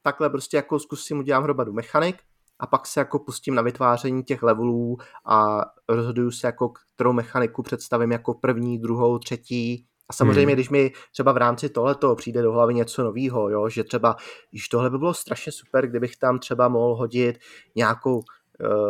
takhle 0.01 0.29
prostě 0.29 0.57
jako 0.57 0.79
zkusím 0.79 1.19
udělám 1.19 1.43
hromadu 1.43 1.73
mechanik 1.73 2.15
a 2.59 2.67
pak 2.67 2.87
se 2.87 2.99
jako 2.99 3.19
pustím 3.19 3.55
na 3.55 3.61
vytváření 3.61 4.23
těch 4.23 4.43
levelů 4.43 4.97
a 5.25 5.61
rozhoduju 5.89 6.31
se 6.31 6.47
jako 6.47 6.73
kterou 6.95 7.13
mechaniku 7.13 7.63
představím 7.63 8.11
jako 8.11 8.33
první, 8.33 8.79
druhou, 8.79 9.19
třetí 9.19 9.85
a 10.09 10.13
samozřejmě, 10.13 10.45
hmm. 10.45 10.53
když 10.53 10.69
mi 10.69 10.91
třeba 11.11 11.31
v 11.31 11.37
rámci 11.37 11.69
tohleto 11.69 12.15
přijde 12.15 12.41
do 12.41 12.51
hlavy 12.51 12.73
něco 12.73 13.03
nového, 13.03 13.49
jo, 13.49 13.69
že 13.69 13.83
třeba, 13.83 14.15
již 14.51 14.67
tohle 14.67 14.89
by 14.89 14.97
bylo 14.97 15.13
strašně 15.13 15.51
super, 15.51 15.87
kdybych 15.87 16.17
tam 16.17 16.39
třeba 16.39 16.67
mohl 16.67 16.95
hodit 16.95 17.39
nějakou 17.75 18.21
Eh, 18.21 18.42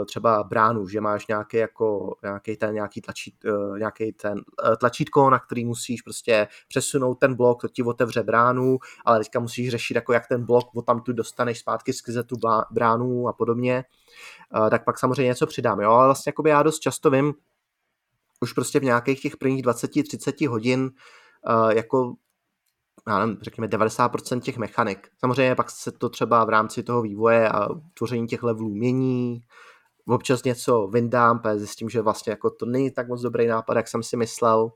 třeba 0.06 0.44
bránu, 0.44 0.88
že 0.88 1.02
máš 1.02 1.28
nějaký 1.28 1.58
jako 1.58 2.16
nějaký 2.24 2.58
ten, 2.58 2.74
nějaký, 2.74 3.02
tlačít, 3.02 3.36
eh, 3.46 3.80
nějaký 3.80 4.12
ten 4.12 4.42
eh, 4.66 4.76
tlačítko, 4.76 5.30
na 5.30 5.40
který 5.40 5.66
musíš 5.66 6.02
prostě 6.02 6.48
přesunout 6.68 7.16
ten 7.16 7.36
blok, 7.36 7.62
to 7.62 7.68
ti 7.68 7.84
otevře 7.84 8.24
bránu, 8.24 8.78
ale 9.06 9.20
teďka 9.20 9.40
musíš 9.40 9.70
řešit, 9.70 9.96
jako 9.96 10.14
jak 10.14 10.28
ten 10.28 10.46
blok 10.46 10.70
tam 10.86 11.02
tu 11.02 11.14
dostaneš 11.14 11.60
zpátky 11.60 11.94
skrze 11.94 12.24
tu 12.24 12.36
bránu 12.72 13.28
a 13.28 13.34
podobně, 13.34 13.84
tak 14.70 14.86
pak 14.86 15.00
samozřejmě 15.00 15.28
něco 15.28 15.48
přidám, 15.48 15.80
jo, 15.80 15.92
ale 15.92 16.08
vlastně 16.08 16.34
já 16.46 16.64
dost 16.64 16.80
často 16.80 17.10
vím, 17.10 17.34
už 18.42 18.54
prostě 18.54 18.80
v 18.80 18.84
nějakých 18.84 19.22
těch 19.22 19.38
prvních 19.38 19.64
20-30 19.64 20.50
hodin 20.50 20.92
jako 21.70 22.14
já 23.08 23.20
nevím, 23.20 23.38
řekněme 23.42 23.68
90% 23.68 24.40
těch 24.40 24.58
mechanik. 24.58 25.08
Samozřejmě 25.20 25.56
pak 25.56 25.72
se 25.72 25.92
to 25.92 26.10
třeba 26.10 26.46
v 26.46 26.50
rámci 26.50 26.84
toho 26.84 27.02
vývoje 27.02 27.50
a 27.50 27.68
tvoření 27.98 28.28
těch 28.28 28.44
levelů 28.44 28.70
mění, 28.70 29.42
občas 30.08 30.44
něco 30.44 30.88
vyndám, 30.88 31.42
zjistím, 31.56 31.90
že 31.90 32.02
vlastně 32.02 32.32
jako 32.32 32.50
to 32.50 32.66
není 32.66 32.92
tak 32.92 33.08
moc 33.08 33.22
dobrý 33.22 33.48
nápad, 33.48 33.78
jak 33.78 33.88
jsem 33.88 34.04
si 34.04 34.18
myslel. 34.18 34.72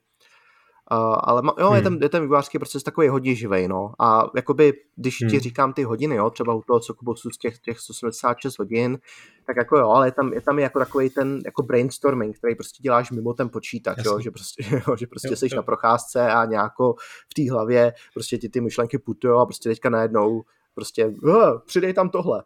Uh, 0.92 1.16
ale 1.20 1.42
jo, 1.60 1.68
hmm. 1.68 1.76
je, 1.76 1.82
ten, 1.82 2.00
je 2.02 2.10
ten 2.10 2.22
vývojářský 2.22 2.60
proces 2.60 2.84
takový 2.84 3.08
hodně 3.08 3.36
živej, 3.36 3.68
no. 3.68 3.92
A 4.00 4.30
jakoby, 4.36 4.74
když 4.96 5.22
hmm. 5.22 5.30
ti 5.32 5.40
říkám 5.40 5.74
ty 5.74 5.84
hodiny, 5.84 6.16
jo, 6.16 6.30
třeba 6.30 6.54
u 6.54 6.62
toho 6.62 6.80
Cocobosu 6.80 7.30
z 7.30 7.38
těch, 7.38 7.60
těch 7.60 7.80
176 7.80 8.60
hodin, 8.60 9.00
tak 9.46 9.58
jako 9.58 9.78
jo, 9.78 9.90
ale 9.90 10.08
je 10.08 10.12
tam, 10.12 10.34
je 10.34 10.42
tam 10.42 10.60
jako 10.60 10.80
takový 10.80 11.10
ten 11.10 11.42
jako 11.46 11.64
brainstorming, 11.64 12.38
který 12.38 12.56
prostě 12.56 12.84
děláš 12.84 13.12
mimo 13.12 13.34
ten 13.34 13.50
počítač, 13.50 13.98
jo, 14.06 14.20
že 14.20 14.32
prostě, 14.32 14.64
jo, 14.88 14.96
že 14.96 15.08
prostě 15.08 15.30
jo, 15.30 15.36
jsi 15.36 15.48
jo. 15.52 15.56
na 15.56 15.64
procházce 15.64 16.32
a 16.32 16.46
nějako 16.46 16.96
v 17.32 17.34
té 17.34 17.52
hlavě 17.52 17.94
prostě 18.14 18.38
ti 18.38 18.50
ty 18.50 18.62
myšlenky 18.62 18.98
putujou 18.98 19.38
a 19.38 19.46
prostě 19.46 19.70
teďka 19.70 19.90
najednou 19.90 20.44
prostě 20.76 21.06
uh, 21.06 21.60
přidej 21.66 21.94
tam 21.94 22.10
tohle. 22.10 22.44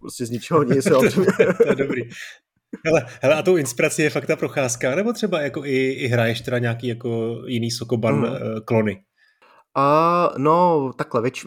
Prostě 0.00 0.26
z 0.26 0.30
ničeho 0.30 0.62
nic. 0.62 0.84
to, 0.84 1.00
to 1.62 1.68
je 1.68 1.74
dobrý. 1.74 2.02
Hele, 2.86 3.06
hele, 3.22 3.34
a 3.34 3.42
tou 3.42 3.56
inspirací 3.56 4.02
je 4.02 4.10
fakt 4.10 4.26
ta 4.26 4.36
procházka, 4.36 4.94
nebo 4.94 5.12
třeba 5.12 5.40
jako 5.40 5.64
i, 5.64 5.92
i 5.92 6.06
hraješ 6.06 6.40
teda 6.40 6.58
nějaký 6.58 6.86
jako 6.86 7.42
jiný 7.46 7.70
Sokoban 7.70 8.16
mm. 8.16 8.36
klony? 8.64 9.02
Uh, 9.78 10.38
no, 10.38 10.90
takhle, 10.96 11.22
věč, 11.22 11.44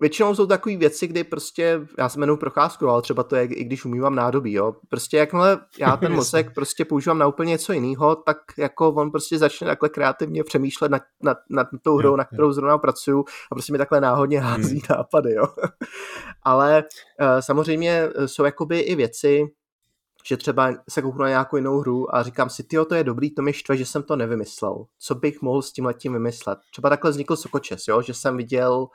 většinou 0.00 0.34
jsou 0.34 0.46
takové 0.46 0.76
věci, 0.76 1.06
kdy 1.06 1.24
prostě, 1.24 1.80
já 1.98 2.08
se 2.08 2.18
jmenuji 2.18 2.36
procházku, 2.36 2.88
ale 2.88 3.02
třeba 3.02 3.22
to 3.22 3.36
je, 3.36 3.44
i 3.44 3.64
když 3.64 3.84
umývám 3.84 4.14
nádobí, 4.14 4.52
jo. 4.52 4.74
Prostě 4.88 5.16
jakmile 5.16 5.58
já 5.78 5.96
ten 5.96 6.12
mozek 6.12 6.54
prostě 6.54 6.84
používám 6.84 7.18
na 7.18 7.26
úplně 7.26 7.50
něco 7.50 7.72
jiného, 7.72 8.16
tak 8.16 8.36
jako 8.58 8.88
on 8.88 9.10
prostě 9.10 9.38
začne 9.38 9.66
takhle 9.66 9.88
kreativně 9.88 10.44
přemýšlet 10.44 10.90
nad, 10.90 11.02
nad, 11.22 11.38
nad 11.50 11.66
tou 11.82 11.96
hrou, 11.96 12.16
na 12.16 12.24
kterou 12.24 12.52
zrovna 12.52 12.78
pracuju 12.78 13.24
a 13.52 13.54
prostě 13.54 13.72
mi 13.72 13.78
takhle 13.78 14.00
náhodně 14.00 14.40
hází 14.40 14.82
hmm. 14.88 14.96
nápady, 14.96 15.32
jo. 15.32 15.44
ale 16.42 16.84
uh, 17.20 17.26
samozřejmě 17.40 18.08
jsou 18.26 18.44
jakoby 18.44 18.78
i 18.78 18.94
věci, 18.94 19.46
že 20.28 20.36
třeba 20.36 20.72
se 20.90 21.02
kouknu 21.02 21.22
na 21.22 21.28
nějakou 21.28 21.56
jinou 21.56 21.78
hru 21.78 22.14
a 22.14 22.22
říkám 22.22 22.50
si, 22.50 22.62
tyjo, 22.62 22.84
to 22.84 22.94
je 22.94 23.04
dobrý, 23.04 23.34
to 23.34 23.42
mi 23.42 23.52
štve, 23.52 23.76
že 23.76 23.86
jsem 23.86 24.02
to 24.02 24.16
nevymyslel. 24.16 24.84
Co 24.98 25.14
bych 25.14 25.42
mohl 25.42 25.62
s 25.62 25.72
tím 25.72 25.84
letím 25.84 26.12
vymyslet? 26.12 26.58
Třeba 26.70 26.88
takhle 26.88 27.10
vznikl 27.10 27.36
Sokočes, 27.36 27.88
jo, 27.88 28.02
že 28.02 28.14
jsem 28.14 28.36
viděl 28.36 28.86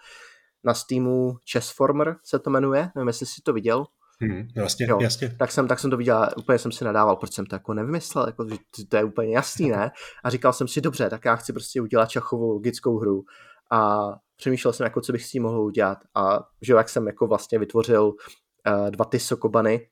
na 0.63 0.73
Steamu 0.73 1.35
Chessformer 1.51 2.15
se 2.23 2.39
to 2.39 2.49
jmenuje, 2.49 2.89
nevím, 2.95 3.07
jestli 3.07 3.25
jsi 3.25 3.41
to 3.41 3.53
viděl. 3.53 3.85
Hmm, 4.21 4.47
jasně, 4.55 4.85
jo, 4.89 4.97
jasně. 5.01 5.35
Tak 5.39 5.51
jsem, 5.51 5.67
tak 5.67 5.79
jsem 5.79 5.89
to 5.89 5.97
viděl 5.97 6.29
úplně 6.37 6.59
jsem 6.59 6.71
si 6.71 6.83
nadával, 6.83 7.15
proč 7.15 7.33
jsem 7.33 7.45
to 7.45 7.55
jako 7.55 7.73
nevymyslel, 7.73 8.25
jako, 8.25 8.45
to 8.89 8.97
je 8.97 9.03
úplně 9.03 9.35
jasný, 9.35 9.69
ne? 9.69 9.91
A 10.23 10.29
říkal 10.29 10.53
jsem 10.53 10.67
si, 10.67 10.81
dobře, 10.81 11.09
tak 11.09 11.25
já 11.25 11.35
chci 11.35 11.53
prostě 11.53 11.81
udělat 11.81 12.09
šachovou 12.09 12.51
logickou 12.51 12.99
hru. 12.99 13.23
A 13.71 14.09
přemýšlel 14.35 14.73
jsem, 14.73 14.83
jako, 14.83 15.01
co 15.01 15.11
bych 15.11 15.25
s 15.25 15.31
tím 15.31 15.43
mohl 15.43 15.61
udělat. 15.61 15.97
A 16.15 16.39
že 16.61 16.73
jak 16.73 16.89
jsem 16.89 17.07
jako 17.07 17.27
vlastně 17.27 17.59
vytvořil 17.59 18.05
uh, 18.05 18.89
dva 18.89 19.05
ty 19.05 19.19
sokobany, 19.19 19.87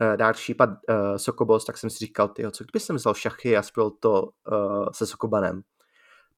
uh, 0.00 0.16
dát 0.16 0.36
šípat 0.36 0.70
uh, 0.70 1.16
Sokobos, 1.16 1.64
tak 1.64 1.78
jsem 1.78 1.90
si 1.90 1.98
říkal, 1.98 2.28
tyjo, 2.28 2.50
co 2.50 2.64
kdyby 2.64 2.80
jsem 2.80 2.96
vzal 2.96 3.14
šachy 3.14 3.56
a 3.56 3.62
spěl 3.62 3.90
to 3.90 4.22
uh, 4.22 4.86
se 4.92 5.06
Sokobanem. 5.06 5.62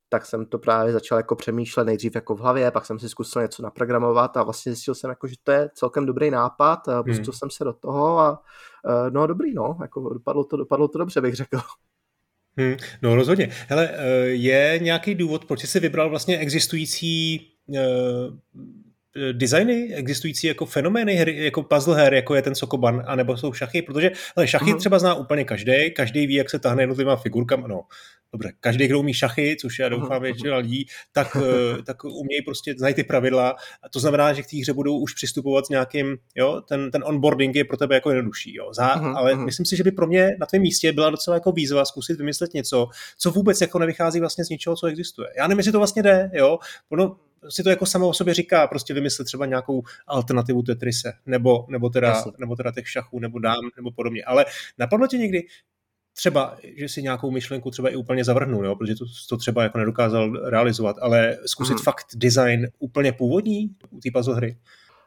Tak 0.08 0.26
jsem 0.26 0.46
to 0.46 0.58
právě 0.58 0.92
začal 0.92 1.18
jako 1.18 1.36
přemýšlet 1.36 1.84
nejdřív 1.84 2.14
jako 2.14 2.34
v 2.34 2.40
hlavě, 2.40 2.70
pak 2.70 2.86
jsem 2.86 2.98
si 2.98 3.08
zkusil 3.08 3.42
něco 3.42 3.62
naprogramovat 3.62 4.36
a 4.36 4.42
vlastně 4.42 4.72
zjistil 4.72 4.94
jsem, 4.94 5.10
jako, 5.10 5.26
že 5.26 5.34
to 5.42 5.52
je 5.52 5.70
celkem 5.74 6.06
dobrý 6.06 6.30
nápad 6.30 6.88
a 6.88 7.02
pustil 7.02 7.24
hmm. 7.24 7.38
jsem 7.38 7.50
se 7.50 7.64
do 7.64 7.72
toho 7.72 8.18
a 8.18 8.30
uh, 8.84 9.10
no 9.10 9.26
dobrý, 9.26 9.54
no, 9.54 9.78
jako 9.80 10.14
dopadlo 10.14 10.44
to, 10.44 10.56
dopadlo 10.56 10.88
to 10.88 10.98
dobře, 10.98 11.20
bych 11.20 11.34
řekl. 11.34 11.60
Hmm, 12.60 12.76
no 13.02 13.14
rozhodně. 13.14 13.50
Hele, 13.68 13.90
je 14.24 14.78
nějaký 14.82 15.14
důvod, 15.14 15.44
proč 15.44 15.64
jsi 15.64 15.80
vybral 15.80 16.10
vlastně 16.10 16.38
existující 16.38 17.40
Eh, 17.76 18.30
designy, 19.32 19.94
existující 19.94 20.46
jako 20.46 20.66
fenomény 20.66 21.14
hry, 21.14 21.44
jako 21.44 21.62
puzzle 21.62 21.96
her, 21.96 22.14
jako 22.14 22.34
je 22.34 22.42
ten 22.42 22.54
Sokoban, 22.54 23.04
anebo 23.06 23.36
jsou 23.36 23.52
šachy, 23.52 23.82
protože 23.82 24.10
ale 24.36 24.48
šachy 24.48 24.64
uh-huh. 24.64 24.78
třeba 24.78 24.98
zná 24.98 25.14
úplně 25.14 25.44
každý, 25.44 25.90
každý 25.96 26.26
ví, 26.26 26.34
jak 26.34 26.50
se 26.50 26.58
tahne 26.58 26.82
jednotlivá 26.82 27.16
figurkama, 27.16 27.68
no 27.68 27.80
dobře, 28.32 28.52
každý, 28.60 28.86
kdo 28.86 29.00
umí 29.00 29.14
šachy, 29.14 29.56
což 29.60 29.78
já 29.78 29.88
doufám 29.88 30.22
většina 30.22 30.56
lidí, 30.56 30.86
tak, 31.12 31.36
eh, 31.36 31.82
tak 31.86 32.04
umějí 32.04 32.42
prostě, 32.44 32.74
znají 32.78 32.94
ty 32.94 33.04
pravidla. 33.04 33.56
A 33.82 33.88
to 33.88 34.00
znamená, 34.00 34.32
že 34.32 34.42
k 34.42 34.46
té 34.46 34.56
hře 34.56 34.72
budou 34.72 34.98
už 34.98 35.14
přistupovat 35.14 35.66
s 35.66 35.68
nějakým, 35.68 36.16
jo, 36.34 36.60
ten, 36.68 36.90
ten 36.90 37.04
onboarding 37.06 37.56
je 37.56 37.64
pro 37.64 37.76
tebe 37.76 37.94
jako 37.94 38.10
jednodušší, 38.10 38.54
jo, 38.54 38.74
Zá, 38.74 38.88
ale 38.88 39.36
myslím 39.36 39.66
si, 39.66 39.76
že 39.76 39.84
by 39.84 39.90
pro 39.90 40.06
mě 40.06 40.36
na 40.40 40.46
tvém 40.46 40.62
místě 40.62 40.92
byla 40.92 41.10
docela 41.10 41.34
jako 41.34 41.52
výzva 41.52 41.84
zkusit 41.84 42.18
vymyslet 42.18 42.54
něco, 42.54 42.88
co 43.18 43.30
vůbec 43.30 43.60
jako 43.60 43.78
nevychází 43.78 44.20
vlastně 44.20 44.44
z 44.44 44.48
ničeho, 44.48 44.76
co 44.76 44.86
existuje. 44.86 45.28
Já 45.36 45.46
nevím, 45.46 45.58
jestli 45.58 45.72
to 45.72 45.78
vlastně 45.78 46.02
jde, 46.02 46.30
jo, 46.34 46.58
ono, 46.88 47.16
si 47.48 47.62
to 47.62 47.70
jako 47.70 47.86
samo 47.86 48.08
o 48.08 48.14
sobě 48.14 48.34
říká, 48.34 48.66
prostě 48.66 48.94
vymyslet 48.94 49.24
třeba 49.24 49.46
nějakou 49.46 49.82
alternativu 50.06 50.62
Tetrise, 50.62 51.12
nebo, 51.26 51.66
nebo, 51.68 51.88
teda, 51.88 52.24
nebo 52.38 52.56
teda 52.56 52.72
těch 52.72 52.88
šachů, 52.88 53.18
nebo 53.18 53.38
dám, 53.38 53.70
nebo 53.76 53.90
podobně. 53.90 54.24
Ale 54.24 54.44
napadlo 54.78 55.06
tě 55.06 55.18
někdy, 55.18 55.42
třeba, 56.18 56.56
že 56.76 56.88
si 56.88 57.02
nějakou 57.02 57.30
myšlenku 57.30 57.70
třeba 57.70 57.88
i 57.88 57.96
úplně 57.96 58.24
zavrhnul, 58.24 58.66
jo? 58.66 58.76
protože 58.76 58.94
to, 58.94 59.04
to 59.28 59.36
třeba 59.36 59.62
jako 59.62 59.78
nedokázal 59.78 60.32
realizovat, 60.50 60.96
ale 61.00 61.36
zkusit 61.46 61.74
hmm. 61.74 61.82
fakt 61.82 62.06
design 62.14 62.68
úplně 62.78 63.12
původní 63.12 63.76
u 63.90 64.00
té 64.00 64.08
puzzle 64.14 64.36
hry? 64.36 64.58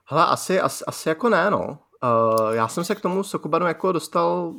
Hele, 0.05 0.25
asi, 0.25 0.59
asi, 0.59 0.85
asi 0.85 1.09
jako 1.09 1.29
ne, 1.29 1.51
no. 1.51 1.79
Uh, 2.03 2.51
já 2.51 2.67
jsem 2.67 2.83
se 2.83 2.95
k 2.95 3.01
tomu 3.01 3.23
Sokubanu 3.23 3.67
jako 3.67 3.91
dostal, 3.91 4.53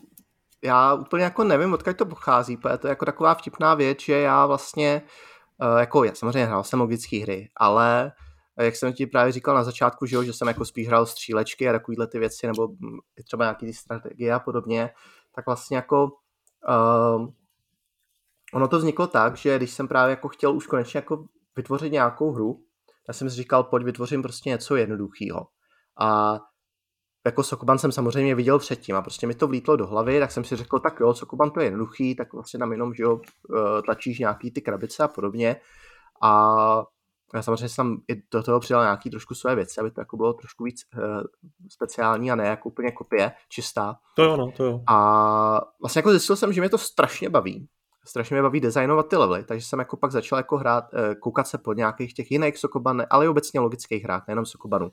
já 0.64 0.94
úplně 0.94 1.24
jako 1.24 1.44
nevím, 1.44 1.72
odkud 1.72 1.96
to 1.96 2.06
pochází, 2.06 2.56
protože 2.56 2.78
to 2.78 2.86
je 2.86 2.90
jako 2.90 3.04
taková 3.04 3.34
vtipná 3.34 3.74
věc, 3.74 4.00
že 4.00 4.18
já 4.18 4.46
vlastně 4.46 5.02
Uh, 5.02 5.31
jako 5.78 6.04
já 6.04 6.14
samozřejmě 6.14 6.44
hrál 6.44 6.64
jsem 6.64 6.80
logické 6.80 7.22
hry, 7.22 7.50
ale 7.56 8.12
eh, 8.56 8.64
jak 8.64 8.76
jsem 8.76 8.92
ti 8.92 9.06
právě 9.06 9.32
říkal 9.32 9.54
na 9.54 9.64
začátku, 9.64 10.06
že, 10.06 10.16
jo, 10.16 10.22
že 10.22 10.32
jsem 10.32 10.48
jako 10.48 10.64
spíš 10.64 10.86
hrál 10.86 11.06
střílečky 11.06 11.68
a 11.68 11.72
takovýhle 11.72 12.06
ty 12.06 12.18
věci, 12.18 12.46
nebo 12.46 12.68
hm, 12.68 12.98
třeba 13.24 13.44
nějaký 13.44 13.66
ty 13.66 13.72
strategie 13.72 14.34
a 14.34 14.38
podobně, 14.38 14.90
tak 15.34 15.46
vlastně 15.46 15.76
jako 15.76 16.04
uh, 16.68 17.28
ono 18.54 18.68
to 18.68 18.78
vzniklo 18.78 19.06
tak, 19.06 19.36
že 19.36 19.56
když 19.56 19.70
jsem 19.70 19.88
právě 19.88 20.10
jako 20.10 20.28
chtěl 20.28 20.56
už 20.56 20.66
konečně 20.66 20.98
jako 20.98 21.24
vytvořit 21.56 21.92
nějakou 21.92 22.32
hru, 22.32 22.64
tak 23.06 23.16
jsem 23.16 23.30
si 23.30 23.36
říkal, 23.36 23.64
pojď 23.64 23.84
vytvořím 23.84 24.22
prostě 24.22 24.50
něco 24.50 24.76
jednoduchého. 24.76 25.46
A 26.00 26.38
jako 27.26 27.42
Sokoban 27.42 27.78
jsem 27.78 27.92
samozřejmě 27.92 28.34
viděl 28.34 28.58
předtím 28.58 28.96
a 28.96 29.02
prostě 29.02 29.26
mi 29.26 29.34
to 29.34 29.46
vlítlo 29.48 29.76
do 29.76 29.86
hlavy, 29.86 30.20
tak 30.20 30.30
jsem 30.30 30.44
si 30.44 30.56
řekl, 30.56 30.78
tak 30.78 31.00
jo, 31.00 31.14
Sokoban 31.14 31.50
to 31.50 31.60
je 31.60 31.66
jednoduchý, 31.66 32.14
tak 32.14 32.32
vlastně 32.32 32.58
tam 32.58 32.72
jenom, 32.72 32.94
že 32.94 33.02
jo, 33.02 33.20
eh, 33.56 33.82
tlačíš 33.82 34.18
nějaký 34.18 34.50
ty 34.50 34.60
krabice 34.60 35.02
a 35.02 35.08
podobně. 35.08 35.56
A 36.22 36.82
Já 37.34 37.42
samozřejmě 37.42 37.68
jsem 37.68 37.96
i 38.08 38.22
do 38.32 38.42
toho 38.42 38.60
přidal 38.60 38.82
nějaký 38.82 39.10
trošku 39.10 39.34
své 39.34 39.54
věci, 39.54 39.80
aby 39.80 39.90
to 39.90 40.00
jako 40.00 40.16
bylo 40.16 40.32
trošku 40.32 40.64
víc 40.64 40.80
uh, 40.96 41.22
speciální 41.70 42.30
a 42.30 42.34
ne 42.34 42.46
jako 42.46 42.68
úplně 42.68 42.92
kopie, 42.92 43.32
čistá. 43.48 43.96
To 44.16 44.22
jo, 44.22 44.36
no, 44.36 44.52
to 44.56 44.64
jo. 44.64 44.80
A 44.88 45.60
vlastně 45.80 45.98
jako 45.98 46.10
zjistil 46.10 46.36
jsem, 46.36 46.52
že 46.52 46.60
mě 46.60 46.70
to 46.70 46.78
strašně 46.78 47.30
baví. 47.30 47.68
Strašně 48.06 48.34
mě 48.34 48.42
baví 48.42 48.60
designovat 48.60 49.08
ty 49.08 49.16
levely, 49.16 49.44
takže 49.44 49.66
jsem 49.66 49.78
jako 49.78 49.96
pak 49.96 50.12
začal 50.12 50.38
jako 50.38 50.56
hrát, 50.56 50.84
uh, 50.92 51.14
koukat 51.14 51.46
se 51.46 51.58
po 51.58 51.72
nějakých 51.72 52.14
těch 52.14 52.30
jiných 52.30 52.58
Sokoban, 52.58 53.02
ale 53.10 53.24
i 53.24 53.28
obecně 53.28 53.60
logických 53.60 54.04
hrách, 54.04 54.24
nejenom 54.28 54.46
Sokobanu. 54.46 54.90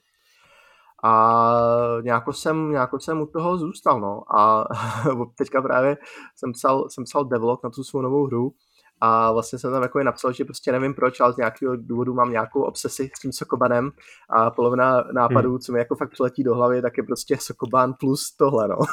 A 1.03 1.53
nějako 2.01 2.33
jsem, 2.33 2.71
nějako 2.71 2.99
jsem 2.99 3.21
u 3.21 3.25
toho 3.25 3.57
zůstal, 3.57 4.01
no. 4.01 4.37
A 4.39 4.65
teďka 5.37 5.61
právě 5.61 5.97
jsem 6.35 6.51
psal, 6.51 6.89
jsem 6.89 7.03
psal 7.03 7.25
devlog 7.25 7.63
na 7.63 7.69
tu 7.69 7.83
svou 7.83 8.01
novou 8.01 8.25
hru, 8.25 8.53
a 9.01 9.31
vlastně 9.31 9.59
jsem 9.59 9.71
tam 9.71 9.81
jako 9.81 10.03
napsal, 10.03 10.33
že 10.33 10.45
prostě 10.45 10.71
nevím 10.71 10.93
proč, 10.93 11.19
ale 11.19 11.33
z 11.33 11.37
nějakého 11.37 11.75
důvodu 11.75 12.13
mám 12.13 12.31
nějakou 12.31 12.61
obsesi 12.61 13.09
s 13.15 13.19
tím 13.19 13.31
Sokobanem 13.31 13.91
a 14.29 14.51
polovina 14.51 15.03
nápadů, 15.13 15.49
hmm. 15.49 15.59
co 15.59 15.71
mi 15.71 15.79
jako 15.79 15.95
fakt 15.95 16.11
přiletí 16.11 16.43
do 16.43 16.55
hlavy, 16.55 16.81
tak 16.81 16.97
je 16.97 17.03
prostě 17.03 17.37
Sokoban 17.39 17.93
plus 17.99 18.35
tohle, 18.37 18.67
no. 18.67 18.75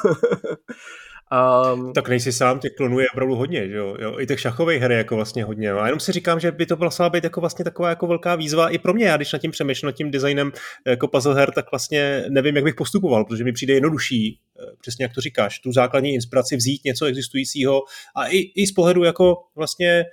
Um, 1.31 1.93
tak 1.93 2.09
nejsi 2.09 2.31
sám, 2.31 2.59
těch 2.59 2.71
klonů 2.71 2.99
je 2.99 3.07
opravdu 3.13 3.35
hodně, 3.35 3.69
že 3.69 3.75
jo? 3.75 3.95
jo? 3.99 4.19
I 4.19 4.27
těch 4.27 4.39
šachových 4.39 4.81
her 4.81 4.91
je 4.91 4.97
jako 4.97 5.15
vlastně 5.15 5.43
hodně. 5.43 5.71
No. 5.71 5.79
A 5.79 5.85
jenom 5.85 5.99
si 5.99 6.11
říkám, 6.11 6.39
že 6.39 6.51
by 6.51 6.65
to 6.65 6.75
byla 6.75 7.09
být 7.09 7.23
jako 7.23 7.41
vlastně 7.41 7.65
taková 7.65 7.89
jako 7.89 8.07
velká 8.07 8.35
výzva 8.35 8.69
i 8.69 8.77
pro 8.77 8.93
mě. 8.93 9.05
Já 9.05 9.17
když 9.17 9.33
nad 9.33 9.39
tím 9.39 9.51
přemýšlím, 9.51 9.87
nad 9.87 9.91
tím 9.95 10.11
designem 10.11 10.51
jako 10.87 11.07
puzzle 11.07 11.35
her, 11.35 11.51
tak 11.51 11.71
vlastně 11.71 12.25
nevím, 12.29 12.55
jak 12.55 12.63
bych 12.63 12.75
postupoval, 12.75 13.25
protože 13.25 13.43
mi 13.43 13.51
přijde 13.51 13.73
jednodušší, 13.73 14.39
eh, 14.59 14.65
přesně 14.81 15.05
jak 15.05 15.13
to 15.13 15.21
říkáš, 15.21 15.59
tu 15.59 15.71
základní 15.71 16.13
inspiraci 16.13 16.55
vzít 16.55 16.85
něco 16.85 17.05
existujícího 17.05 17.81
a 18.15 18.27
i, 18.27 18.37
i 18.37 18.67
z 18.67 18.71
pohledu 18.71 19.03
jako 19.03 19.35
vlastně 19.55 20.05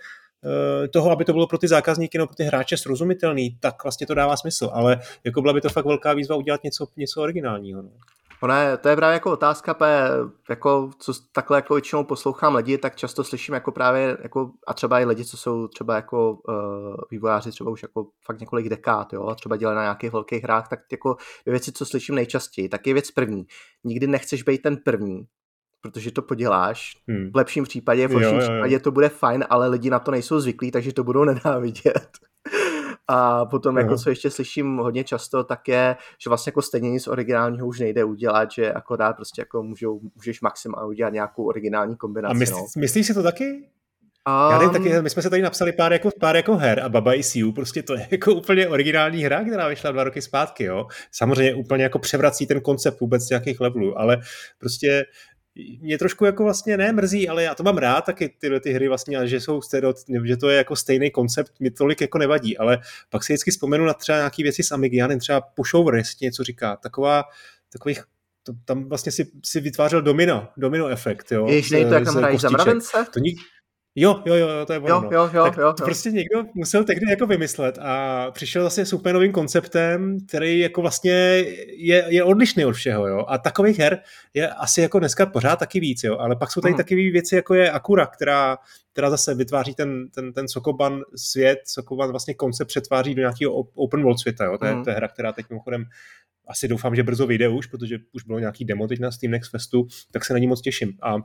eh, 0.84 0.88
toho, 0.88 1.10
aby 1.10 1.24
to 1.24 1.32
bylo 1.32 1.46
pro 1.46 1.58
ty 1.58 1.68
zákazníky 1.68 2.18
nebo 2.18 2.26
pro 2.26 2.36
ty 2.36 2.44
hráče 2.44 2.76
srozumitelný, 2.76 3.56
tak 3.60 3.84
vlastně 3.84 4.06
to 4.06 4.14
dává 4.14 4.36
smysl, 4.36 4.70
ale 4.72 5.00
jako 5.24 5.42
byla 5.42 5.54
by 5.54 5.60
to 5.60 5.68
fakt 5.68 5.86
velká 5.86 6.14
výzva 6.14 6.36
udělat 6.36 6.64
něco, 6.64 6.86
něco 6.96 7.22
originálního. 7.22 7.82
No. 7.82 7.90
Ono 8.41 8.55
je, 8.55 8.76
to 8.76 8.89
je 8.89 8.97
právě 8.97 9.14
jako 9.14 9.32
otázka, 9.32 9.74
pe, 9.74 10.11
jako, 10.51 10.91
co 10.99 11.12
takhle 11.32 11.59
jako 11.59 11.74
většinou 11.74 12.05
poslouchám 12.05 12.55
lidi, 12.55 12.78
tak 12.78 12.97
často 12.97 13.24
slyším 13.24 13.55
jako 13.55 13.72
právě, 13.72 14.16
jako, 14.22 14.51
a 14.66 14.74
třeba 14.74 15.01
i 15.01 15.05
lidi, 15.05 15.24
co 15.24 15.37
jsou 15.37 15.68
třeba 15.68 15.95
jako 15.95 16.32
uh, 16.32 16.97
vývojáři 17.11 17.51
třeba 17.51 17.70
už 17.70 17.82
jako 17.82 18.07
fakt 18.24 18.41
několik 18.41 18.68
dekád, 18.68 19.12
jo, 19.12 19.26
a 19.26 19.35
třeba 19.35 19.57
dělají 19.57 19.76
na 19.76 19.82
nějakých 19.82 20.12
velkých 20.12 20.43
hrách, 20.43 20.68
tak 20.68 20.80
jako 20.93 21.16
věci, 21.47 21.72
co 21.72 21.87
slyším 21.87 22.14
nejčastěji, 22.14 22.68
tak 22.68 22.87
je 22.87 22.93
věc 22.93 23.11
první. 23.11 23.47
Nikdy 23.85 24.07
nechceš 24.07 24.43
být 24.43 24.62
ten 24.62 24.76
první, 24.76 25.26
protože 25.80 26.11
to 26.11 26.22
poděláš. 26.22 26.93
Hmm. 27.09 27.30
V 27.32 27.37
lepším 27.37 27.64
případě, 27.64 28.09
v 28.09 28.12
horším 28.12 28.39
případě 28.39 28.80
to 28.80 28.91
bude 28.91 29.09
fajn, 29.09 29.45
ale 29.51 29.68
lidi 29.68 29.91
na 29.91 29.99
to 29.99 30.11
nejsou 30.11 30.41
zvyklí, 30.41 30.70
takže 30.70 30.93
to 30.93 31.05
budou 31.05 31.24
nenávidět. 31.45 32.18
A 33.09 33.44
potom, 33.44 33.76
jako 33.76 33.96
co 33.96 34.11
ještě 34.11 34.30
slyším 34.30 34.76
hodně 34.76 35.05
často, 35.05 35.44
tak 35.44 35.68
je, 35.68 35.96
že 36.22 36.30
vlastně 36.30 36.50
jako 36.50 36.62
stejně 36.62 36.90
nic 36.90 37.09
originálního 37.09 37.66
už 37.66 37.80
nejde 37.80 38.05
udělat, 38.05 38.50
že 38.50 38.72
akorát 38.72 39.12
prostě 39.12 39.40
jako 39.40 39.62
můžou, 39.62 40.00
můžeš 40.14 40.40
maximálně 40.40 40.88
udělat 40.88 41.12
nějakou 41.12 41.44
originální 41.44 41.96
kombinaci. 41.96 42.34
A 42.34 42.38
myslí, 42.38 42.57
no. 42.57 42.66
myslíš 42.76 43.07
si 43.07 43.14
to 43.14 43.22
taky? 43.22 43.68
Um, 44.28 44.52
Já 44.52 44.59
nevím, 44.59 44.72
taky, 44.72 45.02
my 45.02 45.11
jsme 45.11 45.22
se 45.22 45.30
tady 45.30 45.42
napsali 45.42 45.72
pár 45.72 45.92
jako, 45.92 46.11
pár 46.20 46.36
jako 46.36 46.57
her 46.57 46.80
a 46.80 46.88
Baba 46.88 47.14
is 47.14 47.36
You, 47.36 47.52
prostě 47.52 47.82
to 47.82 47.94
je 47.94 48.09
jako 48.11 48.34
úplně 48.34 48.68
originální 48.68 49.22
hra, 49.22 49.44
která 49.44 49.68
vyšla 49.68 49.90
dva 49.90 50.05
roky 50.05 50.22
zpátky, 50.22 50.64
jo. 50.64 50.86
Samozřejmě 51.12 51.55
úplně 51.55 51.82
jako 51.82 51.98
převrací 51.98 52.46
ten 52.46 52.61
koncept 52.61 53.00
vůbec 53.00 53.28
nějakých 53.28 53.61
levelů, 53.61 53.98
ale 53.98 54.16
prostě 54.59 55.05
mě 55.80 55.98
trošku 55.98 56.24
jako 56.24 56.44
vlastně 56.44 56.76
ne 56.76 56.92
mrzí, 56.92 57.28
ale 57.28 57.42
já 57.42 57.55
to 57.55 57.62
mám 57.62 57.78
rád 57.78 58.05
taky 58.05 58.28
tyhle 58.38 58.61
ty 58.61 58.72
hry 58.72 58.88
vlastně, 58.88 59.28
že 59.28 59.40
jsou 59.40 59.61
že 60.24 60.36
to 60.36 60.48
je 60.48 60.57
jako 60.57 60.76
stejný 60.76 61.11
koncept, 61.11 61.52
mě 61.61 61.70
tolik 61.70 62.00
jako 62.00 62.18
nevadí, 62.18 62.59
ale 62.59 62.78
pak 63.11 63.24
si 63.24 63.32
vždycky 63.32 63.50
vzpomenu 63.50 63.84
na 63.84 63.94
třeba 63.94 64.18
nějaké 64.18 64.42
věci 64.42 64.62
s 64.62 64.76
nevím, 65.07 65.20
třeba 65.20 65.40
pushover, 65.40 65.94
jestli 65.94 66.26
něco 66.26 66.44
říká, 66.44 66.76
taková, 66.76 67.24
takových 67.72 68.02
to, 68.42 68.52
tam 68.64 68.84
vlastně 68.88 69.12
si, 69.12 69.30
si 69.44 69.61
vytvářel 69.61 70.02
domino, 70.02 70.48
domino 70.57 70.88
efekt, 70.88 71.32
jo. 71.32 71.46
Jež 71.48 71.70
nej 71.70 71.84
to, 71.84 71.94
jak 71.94 72.05
tam 72.05 72.16
hraješ 72.16 72.40
za 72.40 72.50
mravence? 72.50 73.07
To, 73.12 73.18
nik, 73.18 73.38
Jo, 73.97 74.22
jo, 74.26 74.34
jo, 74.34 74.66
to 74.66 74.72
je 74.72 74.78
ono. 74.78 74.95
Jo, 74.95 75.11
jo, 75.12 75.30
jo, 75.34 75.45
tak 75.45 75.57
jo, 75.57 75.72
to 75.72 75.84
prostě 75.84 76.11
někdo 76.11 76.45
musel 76.55 76.84
tehdy 76.84 77.11
jako 77.11 77.26
vymyslet 77.26 77.78
a 77.80 78.26
přišel 78.30 78.62
zase 78.62 78.86
s 78.86 78.92
úplně 78.92 79.12
novým 79.12 79.32
konceptem, 79.32 80.18
který 80.28 80.59
jako 80.59 80.80
vlastně 80.80 81.12
je, 81.76 82.05
je 82.09 82.24
odlišný 82.24 82.64
od 82.64 82.72
všeho, 82.72 83.07
jo. 83.07 83.24
A 83.28 83.38
takových 83.38 83.78
her 83.78 83.99
je 84.34 84.49
asi 84.49 84.80
jako 84.80 84.99
dneska 84.99 85.26
pořád 85.26 85.59
taky 85.59 85.80
víc, 85.80 86.05
jo. 86.05 86.18
Ale 86.18 86.36
pak 86.36 86.53
jsou 86.53 86.61
tady 86.61 86.72
hmm. 86.72 86.78
takové 86.78 87.11
věci, 87.11 87.36
jako 87.36 87.55
je 87.55 87.70
Akura, 87.70 88.07
která, 88.07 88.59
která 88.92 89.11
zase 89.11 89.34
vytváří 89.34 89.74
ten, 89.74 90.09
ten, 90.14 90.32
ten 90.32 90.49
Sokoban 90.49 91.01
svět, 91.16 91.59
Sokoban 91.64 92.11
vlastně 92.11 92.34
koncept 92.34 92.68
přetváří 92.68 93.14
do 93.14 93.20
nějakého 93.20 93.53
open 93.74 94.03
world 94.03 94.20
světa, 94.20 94.45
jo. 94.45 94.59
To 94.59 94.66
je, 94.66 94.72
hmm. 94.72 94.84
to 94.84 94.90
je 94.90 94.97
hra, 94.97 95.09
která 95.09 95.32
teď 95.32 95.47
mimochodem 95.51 95.84
asi 96.49 96.68
doufám, 96.68 96.95
že 96.95 97.03
brzo 97.03 97.26
vyjde 97.26 97.49
už, 97.49 97.66
protože 97.66 97.99
už 98.12 98.22
bylo 98.24 98.38
nějaký 98.38 98.64
demo 98.64 98.88
teď 98.88 99.01
na 99.01 99.11
Steam 99.11 99.30
Next 99.30 99.51
Festu, 99.51 99.86
tak 100.12 100.24
se 100.24 100.32
na 100.32 100.38
ní 100.38 100.47
moc 100.47 100.61
těším. 100.61 100.92
A 101.03 101.16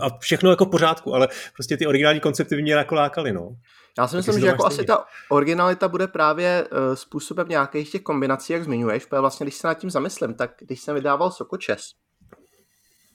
a 0.00 0.18
všechno 0.18 0.50
jako 0.50 0.66
pořádku, 0.66 1.14
ale 1.14 1.28
prostě 1.54 1.76
ty 1.76 1.86
originální 1.86 2.20
koncepty 2.20 2.56
by 2.56 2.62
mě 2.62 2.72
jako 2.72 2.94
lákaly, 2.94 3.32
no. 3.32 3.56
Já 3.98 4.08
si 4.08 4.16
myslím, 4.16 4.40
že 4.40 4.46
jako 4.46 4.66
asi 4.66 4.84
ta 4.84 5.04
originalita 5.28 5.88
bude 5.88 6.08
právě 6.08 6.68
uh, 6.72 6.94
způsobem 6.94 7.48
nějakých 7.48 7.90
těch 7.90 8.02
kombinací, 8.02 8.52
jak 8.52 8.64
zmiňuješ, 8.64 9.04
protože 9.06 9.20
vlastně, 9.20 9.44
když 9.44 9.54
se 9.54 9.66
nad 9.66 9.74
tím 9.74 9.90
zamyslím, 9.90 10.34
tak 10.34 10.50
když 10.58 10.80
jsem 10.80 10.94
vydával 10.94 11.30
Sokočes, 11.30 11.80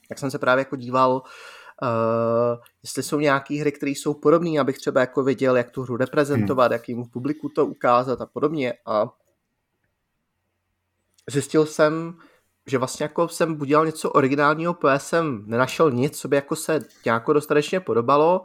tak 0.09 0.19
jsem 0.19 0.31
se 0.31 0.39
právě 0.39 0.61
jako 0.61 0.75
díval, 0.75 1.11
uh, 1.81 2.63
jestli 2.83 3.03
jsou 3.03 3.19
nějaké 3.19 3.59
hry, 3.59 3.71
které 3.71 3.91
jsou 3.91 4.13
podobné, 4.13 4.59
abych 4.59 4.77
třeba 4.77 4.99
jako 4.99 5.23
viděl, 5.23 5.57
jak 5.57 5.71
tu 5.71 5.83
hru 5.83 5.97
reprezentovat, 5.97 6.71
hmm. 6.71 6.73
jakýmu 6.73 7.05
publiku 7.05 7.49
to 7.49 7.65
ukázat 7.65 8.21
a 8.21 8.25
podobně. 8.25 8.73
A 8.85 9.05
zjistil 11.29 11.65
jsem, 11.65 12.17
že 12.67 12.77
vlastně 12.77 13.03
jako 13.03 13.27
jsem 13.27 13.61
udělal 13.61 13.85
něco 13.85 14.11
originálního, 14.11 14.73
protože 14.73 14.99
jsem 14.99 15.43
nenašel 15.45 15.91
nic, 15.91 16.19
co 16.19 16.27
by 16.27 16.35
jako 16.35 16.55
se 16.55 16.79
nějako 17.05 17.33
dostatečně 17.33 17.79
podobalo 17.79 18.41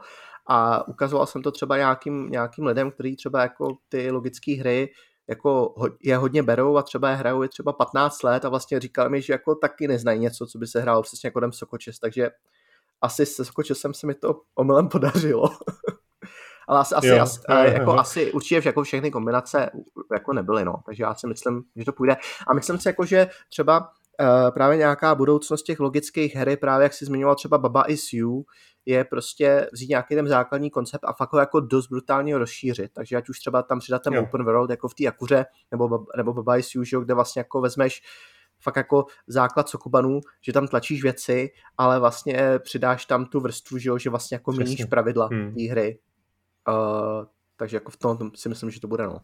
a 0.47 0.89
ukazoval 0.89 1.27
jsem 1.27 1.43
to 1.43 1.51
třeba 1.51 1.77
nějakým, 1.77 2.31
nějakým 2.31 2.67
lidem, 2.67 2.91
kteří 2.91 3.17
třeba 3.17 3.43
jako 3.43 3.77
ty 3.89 4.11
logické 4.11 4.53
hry 4.53 4.91
jako 5.29 5.75
je 6.03 6.17
hodně 6.17 6.43
berou 6.43 6.77
a 6.77 6.83
třeba 6.83 7.11
je 7.11 7.17
hrajou 7.17 7.43
je 7.43 7.49
třeba 7.49 7.73
15 7.73 8.23
let 8.23 8.45
a 8.45 8.49
vlastně 8.49 8.81
říkali 8.81 9.11
mi, 9.11 9.23
že 9.23 9.33
jako 9.33 9.55
taky 9.55 9.89
neznají 9.89 10.21
něco, 10.21 10.47
co 10.47 10.59
by 10.59 10.67
se 10.67 10.81
hrálo 10.81 11.03
přesně 11.03 11.27
jako 11.27 11.41
dem 11.41 11.53
Sokočes, 11.53 11.99
takže 11.99 12.31
asi 13.01 13.27
se 13.27 13.45
Sokočesem 13.45 13.95
se 13.95 14.07
mi 14.07 14.15
to 14.15 14.41
omylem 14.55 14.89
podařilo. 14.89 15.51
Ale 16.69 16.81
asi, 16.81 16.95
asi, 16.95 17.07
jo, 17.07 17.19
asi, 17.21 17.41
jo, 17.51 17.57
jako 17.57 17.91
jo. 17.91 17.97
asi 17.99 18.33
určitě 18.33 18.69
jako 18.69 18.83
všechny 18.83 19.11
kombinace 19.11 19.71
jako 20.13 20.33
nebyly, 20.33 20.65
no. 20.65 20.75
Takže 20.87 21.03
já 21.03 21.15
si 21.15 21.27
myslím, 21.27 21.63
že 21.77 21.85
to 21.85 21.93
půjde. 21.93 22.17
A 22.47 22.55
myslím 22.55 22.79
si 22.79 22.89
jako, 22.89 23.05
že 23.05 23.29
třeba 23.49 23.93
právě 24.55 24.77
nějaká 24.77 25.15
budoucnost 25.15 25.63
těch 25.63 25.81
logických 25.81 26.35
her, 26.35 26.57
právě 26.57 26.83
jak 26.83 26.95
si 26.95 27.05
zmiňoval 27.05 27.35
třeba 27.35 27.59
Baba 27.59 27.83
is 27.83 28.13
You, 28.13 28.45
je 28.87 29.05
prostě 29.05 29.69
vzít 29.73 29.89
nějaký 29.89 30.15
ten 30.15 30.29
základní 30.29 30.71
koncept 30.71 31.05
a 31.05 31.13
fakt 31.13 31.33
ho 31.33 31.39
jako 31.39 31.61
dost 31.61 31.87
brutálně 31.87 32.39
rozšířit. 32.39 32.93
Takže 32.93 33.17
ať 33.17 33.29
už 33.29 33.39
třeba 33.39 33.63
tam 33.63 33.79
přidat 33.79 34.03
ten 34.03 34.15
jo. 34.15 34.23
open 34.23 34.45
world 34.45 34.71
jako 34.71 34.89
v 34.89 34.95
té 34.95 35.07
Akuře 35.07 35.47
nebo, 35.71 36.07
nebo 36.17 36.35
Baba 36.35 36.57
is 36.57 36.75
You, 36.75 36.85
že, 36.85 36.97
kde 37.01 37.15
vlastně 37.15 37.41
jako 37.41 37.61
vezmeš 37.61 38.03
fakt 38.63 38.77
jako 38.77 39.07
základ 39.27 39.69
Sokobanů, 39.69 40.21
že 40.43 40.53
tam 40.53 40.69
tlačíš 40.69 41.03
věci, 41.03 41.51
ale 41.79 42.01
vlastně 42.01 42.59
přidáš 42.59 43.07
tam 43.07 43.27
tu 43.27 43.41
vrstvu, 43.41 43.79
že, 43.79 43.91
že 43.97 44.11
vlastně 44.11 44.35
jako 44.35 44.53
Přesně. 44.53 44.65
měníš 44.65 44.85
pravidla 44.85 45.29
hmm. 45.33 45.55
té 45.55 45.63
hry. 45.63 45.99
Uh, 46.69 47.25
takže 47.57 47.77
jako 47.77 47.91
v 47.91 47.97
tom 47.97 48.31
si 48.35 48.49
myslím, 48.49 48.71
že 48.71 48.81
to 48.81 48.89
bude 48.89 49.07
no. 49.07 49.21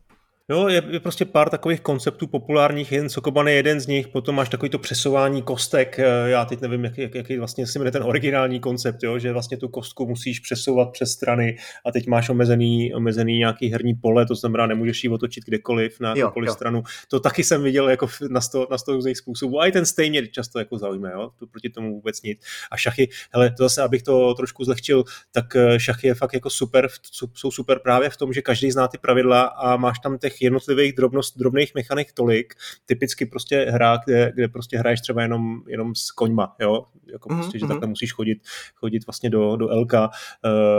Jo, 0.51 0.69
je, 0.69 0.83
je 0.89 1.01
prostě 1.01 1.25
pár 1.25 1.51
takových 1.51 1.81
konceptů 1.81 2.27
populárních, 2.27 2.93
jen 2.93 3.09
Sokoban 3.09 3.49
je 3.49 3.55
jeden 3.55 3.81
z 3.81 3.87
nich, 3.87 4.09
potom 4.09 4.35
máš 4.35 4.49
takový 4.49 4.71
to 4.71 4.79
přesouvání 4.79 5.43
kostek, 5.43 5.99
eh, 5.99 6.05
já 6.27 6.45
teď 6.45 6.61
nevím, 6.61 6.85
jaký, 6.85 7.01
jak, 7.01 7.15
jaký 7.15 7.39
vlastně 7.39 7.67
si 7.67 7.79
jmenuje 7.79 7.93
ten 7.93 8.03
originální 8.03 8.61
koncept, 8.61 9.03
jo, 9.03 9.19
že 9.19 9.33
vlastně 9.33 9.57
tu 9.57 9.69
kostku 9.69 10.07
musíš 10.07 10.41
přesouvat 10.41 10.93
přes 10.93 11.11
strany 11.11 11.57
a 11.87 11.93
teď 11.93 12.07
máš 12.07 12.29
omezený, 12.29 12.95
omezený 12.95 13.39
nějaký 13.39 13.69
herní 13.69 13.95
pole, 13.95 14.27
to 14.27 14.35
znamená, 14.35 14.67
nemůžeš 14.67 15.05
ji 15.05 15.11
otočit 15.11 15.45
kdekoliv 15.45 16.01
na 16.01 16.15
jakoukoliv 16.17 16.51
stranu. 16.51 16.83
To 17.09 17.21
taky 17.21 17.45
jsem 17.45 17.63
viděl 17.63 17.89
jako 17.89 18.09
na 18.31 18.41
sto, 18.41 18.67
na 18.71 18.79
sto 18.79 18.93
různých 18.93 19.19
způsobů 19.19 19.61
a 19.61 19.67
i 19.67 19.73
ten 19.73 19.87
stejně 19.87 20.27
často 20.27 20.59
jako 20.59 20.79
zaujme, 20.79 21.13
jo, 21.13 21.31
to 21.39 21.47
proti 21.47 21.71
tomu 21.71 21.95
vůbec 21.95 22.23
nic. 22.23 22.41
A 22.71 22.77
šachy, 22.77 23.09
hele, 23.33 23.51
to 23.51 23.63
zase, 23.63 23.83
abych 23.83 24.03
to 24.03 24.35
trošku 24.35 24.65
zlehčil, 24.65 25.05
tak 25.33 25.57
eh, 25.57 25.81
šachy 25.81 26.07
je 26.07 26.15
fakt 26.15 26.35
jako 26.35 26.51
super, 26.51 26.89
jsou 27.35 27.51
super 27.51 27.79
právě 27.79 28.11
v 28.11 28.17
tom, 28.17 28.33
že 28.33 28.43
každý 28.43 28.71
zná 28.71 28.89
ty 28.89 28.99
pravidla 28.99 29.43
a 29.43 29.77
máš 29.77 29.99
tam 29.99 30.19
těch 30.19 30.36
těch 30.37 30.43
jednotlivých 30.43 30.93
drobnost, 30.97 31.39
drobných 31.39 31.75
mechanik 31.75 32.13
tolik, 32.13 32.55
typicky 32.87 33.27
prostě 33.27 33.67
hra, 33.71 33.99
kde, 34.07 34.33
kde 34.35 34.49
prostě 34.49 34.79
hraješ 34.79 35.01
třeba 35.01 35.23
jenom, 35.23 35.63
jenom 35.67 35.95
s 35.95 36.11
koňma, 36.11 36.57
jo, 36.61 36.85
jako 37.13 37.29
mm-hmm. 37.29 37.37
prostě, 37.37 37.59
že 37.59 37.67
takhle 37.67 37.89
musíš 37.89 38.13
chodit, 38.13 38.39
chodit 38.75 39.07
vlastně 39.07 39.31
do, 39.31 39.57
do 39.57 39.67
LK 39.67 39.93
uh, 39.93 40.01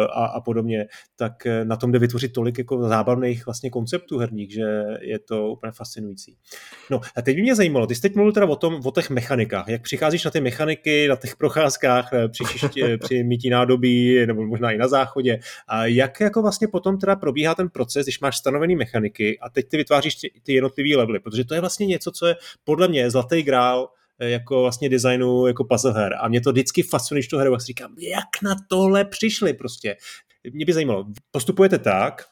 a, 0.03 0.25
a 0.25 0.41
podobně, 0.41 0.87
tak 1.15 1.45
eh, 1.45 1.65
na 1.65 1.75
tom 1.75 1.91
jde 1.91 1.99
vytvořit 1.99 2.33
tolik 2.33 2.57
jako 2.57 2.87
zábavných 2.87 3.45
vlastně 3.45 3.69
konceptů 3.69 4.17
herních, 4.17 4.53
že 4.53 4.83
je 5.01 5.19
to 5.19 5.47
úplně 5.47 5.71
fascinující. 5.71 6.37
No 6.91 7.01
a 7.15 7.21
teď 7.21 7.35
by 7.35 7.41
mě 7.41 7.55
zajímalo, 7.55 7.87
ty 7.87 7.95
jsi 7.95 8.01
teď 8.01 8.15
mluvil 8.15 8.33
teda 8.33 8.45
o 8.45 8.55
tom, 8.55 8.81
o 8.85 8.91
těch 8.91 9.09
mechanikách, 9.09 9.67
jak 9.67 9.81
přicházíš 9.81 10.23
na 10.23 10.31
ty 10.31 10.41
mechaniky, 10.41 11.07
na 11.07 11.15
těch 11.15 11.35
procházkách, 11.35 12.13
eh, 12.13 12.27
při, 12.27 12.43
čiště, 12.45 12.97
při 12.97 13.23
mytí 13.23 13.49
nádobí, 13.49 14.25
nebo 14.25 14.45
možná 14.45 14.71
i 14.71 14.77
na 14.77 14.87
záchodě, 14.87 15.39
a 15.67 15.85
jak 15.85 16.19
jako 16.19 16.41
vlastně 16.41 16.67
potom 16.67 16.97
teda 16.97 17.15
probíhá 17.15 17.55
ten 17.55 17.69
proces, 17.69 18.05
když 18.05 18.19
máš 18.19 18.37
stanovený 18.37 18.75
mechaniky 18.75 19.39
a 19.39 19.46
teď 19.49 19.67
ty 19.69 19.77
vytváříš 19.77 20.15
ty, 20.15 20.31
ty 20.43 20.53
jednotlivý 20.53 20.95
levely, 20.95 21.19
protože 21.19 21.45
to 21.45 21.53
je 21.53 21.59
vlastně 21.59 21.85
něco, 21.85 22.11
co 22.11 22.25
je 22.27 22.35
podle 22.63 22.87
mě 22.87 23.11
zlatý 23.11 23.43
grál 23.43 23.89
eh, 24.19 24.29
jako 24.29 24.61
vlastně 24.61 24.89
designu 24.89 25.47
jako 25.47 25.63
puzzle 25.63 25.93
her. 25.93 26.15
A 26.19 26.27
mě 26.27 26.41
to 26.41 26.51
vždycky 26.51 26.83
fascinuje, 26.83 27.19
když 27.19 27.27
to 27.27 27.37
hru, 27.37 27.59
si 27.59 27.65
říkám, 27.65 27.95
jak 27.99 28.41
na 28.43 28.55
tohle 28.69 29.05
přišli 29.05 29.53
prostě. 29.53 29.95
Mě 30.53 30.65
by 30.65 30.73
zajímalo, 30.73 31.05
postupujete 31.31 31.79
tak, 31.79 32.23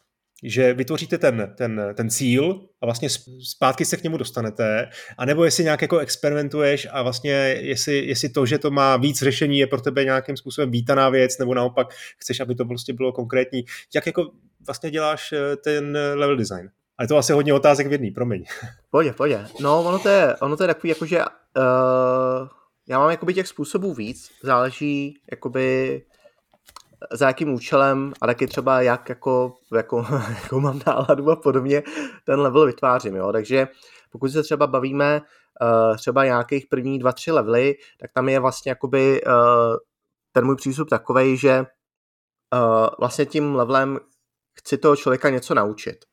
že 0.43 0.73
vytvoříte 0.73 1.17
ten, 1.17 1.53
ten, 1.57 1.81
ten 1.97 2.09
cíl 2.09 2.61
a 2.81 2.85
vlastně 2.85 3.09
zpátky 3.43 3.85
se 3.85 3.97
k 3.97 4.03
němu 4.03 4.17
dostanete, 4.17 4.89
anebo 5.17 5.45
jestli 5.45 5.63
nějak 5.63 5.81
jako 5.81 5.97
experimentuješ 5.97 6.87
a 6.91 7.01
vlastně 7.01 7.31
jestli, 7.61 8.07
jestli 8.07 8.29
to, 8.29 8.45
že 8.45 8.57
to 8.57 8.71
má 8.71 8.97
víc 8.97 9.19
řešení, 9.19 9.59
je 9.59 9.67
pro 9.67 9.81
tebe 9.81 10.03
nějakým 10.03 10.37
způsobem 10.37 10.71
vítaná 10.71 11.09
věc, 11.09 11.37
nebo 11.37 11.53
naopak 11.53 11.93
chceš, 12.17 12.39
aby 12.39 12.55
to 12.55 12.65
prostě 12.65 12.93
bylo 12.93 13.11
konkrétní. 13.11 13.63
Jak 13.95 14.05
jako 14.05 14.31
vlastně 14.65 14.91
děláš 14.91 15.33
eh, 15.33 15.55
ten 15.55 15.97
level 16.13 16.37
design? 16.37 16.69
Ale 16.97 17.07
to 17.07 17.17
asi 17.17 17.33
hodně 17.33 17.53
otázek 17.53 17.87
v 17.87 17.91
jedný, 17.91 18.11
promiň. 18.11 18.45
Pojď, 18.91 19.15
pojď. 19.15 19.33
No, 19.59 19.83
ono 19.83 19.99
to 19.99 20.09
je, 20.09 20.35
ono 20.35 20.57
to 20.57 20.63
je 20.63 20.67
takový, 20.67 20.89
jakože 20.89 21.19
uh, 21.19 22.47
já 22.87 22.99
mám 22.99 23.11
jakoby 23.11 23.33
těch 23.33 23.47
způsobů 23.47 23.93
víc, 23.93 24.31
záleží 24.43 25.21
jakoby 25.31 26.01
za 27.11 27.27
jakým 27.27 27.53
účelem 27.53 28.13
a 28.21 28.27
taky 28.27 28.47
třeba 28.47 28.81
jak 28.81 29.09
jako, 29.09 29.53
jako, 29.75 30.05
jako 30.43 30.59
mám 30.59 30.79
náladu 30.87 31.31
a 31.31 31.35
podobně 31.35 31.83
ten 32.25 32.39
level 32.39 32.65
vytvářím, 32.65 33.15
jo, 33.15 33.31
takže 33.31 33.67
pokud 34.11 34.31
se 34.31 34.43
třeba 34.43 34.67
bavíme 34.67 35.21
uh, 35.61 35.97
třeba 35.97 36.25
nějakých 36.25 36.65
prvních 36.67 36.99
dva, 36.99 37.11
tři 37.11 37.31
levely, 37.31 37.75
tak 37.99 38.11
tam 38.13 38.29
je 38.29 38.39
vlastně 38.39 38.69
jakoby 38.69 39.21
uh, 39.23 39.33
ten 40.31 40.45
můj 40.45 40.55
přístup 40.55 40.89
takový, 40.89 41.37
že 41.37 41.59
uh, 41.59 42.87
vlastně 42.99 43.25
tím 43.25 43.55
levelem 43.55 43.99
chci 44.59 44.77
toho 44.77 44.95
člověka 44.95 45.29
něco 45.29 45.53
naučit. 45.53 46.05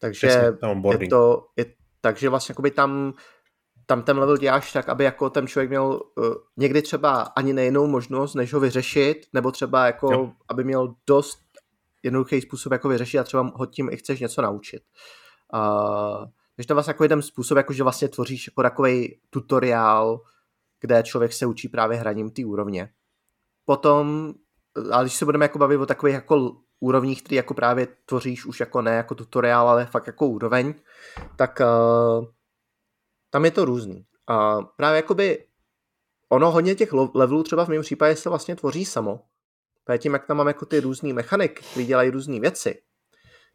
Takže 0.00 0.52
je 1.00 1.08
to, 1.08 1.46
je, 1.56 1.66
takže 2.00 2.28
vlastně 2.28 2.52
jakoby 2.52 2.70
tam 2.70 3.14
tam 3.86 4.02
ten 4.02 4.18
level 4.18 4.36
děláš 4.36 4.72
tak, 4.72 4.88
aby 4.88 5.04
jako 5.04 5.30
ten 5.30 5.46
člověk 5.46 5.68
měl 5.70 6.00
uh, 6.16 6.24
někdy 6.56 6.82
třeba 6.82 7.20
ani 7.22 7.52
nejinou 7.52 7.86
možnost, 7.86 8.34
než 8.34 8.52
ho 8.52 8.60
vyřešit, 8.60 9.26
nebo 9.32 9.50
třeba 9.50 9.86
jako, 9.86 10.12
jo. 10.12 10.32
aby 10.48 10.64
měl 10.64 10.94
dost 11.06 11.38
jednoduchý 12.02 12.40
způsob 12.40 12.72
jako 12.72 12.88
vyřešit 12.88 13.18
a 13.18 13.24
třeba 13.24 13.52
ho 13.54 13.66
tím 13.66 13.88
i 13.92 13.96
chceš 13.96 14.20
něco 14.20 14.42
naučit. 14.42 14.82
Uh, 15.54 16.24
takže 16.56 16.66
to 16.66 16.72
je 16.72 16.74
vlastně 16.74 16.90
jako 16.90 17.04
jeden 17.04 17.22
způsob, 17.22 17.56
jako 17.56 17.72
že 17.72 17.82
vlastně 17.82 18.08
tvoříš 18.08 18.46
jako 18.46 18.62
takový 18.62 19.20
tutoriál, 19.30 20.20
kde 20.80 21.02
člověk 21.02 21.32
se 21.32 21.46
učí 21.46 21.68
právě 21.68 21.98
hraním 21.98 22.30
té 22.30 22.44
úrovně. 22.44 22.90
Potom, 23.64 24.34
ale 24.92 25.04
když 25.04 25.14
se 25.14 25.24
budeme 25.24 25.44
jako 25.44 25.58
bavit 25.58 25.76
o 25.76 25.86
takových 25.86 26.14
jako 26.14 26.56
úrovních, 26.80 27.22
který 27.22 27.36
jako 27.36 27.54
právě 27.54 27.88
tvoříš 28.06 28.46
už 28.46 28.60
jako 28.60 28.82
ne 28.82 28.94
jako 28.94 29.14
tutoriál, 29.14 29.68
ale 29.68 29.86
fakt 29.86 30.06
jako 30.06 30.26
úroveň, 30.26 30.74
tak 31.36 31.60
uh, 31.60 32.26
tam 33.30 33.44
je 33.44 33.50
to 33.50 33.64
různý. 33.64 34.04
A 34.26 34.62
právě 34.62 34.96
jakoby 34.96 35.44
ono 36.28 36.50
hodně 36.50 36.74
těch 36.74 36.92
levelů 36.92 37.42
třeba 37.42 37.64
v 37.64 37.68
mém 37.68 37.82
případě 37.82 38.16
se 38.16 38.28
vlastně 38.28 38.56
tvoří 38.56 38.84
samo. 38.84 39.20
Právě 39.84 39.98
tím, 39.98 40.12
jak 40.12 40.26
tam 40.26 40.36
mám 40.36 40.46
jako 40.46 40.66
ty 40.66 40.80
různý 40.80 41.12
mechaniky, 41.12 41.62
které 41.70 41.86
dělají 41.86 42.10
různé 42.10 42.40
věci, 42.40 42.82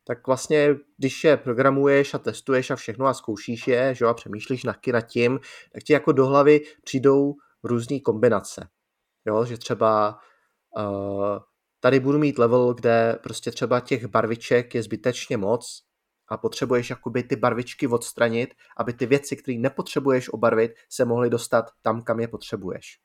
tak 0.04 0.28
vlastně, 0.28 0.76
když 0.98 1.24
je 1.24 1.38
programuješ 1.38 2.14
a 2.14 2.18
testuješ 2.18 2.72
a 2.72 2.76
všechno 2.76 3.06
a 3.06 3.14
zkoušíš 3.14 3.68
je, 3.68 3.96
že 3.96 4.06
a 4.06 4.14
přemýšlíš 4.14 4.64
naky 4.64 4.92
nad 4.92 5.02
tím, 5.02 5.40
tak 5.74 5.84
ti 5.84 5.94
jako 5.94 6.12
do 6.12 6.28
hlavy 6.28 6.62
přijdou 6.84 7.34
různé 7.64 8.00
kombinace. 8.00 8.68
Jo, 9.26 9.46
že 9.46 9.58
třeba 9.58 10.20
uh, 10.78 11.38
tady 11.84 12.00
budu 12.00 12.20
mít 12.20 12.38
level, 12.38 12.74
kde 12.74 13.20
prostě 13.24 13.52
třeba 13.52 13.80
těch 13.80 14.06
barviček 14.06 14.76
je 14.76 14.84
zbytečně 14.84 15.38
moc 15.38 15.84
a 16.30 16.38
potřebuješ 16.38 16.90
jakoby 16.90 17.24
ty 17.24 17.36
barvičky 17.36 17.88
odstranit, 17.88 18.54
aby 18.78 18.94
ty 18.94 19.06
věci, 19.06 19.36
které 19.36 19.58
nepotřebuješ 19.58 20.30
obarvit, 20.30 20.72
se 20.90 21.06
mohly 21.06 21.30
dostat 21.30 21.66
tam, 21.82 22.04
kam 22.04 22.20
je 22.20 22.28
potřebuješ. 22.28 23.00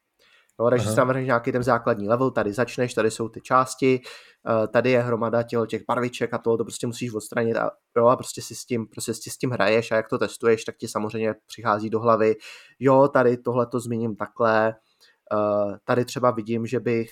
No, 0.60 0.70
takže 0.70 0.88
si 0.88 0.96
tam 0.96 1.24
nějaký 1.24 1.52
ten 1.52 1.62
základní 1.62 2.08
level, 2.08 2.30
tady 2.30 2.52
začneš, 2.52 2.94
tady 2.94 3.10
jsou 3.10 3.28
ty 3.28 3.40
části, 3.40 4.00
eh, 4.48 4.68
tady 4.68 4.90
je 4.90 5.02
hromada 5.02 5.42
tělo 5.42 5.66
těch 5.66 5.82
barviček 5.88 6.34
a 6.34 6.38
to, 6.38 6.56
to 6.56 6.64
prostě 6.64 6.86
musíš 6.86 7.14
odstranit 7.14 7.56
a, 7.56 7.70
jo, 7.96 8.06
a 8.06 8.16
prostě 8.16 8.42
si 8.42 8.54
s 8.54 8.64
tím, 8.64 8.86
prostě 8.86 9.14
si 9.14 9.30
s 9.30 9.38
tím 9.38 9.50
hraješ 9.50 9.92
a 9.92 9.96
jak 9.96 10.08
to 10.08 10.18
testuješ, 10.18 10.64
tak 10.64 10.76
ti 10.76 10.88
samozřejmě 10.88 11.34
přichází 11.46 11.90
do 11.90 12.00
hlavy, 12.00 12.36
jo, 12.78 13.08
tady 13.08 13.36
tohle 13.36 13.66
to 13.66 13.80
zmíním 13.80 14.16
takhle, 14.16 14.74
eh, 15.32 15.78
tady 15.84 16.04
třeba 16.04 16.30
vidím, 16.30 16.66
že 16.66 16.80
bych 16.80 17.10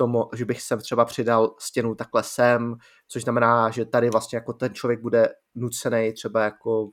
tomu, 0.00 0.28
že 0.34 0.44
bych 0.44 0.62
sem 0.62 0.78
třeba 0.78 1.04
přidal 1.04 1.54
stěnu 1.58 1.94
takhle 1.94 2.22
sem, 2.22 2.74
což 3.08 3.22
znamená, 3.22 3.70
že 3.70 3.84
tady 3.84 4.10
vlastně 4.10 4.36
jako 4.36 4.52
ten 4.52 4.74
člověk 4.74 5.00
bude 5.00 5.28
nucený 5.54 6.12
třeba 6.12 6.44
jako 6.44 6.90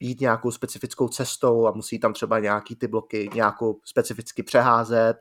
jít 0.00 0.20
nějakou 0.20 0.50
specifickou 0.50 1.08
cestou 1.08 1.66
a 1.66 1.72
musí 1.72 1.98
tam 2.00 2.12
třeba 2.12 2.38
nějaký 2.38 2.76
ty 2.76 2.88
bloky 2.88 3.30
nějakou 3.34 3.80
specificky 3.84 4.42
přeházet, 4.42 5.16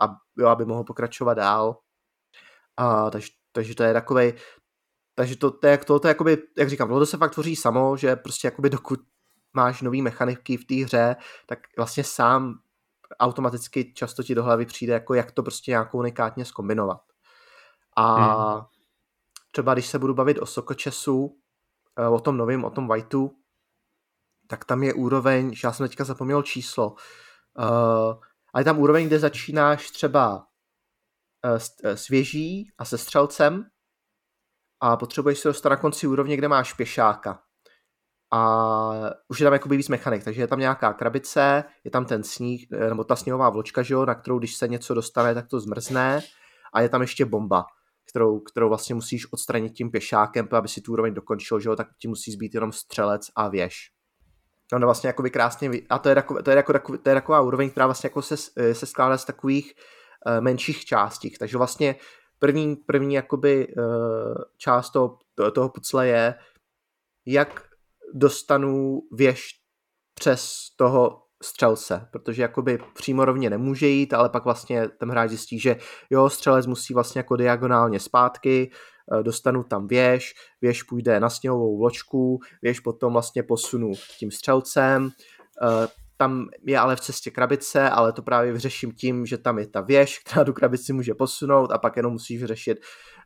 a, 0.00 0.06
jo, 0.38 0.48
aby 0.48 0.64
mohl 0.64 0.84
pokračovat 0.84 1.34
dál. 1.34 1.76
A, 2.76 3.10
takže, 3.10 3.28
takže 3.52 3.74
to 3.74 3.82
je 3.82 3.92
takovej, 3.92 4.32
takže 5.14 5.36
to, 5.36 5.50
to, 5.50 5.66
je, 5.66 5.78
to, 5.78 6.00
to 6.00 6.08
je 6.08 6.10
jakoby, 6.10 6.38
jak 6.58 6.70
říkám, 6.70 6.88
to 6.88 7.06
se 7.06 7.16
fakt 7.16 7.32
tvoří 7.32 7.56
samo, 7.56 7.96
že 7.96 8.16
prostě 8.16 8.46
jakoby 8.46 8.70
dokud 8.70 9.00
máš 9.52 9.82
nový 9.82 10.02
mechaniky 10.02 10.56
v 10.56 10.64
té 10.64 10.74
hře, 10.74 11.16
tak 11.46 11.58
vlastně 11.76 12.04
sám 12.04 12.54
automaticky 13.18 13.94
často 13.94 14.22
ti 14.22 14.34
do 14.34 14.42
hlavy 14.42 14.66
přijde, 14.66 14.92
jako 14.92 15.14
jak 15.14 15.32
to 15.32 15.42
prostě 15.42 15.70
nějakou 15.70 15.98
unikátně 15.98 16.44
zkombinovat. 16.44 17.00
A 17.96 18.14
hmm. 18.14 18.64
třeba 19.50 19.74
když 19.74 19.86
se 19.86 19.98
budu 19.98 20.14
bavit 20.14 20.38
o 20.38 20.46
Sokočesu, 20.46 21.38
eh, 21.98 22.08
o 22.08 22.20
tom 22.20 22.36
novém, 22.36 22.64
o 22.64 22.70
tom 22.70 22.88
Whiteu, 22.88 23.30
tak 24.46 24.64
tam 24.64 24.82
je 24.82 24.94
úroveň, 24.94 25.54
že 25.54 25.68
já 25.68 25.72
jsem 25.72 25.88
teďka 25.88 26.04
zapomněl 26.04 26.42
číslo, 26.42 26.90
uh, 26.90 28.14
ale 28.54 28.64
tam 28.64 28.78
úroveň, 28.78 29.06
kde 29.06 29.18
začínáš 29.18 29.90
třeba 29.90 30.36
uh, 30.36 31.58
s 31.82 32.08
věží 32.08 32.72
a 32.78 32.84
se 32.84 32.98
střelcem 32.98 33.64
a 34.80 34.96
potřebuješ 34.96 35.38
se 35.38 35.48
dostat 35.48 35.68
na 35.68 35.76
konci 35.76 36.06
úrovně, 36.06 36.36
kde 36.36 36.48
máš 36.48 36.72
pěšáka 36.72 37.42
a 38.32 38.90
už 39.28 39.40
je 39.40 39.44
tam 39.44 39.52
jakoby 39.52 39.76
víc 39.76 39.88
mechanik, 39.88 40.24
takže 40.24 40.42
je 40.42 40.46
tam 40.46 40.58
nějaká 40.58 40.92
krabice, 40.92 41.64
je 41.84 41.90
tam 41.90 42.04
ten 42.04 42.22
sníh, 42.22 42.66
eh, 42.72 42.88
nebo 42.88 43.04
ta 43.04 43.16
sněhová 43.16 43.50
vločka, 43.50 43.82
že 43.82 43.94
jo, 43.94 44.06
na 44.06 44.14
kterou 44.14 44.38
když 44.38 44.56
se 44.56 44.68
něco 44.68 44.94
dostane, 44.94 45.34
tak 45.34 45.46
to 45.46 45.60
zmrzne 45.60 46.20
a 46.74 46.80
je 46.80 46.88
tam 46.88 47.00
ještě 47.00 47.24
bomba, 47.24 47.64
kterou, 48.10 48.40
kterou 48.40 48.68
vlastně 48.68 48.94
musíš 48.94 49.32
odstranit 49.32 49.72
tím 49.72 49.90
pěšákem, 49.90 50.48
aby 50.50 50.68
si 50.68 50.80
tu 50.80 50.92
úroveň 50.92 51.14
dokončil, 51.14 51.60
že 51.60 51.68
jo, 51.68 51.76
tak 51.76 51.88
ti 51.98 52.08
musí 52.08 52.32
zbýt 52.32 52.54
jenom 52.54 52.72
střelec 52.72 53.26
a 53.36 53.48
věž. 53.48 53.90
No 54.72 54.86
vlastně 54.86 55.06
jakoby 55.06 55.30
krásně, 55.30 55.70
a 55.90 55.98
to 55.98 56.08
je, 56.08 56.14
takové, 56.14 56.42
to 56.42 56.50
je, 56.50 56.56
jako, 56.56 56.98
to 56.98 57.08
je 57.08 57.14
taková 57.14 57.40
úroveň, 57.40 57.70
která 57.70 57.86
vlastně 57.86 58.06
jako 58.06 58.22
se, 58.22 58.34
eh, 58.56 58.74
se 58.74 58.86
skládá 58.86 59.18
z 59.18 59.24
takových 59.24 59.74
uh, 60.26 60.40
menších 60.40 60.84
částí, 60.84 61.30
takže 61.38 61.58
vlastně 61.58 61.96
první, 62.38 62.76
první 62.76 63.14
jakoby 63.14 63.74
část 64.58 64.90
toho, 64.90 65.18
toho 65.52 65.68
pucle 65.68 66.06
je, 66.06 66.34
jak 67.26 67.69
dostanu 68.14 69.00
věž 69.12 69.48
přes 70.14 70.52
toho 70.76 71.22
střelce, 71.42 72.08
protože 72.12 72.42
jakoby 72.42 72.78
přímo 72.94 73.24
rovně 73.24 73.50
nemůže 73.50 73.86
jít, 73.86 74.14
ale 74.14 74.28
pak 74.28 74.44
vlastně 74.44 74.88
ten 74.88 75.10
hráč 75.10 75.28
zjistí, 75.28 75.58
že 75.58 75.76
jo, 76.10 76.30
střelec 76.30 76.66
musí 76.66 76.94
vlastně 76.94 77.18
jako 77.18 77.36
diagonálně 77.36 78.00
zpátky, 78.00 78.70
eh, 79.12 79.22
dostanu 79.22 79.62
tam 79.62 79.86
věž, 79.86 80.34
věž 80.60 80.82
půjde 80.82 81.20
na 81.20 81.30
sněhovou 81.30 81.78
vločku, 81.78 82.38
věž 82.62 82.80
potom 82.80 83.12
vlastně 83.12 83.42
posunu 83.42 83.92
tím 84.18 84.30
střelcem, 84.30 85.10
eh, 85.62 85.88
tam 86.20 86.48
je 86.66 86.78
ale 86.78 86.96
v 86.96 87.00
cestě 87.00 87.30
krabice, 87.30 87.90
ale 87.90 88.12
to 88.12 88.22
právě 88.22 88.52
vyřeším 88.52 88.92
tím, 88.92 89.26
že 89.26 89.38
tam 89.38 89.58
je 89.58 89.66
ta 89.66 89.80
věž, 89.80 90.18
která 90.24 90.44
tu 90.44 90.52
krabici 90.52 90.92
může 90.92 91.14
posunout 91.14 91.72
a 91.72 91.78
pak 91.78 91.96
jenom 91.96 92.12
musíš 92.12 92.40
vyřešit, 92.40 92.78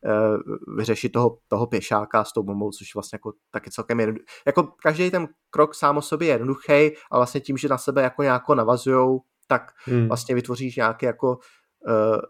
uh, 0.05 0.77
vyřešit 0.77 1.09
toho, 1.09 1.39
toho 1.49 1.67
pěšáka 1.67 2.25
s 2.25 2.33
tou 2.33 2.43
bombou, 2.43 2.71
což 2.71 2.95
vlastně 2.95 3.17
jako 3.17 3.33
taky 3.51 3.71
celkem 3.71 4.01
je, 4.01 4.15
jako 4.47 4.63
každý 4.83 5.11
ten 5.11 5.29
krok 5.51 5.75
sám 5.75 5.97
o 5.97 6.03
sobě 6.03 6.29
je 6.29 6.35
jednoduchý 6.35 6.91
a 7.11 7.17
vlastně 7.17 7.41
tím, 7.41 7.57
že 7.57 7.69
na 7.69 7.79
sebe 7.79 8.03
jako 8.03 8.23
nějako 8.23 8.55
navazujou, 8.55 9.21
tak 9.49 9.73
hmm. 9.85 10.09
vlastně 10.09 10.35
vytvoříš 10.35 10.77
nějaký 10.77 11.07
jako 11.07 11.29
uh, 11.29 12.21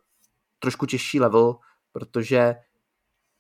trošku 0.59 0.87
těžší 0.87 1.21
level, 1.21 1.57
protože 1.93 2.55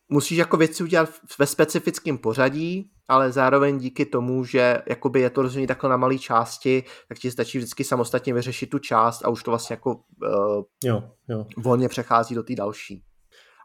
musíš 0.08 0.38
jako 0.38 0.56
věci 0.56 0.82
udělat 0.82 1.10
ve 1.38 1.46
specifickém 1.46 2.18
pořadí, 2.18 2.90
ale 3.08 3.32
zároveň 3.32 3.78
díky 3.78 4.06
tomu, 4.06 4.44
že 4.44 4.78
jakoby 4.88 5.20
je 5.20 5.30
to 5.30 5.42
rozdělené 5.42 5.66
takhle 5.66 5.90
na 5.90 5.96
malé 5.96 6.18
části, 6.18 6.84
tak 7.08 7.18
ti 7.18 7.30
stačí 7.30 7.58
vždycky 7.58 7.84
samostatně 7.84 8.34
vyřešit 8.34 8.70
tu 8.70 8.78
část 8.78 9.24
a 9.24 9.28
už 9.28 9.42
to 9.42 9.50
vlastně 9.50 9.74
jako 9.74 9.94
uh, 9.94 10.62
jo, 10.84 11.02
jo. 11.28 11.46
volně 11.56 11.88
přechází 11.88 12.34
do 12.34 12.42
té 12.42 12.54
další. 12.54 13.02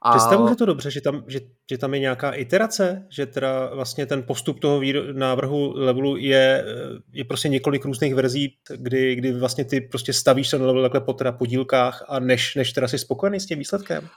A... 0.02 0.12
Představuji 0.12 0.56
to 0.56 0.66
dobře, 0.66 0.92
že 0.92 1.02
tam, 1.02 1.24
že, 1.28 1.40
že 1.70 1.78
tam 1.78 1.94
je 1.94 2.00
nějaká 2.00 2.32
iterace, 2.32 3.08
že 3.10 3.26
teda 3.26 3.76
vlastně 3.76 4.06
ten 4.06 4.24
postup 4.24 4.60
toho 4.60 4.82
návrhu 5.14 5.74
levelu 5.76 6.18
je, 6.18 6.66
je 7.14 7.26
prostě 7.26 7.50
několik 7.50 7.86
různých 7.86 8.16
verzí, 8.16 8.58
kdy, 8.78 9.16
kdy 9.16 9.32
vlastně 9.32 9.66
ty 9.66 9.82
prostě 9.82 10.14
stavíš 10.14 10.50
ten 10.50 10.62
level 10.62 10.84
takhle 10.84 11.02
po 11.02 11.14
teda 11.14 11.32
podílkách 11.32 12.06
a 12.08 12.20
než, 12.20 12.56
než 12.56 12.74
teda 12.74 12.88
jsi 12.88 12.98
spokojený 12.98 13.40
s 13.40 13.46
tím 13.46 13.60
výsledkem? 13.60 14.10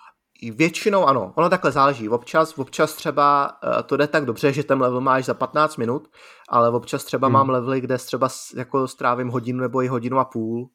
Většinou 0.51 1.05
ano, 1.05 1.33
ono 1.37 1.51
takhle 1.51 1.73
záleží. 1.73 2.09
Občas, 2.09 2.59
občas 2.59 2.95
třeba 2.95 3.51
uh, 3.65 3.83
to 3.83 3.97
jde 3.97 4.07
tak 4.07 4.25
dobře, 4.25 4.53
že 4.53 4.65
ten 4.65 4.81
level 4.81 5.01
máš 5.01 5.25
za 5.25 5.35
15 5.35 5.77
minut, 5.77 6.09
ale 6.49 6.71
občas 6.71 7.05
třeba 7.05 7.27
hmm. 7.27 7.33
mám 7.33 7.49
levely, 7.51 7.81
kde 7.81 7.99
třeba 7.99 8.29
jako 8.57 8.89
strávím 8.89 9.29
hodinu 9.29 9.61
nebo 9.61 9.83
i 9.83 9.89
hodinu 9.89 10.19
a 10.19 10.25
půl. 10.25 10.71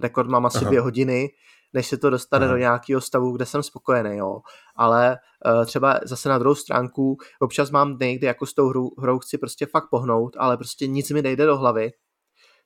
Rekord 0.00 0.28
mám 0.28 0.46
asi 0.46 0.58
Aha. 0.58 0.66
dvě 0.66 0.80
hodiny, 0.80 1.28
než 1.72 1.86
se 1.86 1.96
to 1.96 2.10
dostane 2.10 2.46
Aha. 2.46 2.54
do 2.54 2.58
nějakého 2.58 3.00
stavu, 3.00 3.36
kde 3.36 3.46
jsem 3.46 3.62
spokojený, 3.62 4.16
jo. 4.16 4.40
Ale 4.76 5.16
uh, 5.46 5.64
třeba 5.64 6.00
zase 6.04 6.28
na 6.28 6.38
druhou 6.38 6.54
stránku, 6.54 7.16
občas 7.40 7.70
mám 7.70 7.96
dny, 7.96 8.16
kdy 8.16 8.26
jako 8.26 8.46
s 8.46 8.54
tou 8.54 8.68
hrou, 8.68 8.90
hrou 8.98 9.18
chci 9.18 9.38
prostě 9.38 9.66
fakt 9.66 9.90
pohnout, 9.90 10.36
ale 10.38 10.56
prostě 10.56 10.86
nic 10.86 11.10
mi 11.10 11.22
nejde 11.22 11.46
do 11.46 11.56
hlavy. 11.56 11.90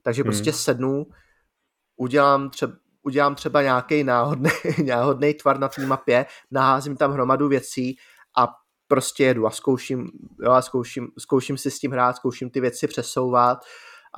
Takže 0.03 0.23
hmm. 0.23 0.27
prostě 0.27 0.53
sednu, 0.53 1.07
udělám 1.97 2.51
třeba 2.51 2.73
udělám 3.03 3.35
třeba 3.35 3.63
nějaký 3.63 4.05
náhodný, 4.05 4.51
náhodný 4.87 5.35
tvar 5.35 5.59
na 5.59 5.69
té 5.69 5.87
mapě, 5.87 6.27
naházím 6.51 6.97
tam 6.97 7.13
hromadu 7.13 7.49
věcí 7.49 7.97
a 8.39 8.49
prostě 8.89 9.25
jedu 9.25 9.47
a 9.47 9.51
zkouším, 9.51 10.11
jo, 10.43 10.51
a 10.51 10.63
zkouším, 10.63 11.09
zkouším 11.19 11.59
si 11.59 11.71
s 11.71 11.79
tím 11.79 11.93
hrát, 11.93 12.17
zkouším 12.17 12.51
ty 12.51 12.61
věci 12.61 12.87
přesouvat 12.87 13.59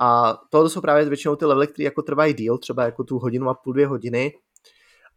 a 0.01 0.37
tohle 0.49 0.69
jsou 0.69 0.81
právě 0.81 1.05
většinou 1.05 1.35
ty 1.35 1.45
levely, 1.45 1.67
které 1.67 1.83
jako 1.83 2.01
trvají 2.01 2.33
díl, 2.33 2.57
třeba 2.57 2.83
jako 2.83 3.03
tu 3.03 3.19
hodinu 3.19 3.49
a 3.49 3.53
půl, 3.53 3.73
dvě 3.73 3.87
hodiny, 3.87 4.33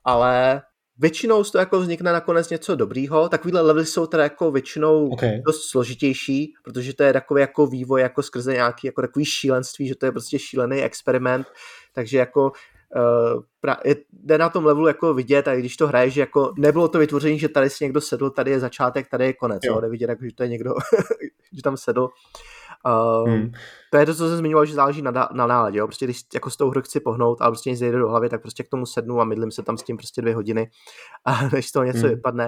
ale 0.04 0.62
většinou 0.98 1.44
z 1.44 1.50
toho 1.50 1.60
jako 1.60 1.80
vznikne 1.80 2.12
nakonec 2.12 2.50
něco 2.50 2.76
dobrýho. 2.76 3.28
Takovýhle 3.28 3.60
levely 3.60 3.86
jsou 3.86 4.06
teda 4.06 4.22
jako 4.22 4.50
většinou 4.50 5.08
okay. 5.08 5.40
dost 5.46 5.70
složitější, 5.70 6.52
protože 6.64 6.94
to 6.94 7.02
je 7.02 7.12
takový 7.12 7.40
jako 7.40 7.66
vývoj 7.66 8.00
jako 8.00 8.22
skrze 8.22 8.52
nějaký 8.52 8.86
jako 8.86 9.02
takový 9.02 9.24
šílenství, 9.24 9.88
že 9.88 9.94
to 9.94 10.06
je 10.06 10.12
prostě 10.12 10.38
šílený 10.38 10.82
experiment, 10.82 11.46
takže 11.94 12.18
jako 12.18 12.52
pra, 13.60 13.76
je, 13.84 13.96
jde 14.12 14.38
na 14.38 14.48
tom 14.48 14.64
levelu 14.64 14.86
jako 14.86 15.14
vidět, 15.14 15.48
a 15.48 15.56
když 15.56 15.76
to 15.76 15.86
hraje, 15.86 16.10
že 16.10 16.20
jako 16.20 16.52
nebylo 16.58 16.88
to 16.88 16.98
vytvoření, 16.98 17.38
že 17.38 17.48
tady 17.48 17.70
si 17.70 17.84
někdo 17.84 18.00
sedl, 18.00 18.30
tady 18.30 18.50
je 18.50 18.60
začátek, 18.60 19.08
tady 19.08 19.24
je 19.24 19.32
konec, 19.32 19.60
jo. 19.64 19.74
Jo, 19.74 19.80
jde 19.80 19.88
vidět, 19.88 20.08
jako, 20.08 20.24
že 20.24 20.34
to 20.34 20.42
je 20.42 20.48
někdo, 20.48 20.74
že 21.52 21.62
tam 21.62 21.76
sedl. 21.76 22.08
Uh, 22.86 23.28
hmm. 23.28 23.52
To 23.92 23.98
je 23.98 24.06
to, 24.06 24.14
co 24.14 24.28
jsem 24.28 24.38
zmiňoval, 24.38 24.66
že 24.66 24.74
záleží 24.74 25.02
na, 25.02 25.10
na 25.10 25.46
náladě, 25.46 25.78
jo? 25.78 25.86
prostě 25.86 26.04
když 26.04 26.22
jako 26.34 26.50
s 26.50 26.56
tou 26.56 26.70
hrou 26.70 26.82
chci 26.82 27.00
pohnout, 27.00 27.42
ale 27.42 27.50
prostě 27.50 27.70
nic 27.70 27.80
nejde 27.80 27.98
do 27.98 28.08
hlavy, 28.08 28.28
tak 28.28 28.42
prostě 28.42 28.62
k 28.62 28.68
tomu 28.68 28.86
sednu 28.86 29.20
a 29.20 29.24
mydlím 29.24 29.50
se 29.50 29.62
tam 29.62 29.76
s 29.76 29.82
tím 29.82 29.96
prostě 29.96 30.22
dvě 30.22 30.34
hodiny, 30.34 30.70
a 31.24 31.48
než 31.48 31.72
toho 31.72 31.84
něco 31.84 31.98
hmm. 31.98 32.08
vypadne. 32.08 32.46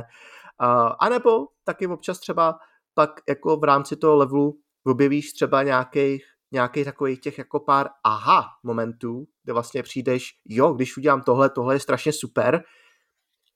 Uh, 0.63 0.93
a 1.01 1.09
nebo 1.09 1.47
taky 1.65 1.87
občas 1.87 2.19
třeba 2.19 2.59
pak 2.95 3.11
jako 3.29 3.57
v 3.57 3.65
rámci 3.65 3.97
toho 3.97 4.17
levelu 4.17 4.59
objevíš 4.87 5.33
třeba 5.33 5.63
nějakých 5.63 6.25
nějakých 6.53 6.85
takových 6.85 7.21
těch 7.21 7.39
jako 7.39 7.61
pár 7.61 7.89
aha 8.05 8.45
momentů, 8.63 9.27
kde 9.49 9.53
vlastně 9.53 9.83
přijdeš, 9.83 10.31
jo, 10.45 10.73
když 10.73 10.97
udělám 10.97 11.23
tohle, 11.23 11.51
tohle 11.51 11.75
je 11.75 11.81
strašně 11.81 12.13
super, 12.13 12.63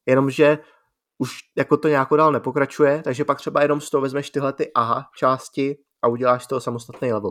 jenomže 0.07 0.59
už 1.19 1.39
jako 1.57 1.77
to 1.77 1.89
nějak 1.89 2.09
dál 2.17 2.33
nepokračuje, 2.33 3.03
takže 3.03 3.25
pak 3.25 3.39
třeba 3.39 3.63
jenom 3.63 3.81
z 3.81 3.91
toho 3.91 4.01
vezmeš 4.01 4.31
tyhle 4.31 4.53
ty 4.53 4.73
aha 4.75 5.05
části 5.17 5.77
a 6.03 6.09
uděláš 6.09 6.45
z 6.45 6.47
toho 6.47 6.61
samostatný 6.61 7.13
level. 7.13 7.31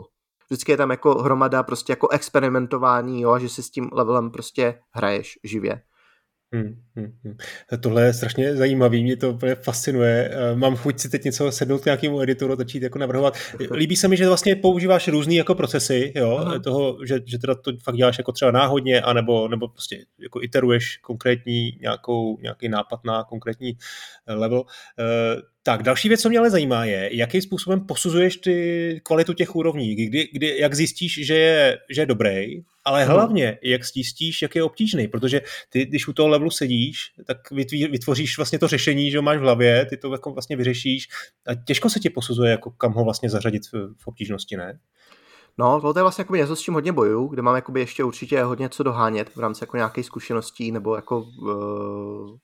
Vždycky 0.50 0.72
je 0.72 0.76
tam 0.76 0.90
jako 0.90 1.22
hromada 1.22 1.62
prostě 1.62 1.92
jako 1.92 2.08
experimentování, 2.08 3.22
jo, 3.22 3.38
že 3.38 3.48
si 3.48 3.62
s 3.62 3.70
tím 3.70 3.90
levelem 3.92 4.30
prostě 4.30 4.80
hraješ 4.94 5.38
živě. 5.44 5.82
Hmm, 6.54 6.82
hmm, 6.96 7.12
hmm. 7.24 7.36
Tohle 7.80 8.02
je 8.04 8.12
strašně 8.12 8.56
zajímavý, 8.56 9.02
mě 9.02 9.16
to 9.16 9.30
úplně 9.30 9.54
fascinuje. 9.54 10.30
Eh, 10.32 10.56
mám 10.56 10.76
chuť 10.76 10.98
si 10.98 11.08
teď 11.08 11.24
něco 11.24 11.52
sednout 11.52 11.82
k 11.82 11.84
nějakému 11.84 12.20
editoru, 12.20 12.56
začít 12.56 12.82
jako 12.82 12.98
navrhovat. 12.98 13.34
Líbí 13.70 13.96
se 13.96 14.08
mi, 14.08 14.16
že 14.16 14.28
vlastně 14.28 14.56
používáš 14.56 15.08
různý 15.08 15.36
jako 15.36 15.54
procesy, 15.54 16.12
jo, 16.16 16.36
Aha. 16.36 16.58
toho, 16.58 16.98
že, 17.06 17.20
že 17.24 17.38
teda 17.38 17.54
to 17.54 17.72
fakt 17.82 17.96
děláš 17.96 18.18
jako 18.18 18.32
třeba 18.32 18.50
náhodně, 18.50 19.00
anebo, 19.00 19.48
nebo 19.48 19.68
prostě 19.68 20.04
jako 20.18 20.42
iteruješ 20.42 20.96
konkrétní 20.96 21.78
nějakou, 21.80 22.38
nějaký 22.42 22.68
nápad 22.68 23.04
na 23.04 23.24
konkrétní 23.24 23.72
eh, 24.26 24.34
level. 24.34 24.64
Eh, 24.98 25.42
tak, 25.62 25.82
další 25.82 26.08
věc, 26.08 26.20
co 26.20 26.28
mě 26.28 26.38
ale 26.38 26.50
zajímá, 26.50 26.84
je, 26.84 27.16
jakým 27.16 27.42
způsobem 27.42 27.86
posuzuješ 27.86 28.36
ty 28.36 29.00
kvalitu 29.02 29.32
těch 29.32 29.56
úrovní, 29.56 29.94
kdy, 29.94 30.28
kdy, 30.32 30.58
jak 30.58 30.74
zjistíš, 30.74 31.26
že 31.26 31.34
je, 31.34 31.78
že 31.90 32.02
je 32.02 32.06
dobrý, 32.06 32.62
ale 32.84 33.04
hlavně, 33.04 33.58
jak 33.62 33.84
zjistíš, 33.84 34.42
jak 34.42 34.54
je 34.54 34.62
obtížný, 34.62 35.08
protože 35.08 35.40
ty, 35.68 35.86
když 35.86 36.08
u 36.08 36.12
toho 36.12 36.28
levelu 36.28 36.50
sedíš, 36.50 36.98
tak 37.26 37.50
vytvoříš 37.90 38.36
vlastně 38.36 38.58
to 38.58 38.68
řešení, 38.68 39.10
že 39.10 39.18
ho 39.18 39.22
máš 39.22 39.38
v 39.38 39.40
hlavě, 39.40 39.86
ty 39.86 39.96
to 39.96 40.12
jako 40.12 40.32
vlastně 40.32 40.56
vyřešíš 40.56 41.08
a 41.46 41.54
těžko 41.54 41.90
se 41.90 42.00
ti 42.00 42.10
posuzuje, 42.10 42.50
jako 42.50 42.70
kam 42.70 42.92
ho 42.92 43.04
vlastně 43.04 43.30
zařadit 43.30 43.62
v, 43.72 43.94
v 43.98 44.06
obtížnosti, 44.06 44.56
ne? 44.56 44.78
No, 45.58 45.80
to 45.80 45.98
je 45.98 46.02
vlastně 46.02 46.24
něco, 46.32 46.56
s 46.56 46.60
čím 46.60 46.74
hodně 46.74 46.92
bojuju, 46.92 47.26
kde 47.26 47.42
mám 47.42 47.54
jakoby 47.54 47.80
ještě 47.80 48.04
určitě 48.04 48.42
hodně 48.42 48.68
co 48.68 48.82
dohánět 48.82 49.36
v 49.36 49.40
rámci 49.40 49.62
jako 49.62 49.76
nějakých 49.76 50.06
zkušeností 50.06 50.72
nebo 50.72 50.96
jako 50.96 51.20
uh, 51.20 52.36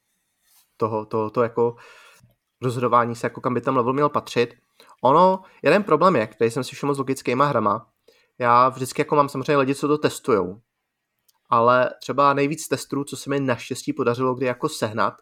toho, 0.77 1.07
toho, 1.07 1.31
to 1.31 1.43
jako 1.43 1.77
rozhodování 2.63 3.15
se, 3.15 3.27
jako 3.27 3.41
kam 3.41 3.55
by 3.55 3.61
ten 3.61 3.77
level 3.77 3.93
měl 3.93 4.09
patřit. 4.09 4.55
Ono, 5.03 5.43
jeden 5.63 5.83
problém 5.83 6.17
je, 6.17 6.27
který 6.27 6.51
jsem 6.51 6.65
si 6.65 6.77
všiml 6.77 6.95
s 6.95 6.99
logickýma 6.99 7.47
hrama, 7.47 7.87
já 8.39 8.69
vždycky 8.69 9.01
jako 9.01 9.17
mám 9.17 9.29
samozřejmě 9.29 9.57
lidi, 9.57 9.75
co 9.75 9.89
to 9.89 9.99
testujou, 9.99 10.61
ale 11.51 11.91
třeba 12.01 12.35
nejvíc 12.35 12.69
testů, 12.69 13.05
co 13.05 13.17
se 13.17 13.31
mi 13.31 13.41
naštěstí 13.41 13.93
podařilo 13.93 14.35
kdy 14.35 14.47
jako 14.47 14.69
sehnat, 14.69 15.15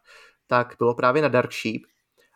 tak 0.47 0.75
bylo 0.79 0.95
právě 0.95 1.23
na 1.23 1.29
Dark 1.29 1.53
Sheep. 1.53 1.83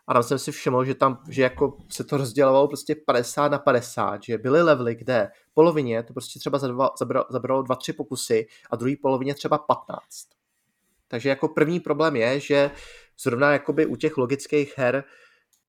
A 0.07 0.13
tam 0.13 0.23
jsem 0.23 0.39
si 0.39 0.51
všiml, 0.51 0.85
že 0.85 0.95
tam 0.95 1.23
že 1.29 1.41
jako 1.41 1.77
se 1.89 2.03
to 2.03 2.17
rozdělovalo 2.17 2.67
prostě 2.67 2.95
50 2.95 3.51
na 3.51 3.59
50, 3.59 4.23
že 4.23 4.37
byly 4.37 4.61
levely, 4.61 4.95
kde 4.95 5.31
polovině 5.53 6.03
to 6.03 6.13
prostě 6.13 6.39
třeba 6.39 6.57
zabralo, 6.59 6.91
zabralo 7.29 7.63
2-3 7.63 7.93
pokusy 7.93 8.47
a 8.71 8.75
druhý 8.75 8.95
polovině 8.95 9.33
třeba 9.33 9.57
15. 9.57 10.01
Takže 11.07 11.29
jako 11.29 11.47
první 11.47 11.79
problém 11.79 12.15
je, 12.15 12.39
že 12.39 12.71
zrovna 13.21 13.53
jakoby 13.53 13.85
u 13.85 13.95
těch 13.95 14.17
logických 14.17 14.77
her 14.77 15.03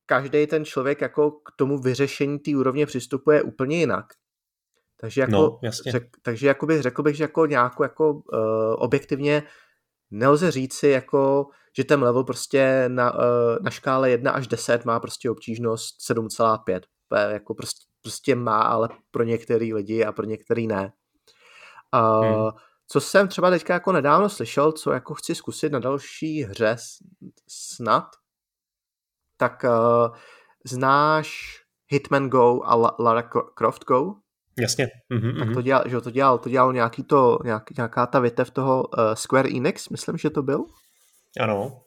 každý 0.06 0.46
ten 0.46 0.64
člověk 0.64 1.00
jako 1.00 1.30
k 1.30 1.52
tomu 1.56 1.78
vyřešení 1.78 2.38
té 2.38 2.56
úrovně 2.56 2.86
přistupuje 2.86 3.42
úplně 3.42 3.78
jinak. 3.78 4.14
Takže 5.02 5.20
jako, 5.20 5.32
no, 5.32 5.58
jasně. 5.62 5.92
Řek, 5.92 6.16
takže 6.22 6.46
jakoby, 6.46 6.82
řekl 6.82 7.02
bych, 7.02 7.16
že 7.16 7.24
jako 7.24 7.46
nějakou 7.46 7.82
jako 7.82 8.12
uh, 8.12 8.22
objektivně 8.78 9.42
nelze 10.10 10.50
říci 10.50 10.88
jako, 10.88 11.46
že 11.76 11.84
ten 11.84 12.02
level 12.02 12.24
prostě 12.24 12.84
na, 12.88 13.14
uh, 13.14 13.20
na 13.62 13.70
škále 13.70 14.10
1 14.10 14.32
až 14.32 14.46
10 14.46 14.84
má 14.84 15.00
prostě 15.00 15.30
obtížnost 15.30 15.96
7,5. 16.10 16.80
To 17.08 17.16
je 17.16 17.32
jako 17.32 17.54
prostě, 17.54 17.86
prostě 18.02 18.34
má, 18.34 18.62
ale 18.62 18.88
pro 19.10 19.22
některý 19.22 19.74
lidi 19.74 20.04
a 20.04 20.12
pro 20.12 20.26
některý 20.26 20.66
ne. 20.66 20.92
Uh, 21.94 22.26
hmm. 22.26 22.50
Co 22.88 23.00
jsem 23.00 23.28
třeba 23.28 23.50
teďka 23.50 23.74
jako 23.74 23.92
nedávno 23.92 24.28
slyšel, 24.28 24.72
co 24.72 24.92
jako 24.92 25.14
chci 25.14 25.34
zkusit 25.34 25.72
na 25.72 25.78
další 25.78 26.42
hře 26.42 26.76
snad, 27.48 28.04
tak 29.36 29.64
uh, 29.64 30.16
znáš 30.64 31.58
Hitman 31.86 32.28
Go 32.28 32.60
a 32.64 32.74
Lara 32.98 33.22
Croft 33.58 33.84
Go? 33.84 34.21
Jasně. 34.60 34.88
Mm-hmm, 35.12 35.38
tak 35.38 35.54
to 35.54 35.62
dělal, 35.62 35.84
že 35.86 36.00
to 36.00 36.10
dělal, 36.10 36.38
to 36.38 36.48
dělal 36.48 36.72
nějaký 36.72 37.02
to, 37.02 37.38
nějak, 37.44 37.70
nějaká 37.76 38.06
ta 38.06 38.20
větev 38.20 38.50
toho 38.50 38.82
uh, 38.82 39.14
Square 39.14 39.48
Enix, 39.48 39.88
myslím, 39.88 40.18
že 40.18 40.30
to 40.30 40.42
byl. 40.42 40.64
Ano. 41.40 41.82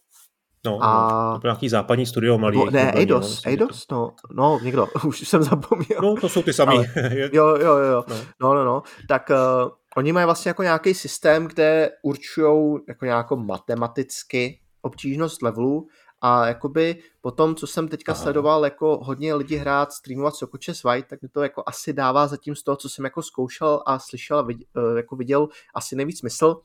No, 0.65 0.79
a... 0.81 1.07
no, 1.27 1.33
to 1.33 1.39
byl 1.39 1.47
nějaký 1.49 1.69
západní 1.69 2.05
studio 2.05 2.37
malý. 2.37 2.57
No, 2.57 2.71
ne, 2.71 2.91
Eidos, 2.95 3.45
no, 3.45 3.51
Eidos, 3.51 3.85
no, 3.91 4.11
no, 4.31 4.59
někdo, 4.63 4.87
už 5.05 5.27
jsem 5.27 5.43
zapomněl. 5.43 5.99
No, 6.01 6.15
to 6.15 6.29
jsou 6.29 6.43
ty 6.43 6.53
samý. 6.53 6.77
Ale, 6.77 6.87
jo, 7.33 7.47
jo, 7.47 7.77
jo, 7.77 8.03
no, 8.07 8.15
no, 8.41 8.53
no, 8.53 8.65
no. 8.65 8.83
tak 9.07 9.29
uh, 9.29 9.71
oni 9.97 10.13
mají 10.13 10.25
vlastně 10.25 10.49
jako 10.49 10.63
nějaký 10.63 10.93
systém, 10.93 11.47
kde 11.47 11.89
určují 12.03 12.79
jako 12.87 13.05
nějakou 13.05 13.35
matematicky 13.35 14.59
obtížnost 14.81 15.41
levelu 15.41 15.87
a 16.21 16.47
jakoby 16.47 17.03
po 17.21 17.31
tom, 17.31 17.55
co 17.55 17.67
jsem 17.67 17.87
teďka 17.87 18.11
Aha. 18.11 18.21
sledoval, 18.21 18.63
jako 18.63 18.97
hodně 19.03 19.33
lidí 19.33 19.55
hrát, 19.55 19.93
streamovat 19.93 20.35
Sokoče 20.35 20.73
White, 20.85 21.07
tak 21.07 21.21
mi 21.21 21.29
to 21.29 21.43
jako 21.43 21.63
asi 21.65 21.93
dává 21.93 22.27
zatím 22.27 22.55
z 22.55 22.63
toho, 22.63 22.77
co 22.77 22.89
jsem 22.89 23.05
jako 23.05 23.23
zkoušel 23.23 23.83
a 23.85 23.99
slyšel 23.99 24.39
a 24.39 24.41
viděl, 24.41 24.67
eh, 24.77 24.97
jako 24.97 25.15
viděl 25.15 25.47
asi 25.75 25.95
nejvíc 25.95 26.19
smysl. 26.19 26.61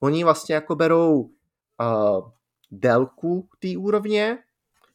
Oni 0.00 0.24
vlastně 0.24 0.54
jako 0.54 0.76
berou 0.76 1.20
uh, 1.20 2.30
délku 2.70 3.48
té 3.58 3.68
úrovně, 3.78 4.38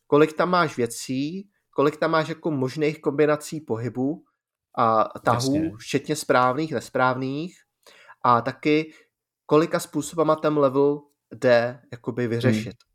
kolik 0.08 0.34
tam 0.34 0.50
máš 0.50 0.78
věcí, 0.78 1.50
kolik 1.72 1.98
tam 1.98 2.12
máš 2.12 2.30
jako 2.30 2.52
možných 2.52 3.02
kombinací 3.02 3.62
pohybu 3.62 4.24
a 4.78 5.20
tahů, 5.20 5.56
Jasně. 5.56 5.72
včetně 5.80 6.16
správných, 6.16 6.72
nesprávných 6.72 7.62
a 8.24 8.42
taky 8.42 8.94
kolika 9.46 9.80
způsobama 9.80 10.36
ten 10.36 10.58
level 10.58 11.02
jde 11.34 11.82
jakoby 11.92 12.28
vyřešit. 12.28 12.66
Hmm 12.66 12.95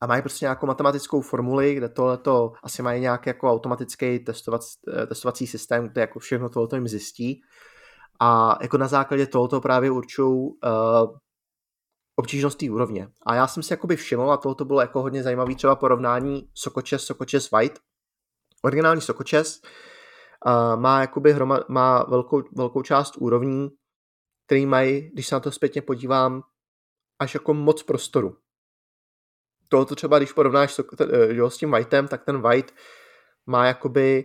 a 0.00 0.06
mají 0.06 0.22
prostě 0.22 0.44
nějakou 0.44 0.66
matematickou 0.66 1.20
formuli, 1.20 1.74
kde 1.74 1.88
tohleto 1.88 2.52
asi 2.62 2.82
mají 2.82 3.00
nějaký 3.00 3.30
jako 3.30 3.50
automatický 3.50 4.18
testovací, 4.18 4.68
eh, 5.02 5.06
testovací 5.06 5.46
systém, 5.46 5.88
kde 5.88 6.00
jako 6.00 6.18
všechno 6.18 6.48
tohleto 6.48 6.76
jim 6.76 6.88
zjistí. 6.88 7.40
A 8.20 8.58
jako 8.62 8.78
na 8.78 8.88
základě 8.88 9.26
tohoto 9.26 9.60
právě 9.60 9.90
určují 9.90 10.28
uh, 10.28 11.16
obtížnost 12.16 12.58
té 12.58 12.70
úrovně. 12.70 13.08
A 13.26 13.34
já 13.34 13.46
jsem 13.46 13.62
si 13.62 13.72
jakoby 13.72 13.96
všiml, 13.96 14.32
a 14.32 14.36
tohoto 14.36 14.64
bylo 14.64 14.80
jako 14.80 15.02
hodně 15.02 15.22
zajímavý 15.22 15.56
třeba 15.56 15.76
porovnání 15.76 16.48
Sokočes, 16.54 17.04
Sokočes 17.04 17.50
White. 17.50 17.78
Originální 18.64 19.00
Sokočes 19.00 19.60
uh, 20.46 20.80
má 20.80 21.00
jakoby 21.00 21.32
hroma, 21.32 21.60
má 21.68 22.02
velkou, 22.02 22.42
velkou 22.56 22.82
část 22.82 23.16
úrovní, 23.16 23.68
který 24.46 24.66
mají, 24.66 25.10
když 25.10 25.26
se 25.26 25.34
na 25.34 25.40
to 25.40 25.50
zpětně 25.50 25.82
podívám, 25.82 26.42
až 27.18 27.34
jako 27.34 27.54
moc 27.54 27.82
prostoru 27.82 28.36
tohoto 29.68 29.94
třeba, 29.94 30.18
když 30.18 30.32
porovnáš 30.32 30.80
jo, 31.28 31.50
s 31.50 31.56
tím 31.56 31.70
Whiteem, 31.70 32.08
tak 32.08 32.24
ten 32.24 32.40
White 32.40 32.74
má 33.46 33.66
jakoby 33.66 34.24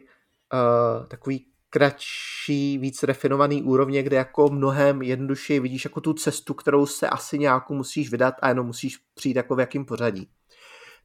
uh, 0.53 1.05
takový 1.07 1.45
kratší, 1.69 2.77
víc 2.77 3.03
refinovaný 3.03 3.63
úrovně, 3.63 4.03
kde 4.03 4.17
jako 4.17 4.49
mnohem 4.49 5.01
jednodušeji 5.01 5.59
vidíš 5.59 5.85
jako 5.85 6.01
tu 6.01 6.13
cestu, 6.13 6.53
kterou 6.53 6.85
se 6.85 7.09
asi 7.09 7.39
nějakou 7.39 7.73
musíš 7.73 8.11
vydat 8.11 8.35
a 8.41 8.49
jenom 8.49 8.67
musíš 8.67 8.97
přijít 9.13 9.35
jako 9.35 9.55
v 9.55 9.59
jakým 9.59 9.85
pořadí. 9.85 10.29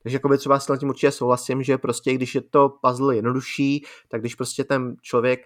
Takže 0.02 0.16
jakoby 0.16 0.38
třeba 0.38 0.60
s 0.60 0.78
tím 0.78 0.88
určitě 0.88 1.10
souhlasím, 1.10 1.62
že 1.62 1.78
prostě 1.78 2.14
když 2.14 2.34
je 2.34 2.40
to 2.40 2.68
puzzle 2.68 3.16
jednodušší, 3.16 3.84
tak 4.08 4.20
když 4.20 4.34
prostě 4.34 4.64
ten 4.64 4.96
člověk 5.02 5.40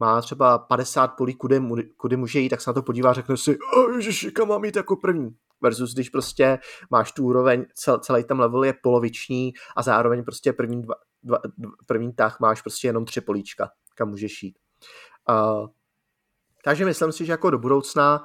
má 0.00 0.22
třeba 0.22 0.58
50 0.58 1.06
polí, 1.06 1.34
kudy, 1.34 1.60
kudy 1.96 2.16
může 2.16 2.40
jít, 2.40 2.48
tak 2.48 2.60
se 2.60 2.70
na 2.70 2.74
to 2.74 2.82
podívá 2.82 3.10
a 3.10 3.12
řekne 3.12 3.36
si, 3.36 3.58
oh, 3.76 3.96
ježiši, 3.96 4.30
kam 4.30 4.48
mám 4.48 4.64
jít 4.64 4.76
jako 4.76 4.96
první. 4.96 5.36
Versus 5.62 5.94
když 5.94 6.08
prostě 6.08 6.58
máš 6.90 7.12
tu 7.12 7.24
úroveň, 7.24 7.64
cel, 7.74 7.98
celý 7.98 8.24
ten 8.24 8.40
level 8.40 8.64
je 8.64 8.74
poloviční 8.82 9.52
a 9.76 9.82
zároveň 9.82 10.24
prostě 10.24 10.52
první, 10.52 10.82
dva, 10.82 10.94
dva, 11.22 11.38
první 11.86 12.12
tah 12.12 12.40
máš 12.40 12.62
prostě 12.62 12.88
jenom 12.88 13.04
tři 13.04 13.20
políčka, 13.20 13.70
kam 13.94 14.08
můžeš 14.08 14.42
jít. 14.42 14.58
Uh, 15.30 15.66
takže 16.64 16.84
myslím 16.84 17.12
si, 17.12 17.26
že 17.26 17.32
jako 17.32 17.50
do 17.50 17.58
budoucna 17.58 18.24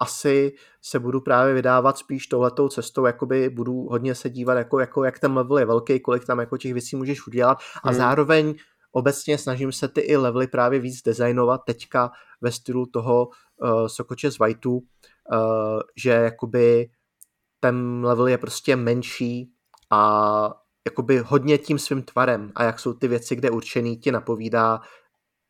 asi 0.00 0.52
se 0.82 0.98
budu 0.98 1.20
právě 1.20 1.54
vydávat 1.54 1.98
spíš 1.98 2.26
touhletou 2.26 2.68
cestou, 2.68 3.06
jakoby 3.06 3.48
budu 3.48 3.72
hodně 3.72 4.14
se 4.14 4.30
dívat, 4.30 4.54
jako, 4.54 4.80
jako 4.80 5.04
jak 5.04 5.18
ten 5.18 5.32
level 5.32 5.58
je 5.58 5.64
velký, 5.64 6.00
kolik 6.00 6.24
tam 6.24 6.38
jako 6.38 6.56
těch 6.56 6.72
věcí 6.72 6.96
můžeš 6.96 7.26
udělat 7.26 7.58
a 7.82 7.88
hmm. 7.88 7.98
zároveň 7.98 8.54
obecně 8.92 9.38
snažím 9.38 9.72
se 9.72 9.88
ty 9.88 10.00
i 10.00 10.16
levely 10.16 10.46
právě 10.46 10.80
víc 10.80 11.02
designovat 11.02 11.60
teďka 11.66 12.10
ve 12.40 12.52
stylu 12.52 12.86
toho 12.86 13.28
uh, 13.28 13.86
Sokoče 13.86 14.30
z 14.30 14.38
Whiteu, 14.38 14.80
uh, 15.32 15.80
že 15.96 16.10
jakoby 16.10 16.90
ten 17.60 18.04
level 18.04 18.26
je 18.28 18.38
prostě 18.38 18.76
menší 18.76 19.50
a 19.90 20.50
jakoby 20.86 21.18
hodně 21.18 21.58
tím 21.58 21.78
svým 21.78 22.02
tvarem 22.02 22.52
a 22.54 22.64
jak 22.64 22.80
jsou 22.80 22.92
ty 22.92 23.08
věci, 23.08 23.36
kde 23.36 23.50
určený 23.50 23.96
ti 23.96 24.12
napovídá, 24.12 24.80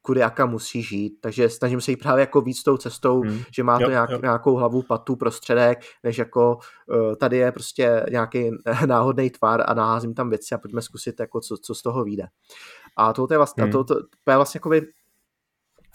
kudy 0.02 0.20
jaká 0.20 0.46
musí 0.46 0.82
žít. 0.82 1.18
Takže 1.20 1.48
snažím 1.48 1.80
se 1.80 1.90
jít 1.90 1.96
právě 1.96 2.20
jako 2.20 2.40
víc 2.40 2.62
tou 2.62 2.76
cestou, 2.76 3.20
hmm. 3.20 3.40
že 3.54 3.62
má 3.62 3.78
to 3.78 3.84
jo, 3.84 3.90
nějak, 3.90 4.10
jo. 4.10 4.18
nějakou 4.22 4.54
hlavu, 4.54 4.82
patu, 4.82 5.16
prostředek, 5.16 5.78
než 6.04 6.18
jako 6.18 6.58
uh, 6.88 7.14
tady 7.14 7.36
je 7.36 7.52
prostě 7.52 8.06
nějaký 8.10 8.50
náhodný 8.86 9.30
tvar 9.30 9.62
a 9.66 9.74
naházím 9.74 10.14
tam 10.14 10.30
věci 10.30 10.54
a 10.54 10.58
pojďme 10.58 10.82
zkusit, 10.82 11.20
jako 11.20 11.40
co, 11.40 11.56
co 11.56 11.74
z 11.74 11.82
toho 11.82 12.04
vyjde. 12.04 12.26
A 12.96 13.12
to 13.12 13.26
je 13.30 13.36
vlastně, 13.36 13.62
hmm. 13.62 13.72
to, 13.72 13.84
to, 13.84 13.94
to 13.94 14.30
je 14.30 14.36
vlastně 14.36 14.58
jako 14.58 14.70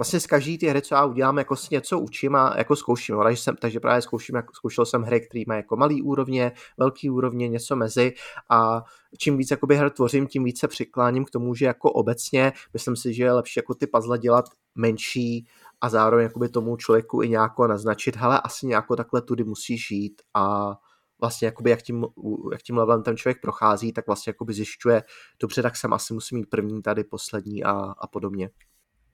vlastně 0.01 0.19
z 0.19 0.27
každé 0.27 0.57
ty 0.57 0.67
hry, 0.67 0.81
co 0.81 0.95
já 0.95 1.05
udělám, 1.05 1.37
jako 1.37 1.55
si 1.55 1.67
něco 1.71 1.99
učím 1.99 2.35
a 2.35 2.53
jako 2.57 2.75
zkouším. 2.75 3.15
No, 3.15 3.23
takže, 3.23 3.41
jsem, 3.41 3.55
takže 3.55 3.79
právě 3.79 4.01
zkouším, 4.01 4.35
jako, 4.35 4.53
zkoušel 4.53 4.85
jsem 4.85 5.01
hry, 5.01 5.21
které 5.21 5.43
mají 5.47 5.59
jako 5.59 5.75
malý 5.75 6.01
úrovně, 6.01 6.51
velký 6.77 7.09
úrovně, 7.09 7.47
něco 7.47 7.75
mezi 7.75 8.13
a 8.49 8.83
čím 9.17 9.37
víc 9.37 9.51
jakoby 9.51 9.75
her 9.75 9.89
tvořím, 9.89 10.27
tím 10.27 10.43
více 10.43 10.67
přikláním 10.67 11.25
k 11.25 11.29
tomu, 11.29 11.55
že 11.55 11.65
jako 11.65 11.91
obecně 11.91 12.53
myslím 12.73 12.95
si, 12.95 13.13
že 13.13 13.23
je 13.23 13.31
lepší 13.31 13.59
jako 13.59 13.73
ty 13.73 13.87
puzzle 13.87 14.17
dělat 14.17 14.45
menší 14.75 15.47
a 15.81 15.89
zároveň 15.89 16.23
jakoby 16.23 16.49
tomu 16.49 16.77
člověku 16.77 17.23
i 17.23 17.29
nějako 17.29 17.67
naznačit, 17.67 18.15
hele, 18.15 18.41
asi 18.43 18.67
nějako 18.67 18.95
takhle 18.95 19.21
tudy 19.21 19.43
musíš 19.43 19.87
žít 19.87 20.21
a 20.33 20.73
vlastně 21.19 21.45
jakoby 21.45 21.69
jak 21.69 21.81
tím, 21.81 22.05
jak 22.51 22.61
tím 22.61 22.77
levelem 22.77 23.03
ten 23.03 23.17
člověk 23.17 23.41
prochází, 23.41 23.93
tak 23.93 24.07
vlastně 24.07 24.29
jakoby 24.29 24.53
zjišťuje, 24.53 25.03
dobře, 25.41 25.61
tak 25.61 25.75
jsem 25.77 25.93
asi 25.93 26.13
musím 26.13 26.37
mít 26.37 26.49
první 26.49 26.81
tady, 26.81 27.03
poslední 27.03 27.63
a, 27.63 27.71
a 27.97 28.07
podobně. 28.07 28.49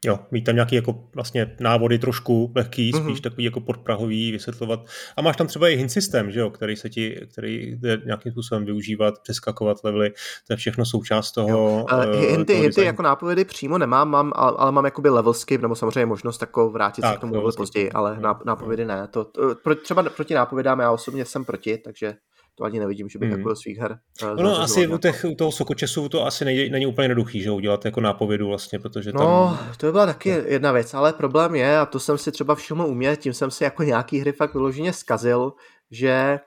Jo, 0.06 0.20
mít 0.32 0.42
tam 0.42 0.56
nějaký 0.56 0.76
jako 0.76 1.04
vlastně 1.16 1.56
návody 1.60 2.00
trošku 2.00 2.52
lehký, 2.56 2.92
mm-hmm. 2.92 3.04
spíš 3.04 3.22
takový 3.22 3.44
jako 3.44 3.60
podprahový, 3.60 4.32
vysvětlovat. 4.32 4.86
A 5.18 5.22
máš 5.22 5.36
tam 5.36 5.48
třeba 5.48 5.70
i 5.70 5.76
hint 5.76 5.92
systém, 5.92 6.32
že 6.32 6.40
jo, 6.40 6.50
který 6.50 6.76
se 6.76 6.90
ti, 6.90 7.28
který 7.32 7.76
jde 7.76 8.02
nějakým 8.06 8.32
způsobem 8.32 8.66
využívat, 8.66 9.20
přeskakovat 9.24 9.78
levely, 9.84 10.10
to 10.48 10.54
je 10.54 10.58
všechno 10.58 10.86
součást 10.86 11.32
toho. 11.32 11.86
Ale 11.92 12.08
uh, 12.08 12.22
hinty, 12.22 12.54
toho 12.54 12.64
hinty 12.64 12.84
jako 12.84 13.02
nápovědy 13.02 13.46
přímo 13.46 13.78
nemám, 13.78 14.10
mám, 14.10 14.32
ale 14.36 14.72
mám 14.72 14.86
jakoby 14.86 15.10
level 15.10 15.34
skip, 15.34 15.62
nebo 15.62 15.76
samozřejmě 15.76 16.06
možnost 16.06 16.42
jako 16.42 16.70
vrátit 16.70 17.02
tak, 17.02 17.12
se 17.12 17.18
k 17.18 17.22
tomu 17.22 17.52
později, 17.58 17.92
ale 17.92 18.20
nápovědy 18.46 18.86
ne. 18.86 19.08
To, 19.12 19.24
to, 19.24 19.56
to, 19.56 19.76
třeba 19.76 20.04
proti 20.04 20.34
nápovědám 20.34 20.80
já 20.80 20.92
osobně 20.92 21.26
jsem 21.26 21.46
proti, 21.46 21.78
takže 21.78 22.14
to 22.58 22.64
ani 22.64 22.80
nevidím, 22.80 23.10
že 23.10 23.20
bych 23.20 23.30
mm. 23.32 23.38
jako 23.38 23.56
svých 23.56 23.78
her. 23.78 24.00
Uh, 24.24 24.44
no, 24.44 24.62
asi 24.62 24.88
u, 24.88 24.98
těch, 24.98 25.26
u 25.32 25.36
toho 25.36 25.52
Sokočesu 25.52 26.10
to 26.10 26.26
asi 26.26 26.46
nejde, 26.46 26.70
není 26.70 26.86
úplně 26.86 27.06
jednoduchý, 27.06 27.42
že 27.42 27.52
udělat 27.52 27.86
jako 27.86 28.02
nápovědu 28.02 28.48
vlastně, 28.48 28.80
protože 28.80 29.12
tam... 29.12 29.22
No, 29.22 29.60
to 29.78 29.86
by 29.86 29.92
byla 29.92 30.06
taky 30.06 30.30
jedna 30.30 30.72
věc, 30.72 30.94
ale 30.94 31.14
problém 31.14 31.56
je, 31.56 31.80
a 31.80 31.86
to 31.86 32.00
jsem 32.00 32.18
si 32.18 32.32
třeba 32.32 32.56
všiml 32.56 32.86
u 32.86 32.94
mě, 32.94 33.16
tím 33.16 33.34
jsem 33.34 33.52
si 33.52 33.64
jako 33.64 33.84
nějaký 33.84 34.20
hry 34.20 34.32
fakt 34.32 34.54
vyloženě 34.54 34.94
zkazil, 34.94 35.54
že 35.92 36.40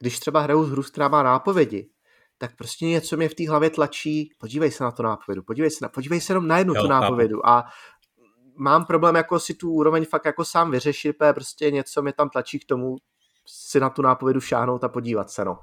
když 0.00 0.18
třeba 0.18 0.40
hraju 0.40 0.62
hru, 0.62 0.82
která 0.82 1.08
má 1.08 1.22
nápovědi, 1.22 1.88
tak 2.38 2.56
prostě 2.56 2.86
něco 2.86 3.16
mě 3.16 3.28
v 3.28 3.34
té 3.34 3.48
hlavě 3.48 3.70
tlačí, 3.70 4.30
podívej 4.38 4.70
se 4.70 4.84
na 4.84 4.90
to 4.90 5.02
nápovědu, 5.02 5.42
podívej 5.42 5.70
se, 5.70 5.78
na, 5.82 5.88
podívej 5.88 6.20
se 6.20 6.32
jenom 6.32 6.48
na 6.48 6.58
jednu 6.58 6.74
jo, 6.74 6.82
tu 6.82 6.88
nápovědu 6.88 7.36
chápu. 7.36 7.48
a 7.48 7.64
mám 8.58 8.84
problém 8.84 9.14
jako 9.14 9.40
si 9.40 9.54
tu 9.54 9.70
úroveň 9.70 10.04
fakt 10.04 10.24
jako 10.24 10.44
sám 10.44 10.70
vyřešit, 10.70 11.12
protože 11.18 11.32
prostě 11.32 11.70
něco 11.70 12.02
mě 12.02 12.12
tam 12.12 12.28
tlačí 12.28 12.58
k 12.58 12.64
tomu, 12.64 12.96
si 13.46 13.80
na 13.80 13.90
tu 13.90 14.02
nápovědu 14.02 14.40
šáhnout 14.40 14.84
a 14.84 14.88
podívat 14.88 15.30
se, 15.30 15.44
no. 15.44 15.58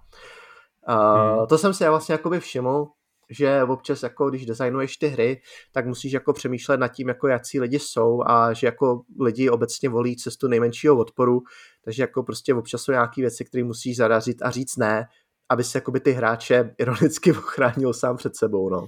Uh, 0.89 1.37
hmm. 1.37 1.47
To 1.47 1.57
jsem 1.57 1.73
si 1.73 1.87
vlastně 1.87 2.13
jakoby 2.13 2.39
všiml, 2.39 2.87
že 3.29 3.63
občas 3.63 4.03
jako 4.03 4.29
když 4.29 4.45
designuješ 4.45 4.97
ty 4.97 5.07
hry, 5.07 5.41
tak 5.71 5.85
musíš 5.85 6.11
jako 6.11 6.33
přemýšlet 6.33 6.79
nad 6.79 6.87
tím, 6.87 7.07
jako 7.07 7.27
jaký 7.27 7.59
lidi 7.59 7.79
jsou 7.79 8.23
a 8.25 8.53
že 8.53 8.67
jako 8.67 9.01
lidi 9.19 9.49
obecně 9.49 9.89
volí 9.89 10.15
cestu 10.15 10.47
nejmenšího 10.47 10.97
odporu, 10.97 11.41
takže 11.83 12.03
jako 12.03 12.23
prostě 12.23 12.53
občas 12.53 12.81
jsou 12.81 12.91
nějaké 12.91 13.21
věci, 13.21 13.45
které 13.45 13.63
musíš 13.63 13.97
zaražit 13.97 14.41
a 14.41 14.51
říct 14.51 14.77
ne, 14.77 15.07
aby 15.49 15.63
se 15.63 15.77
jakoby 15.77 15.99
ty 15.99 16.11
hráče 16.11 16.75
ironicky 16.77 17.31
ochránil 17.37 17.93
sám 17.93 18.17
před 18.17 18.35
sebou, 18.35 18.69
no. 18.69 18.85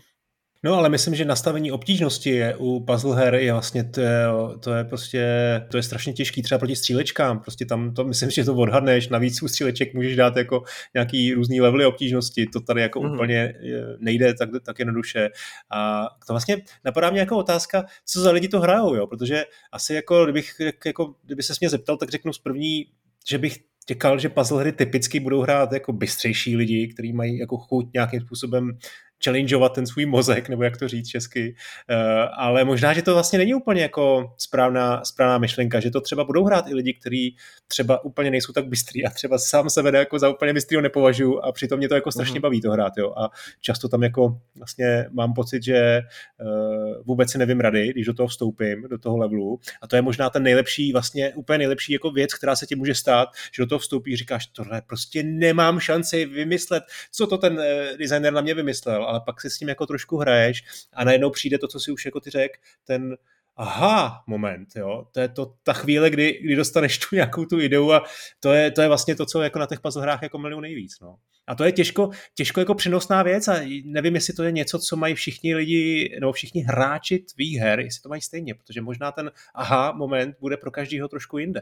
No 0.64 0.74
ale 0.74 0.90
myslím, 0.90 1.16
že 1.16 1.26
nastavení 1.26 1.72
obtížnosti 1.72 2.30
je 2.30 2.56
u 2.56 2.80
puzzle 2.80 3.18
her 3.18 3.36
je 3.36 3.54
vlastně, 3.54 3.84
to 3.84 4.02
je, 4.02 4.26
to 4.60 4.74
je 4.74 4.84
prostě, 4.84 5.26
to 5.72 5.78
je 5.78 5.84
strašně 5.84 6.14
těžký 6.14 6.42
třeba 6.42 6.60
proti 6.60 6.76
střílečkám, 6.76 7.40
prostě 7.40 7.66
tam 7.66 7.94
to 7.94 8.04
myslím, 8.04 8.30
že 8.30 8.44
to 8.44 8.56
odhadneš, 8.56 9.08
navíc 9.08 9.44
u 9.44 9.48
stříleček 9.48 9.94
můžeš 9.94 10.16
dát 10.16 10.38
jako 10.38 10.64
nějaký 10.94 11.34
různý 11.34 11.62
levely 11.62 11.86
obtížnosti, 11.86 12.46
to 12.46 12.60
tady 12.60 12.82
jako 12.82 13.02
mm. 13.02 13.12
úplně 13.14 13.54
nejde 14.00 14.34
tak, 14.34 14.50
tak 14.66 14.80
jednoduše. 14.80 15.30
A 15.72 16.08
to 16.28 16.34
vlastně 16.34 16.58
napadá 16.86 17.10
mě 17.10 17.20
jako 17.20 17.38
otázka, 17.38 17.86
co 18.06 18.22
za 18.22 18.32
lidi 18.32 18.48
to 18.48 18.60
hrajou, 18.60 18.96
jo, 18.96 19.08
protože 19.08 19.44
asi 19.72 19.94
jako, 19.94 20.24
kdybych, 20.24 20.56
jako, 20.86 21.14
kdyby 21.26 21.44
se 21.44 21.54
mě 21.62 21.70
zeptal, 21.70 21.98
tak 21.98 22.10
řeknu 22.10 22.34
z 22.34 22.40
první, 22.40 22.86
že 23.30 23.38
bych 23.38 23.58
čekal, 23.86 24.20
že 24.20 24.30
puzzle 24.30 24.62
hry 24.62 24.72
typicky 24.72 25.20
budou 25.20 25.42
hrát 25.42 25.74
jako 25.74 25.94
bystřejší 25.94 26.56
lidi, 26.56 26.88
kteří 26.88 27.14
mají 27.14 27.38
jako 27.38 27.58
chuť 27.58 27.86
nějakým 27.94 28.22
způsobem 28.22 28.78
challengeovat 29.26 29.74
ten 29.74 29.88
svůj 29.88 30.06
mozek, 30.06 30.50
nebo 30.50 30.64
jak 30.64 30.78
to 30.78 30.88
říct 30.88 31.08
česky. 31.08 31.56
Uh, 31.90 31.98
ale 32.38 32.66
možná, 32.66 32.94
že 32.94 33.02
to 33.02 33.14
vlastně 33.14 33.40
není 33.40 33.54
úplně 33.54 33.82
jako 33.82 34.34
správná, 34.38 35.04
správná 35.04 35.38
myšlenka, 35.38 35.80
že 35.80 35.92
to 35.92 36.02
třeba 36.02 36.24
budou 36.24 36.46
hrát 36.46 36.68
i 36.68 36.74
lidi, 36.74 36.94
kteří 36.94 37.36
třeba 37.68 38.04
úplně 38.04 38.32
nejsou 38.32 38.54
tak 38.54 38.68
bystrý 38.68 39.06
a 39.06 39.10
třeba 39.10 39.38
sám 39.38 39.70
se 39.70 39.82
vede 39.82 40.00
jako 40.00 40.20
za 40.20 40.30
úplně 40.30 40.54
bystrýho 40.54 40.82
nepovažuji 40.82 41.40
a 41.40 41.52
přitom 41.52 41.78
mě 41.78 41.90
to 41.90 41.96
jako 41.96 42.12
strašně 42.12 42.40
mhm. 42.40 42.42
baví 42.42 42.62
to 42.62 42.72
hrát. 42.72 42.94
Jo. 42.98 43.14
A 43.18 43.30
často 43.62 43.90
tam 43.90 44.04
jako 44.04 44.38
vlastně 44.56 45.06
mám 45.12 45.34
pocit, 45.34 45.64
že 45.64 46.02
uh, 46.42 47.04
vůbec 47.06 47.32
si 47.32 47.38
nevím 47.38 47.60
rady, 47.60 47.90
když 47.90 48.06
do 48.06 48.14
toho 48.14 48.28
vstoupím, 48.28 48.88
do 48.90 48.98
toho 48.98 49.18
levelu. 49.18 49.60
A 49.82 49.88
to 49.88 49.96
je 49.96 50.02
možná 50.02 50.30
ten 50.30 50.44
nejlepší, 50.44 50.92
vlastně 50.92 51.34
úplně 51.36 51.58
nejlepší 51.58 51.94
jako 51.94 52.12
věc, 52.12 52.34
která 52.34 52.56
se 52.56 52.66
ti 52.66 52.76
může 52.76 52.96
stát, 52.96 53.30
že 53.56 53.64
do 53.64 53.68
toho 53.68 53.80
vstoupí, 53.80 54.16
říkáš, 54.16 54.48
tohle 54.48 54.82
prostě 54.82 55.24
nemám 55.24 55.80
šanci 55.80 56.26
vymyslet, 56.26 56.84
co 57.12 57.28
to 57.28 57.38
ten 57.38 57.54
uh, 57.54 57.98
designer 57.98 58.34
na 58.34 58.42
mě 58.42 58.54
vymyslel 58.54 59.06
ale 59.16 59.24
pak 59.26 59.42
si 59.42 59.50
s 59.50 59.58
tím 59.58 59.70
jako 59.70 59.86
trošku 59.86 60.18
hraješ 60.18 60.64
a 60.94 61.04
najednou 61.04 61.30
přijde 61.30 61.58
to, 61.58 61.68
co 61.68 61.80
si 61.80 61.92
už 61.92 62.06
jako 62.06 62.20
ty 62.20 62.30
řek, 62.30 62.52
ten 62.84 63.18
aha 63.58 64.24
moment, 64.28 64.70
jo, 64.76 65.08
to 65.12 65.20
je 65.20 65.30
to 65.30 65.54
ta 65.64 65.74
chvíle, 65.74 66.10
kdy, 66.10 66.40
kdy 66.44 66.56
dostaneš 66.56 66.98
tu 66.98 67.16
nějakou 67.16 67.46
tu 67.46 67.60
ideu 67.60 67.92
a 67.92 68.04
to 68.40 68.54
je, 68.54 68.72
to 68.72 68.82
je 68.82 68.88
vlastně 68.88 69.16
to, 69.16 69.26
co 69.26 69.42
jako 69.42 69.60
na 69.60 69.66
těch 69.66 69.80
puzzle 69.80 70.02
hrách 70.02 70.24
jako 70.24 70.38
miluju 70.38 70.60
nejvíc, 70.60 71.00
no. 71.02 71.16
A 71.48 71.56
to 71.56 71.64
je 71.64 71.72
těžko, 71.72 72.10
těžko 72.36 72.60
jako 72.60 72.76
přinosná 72.76 73.24
věc 73.24 73.48
a 73.48 73.56
nevím, 73.86 74.16
jestli 74.16 74.34
to 74.34 74.44
je 74.44 74.52
něco, 74.52 74.80
co 74.80 74.96
mají 74.96 75.16
všichni 75.16 75.56
lidi, 75.56 76.18
nebo 76.20 76.32
všichni 76.32 76.62
hráči 76.62 77.20
tvých 77.20 77.58
her, 77.58 77.80
jestli 77.80 78.02
to 78.02 78.10
mají 78.10 78.22
stejně, 78.22 78.54
protože 78.56 78.82
možná 78.82 79.12
ten 79.12 79.32
aha 79.54 79.92
moment 79.92 80.36
bude 80.40 80.58
pro 80.58 80.72
každého 80.72 81.08
trošku 81.08 81.38
jinde. 81.38 81.62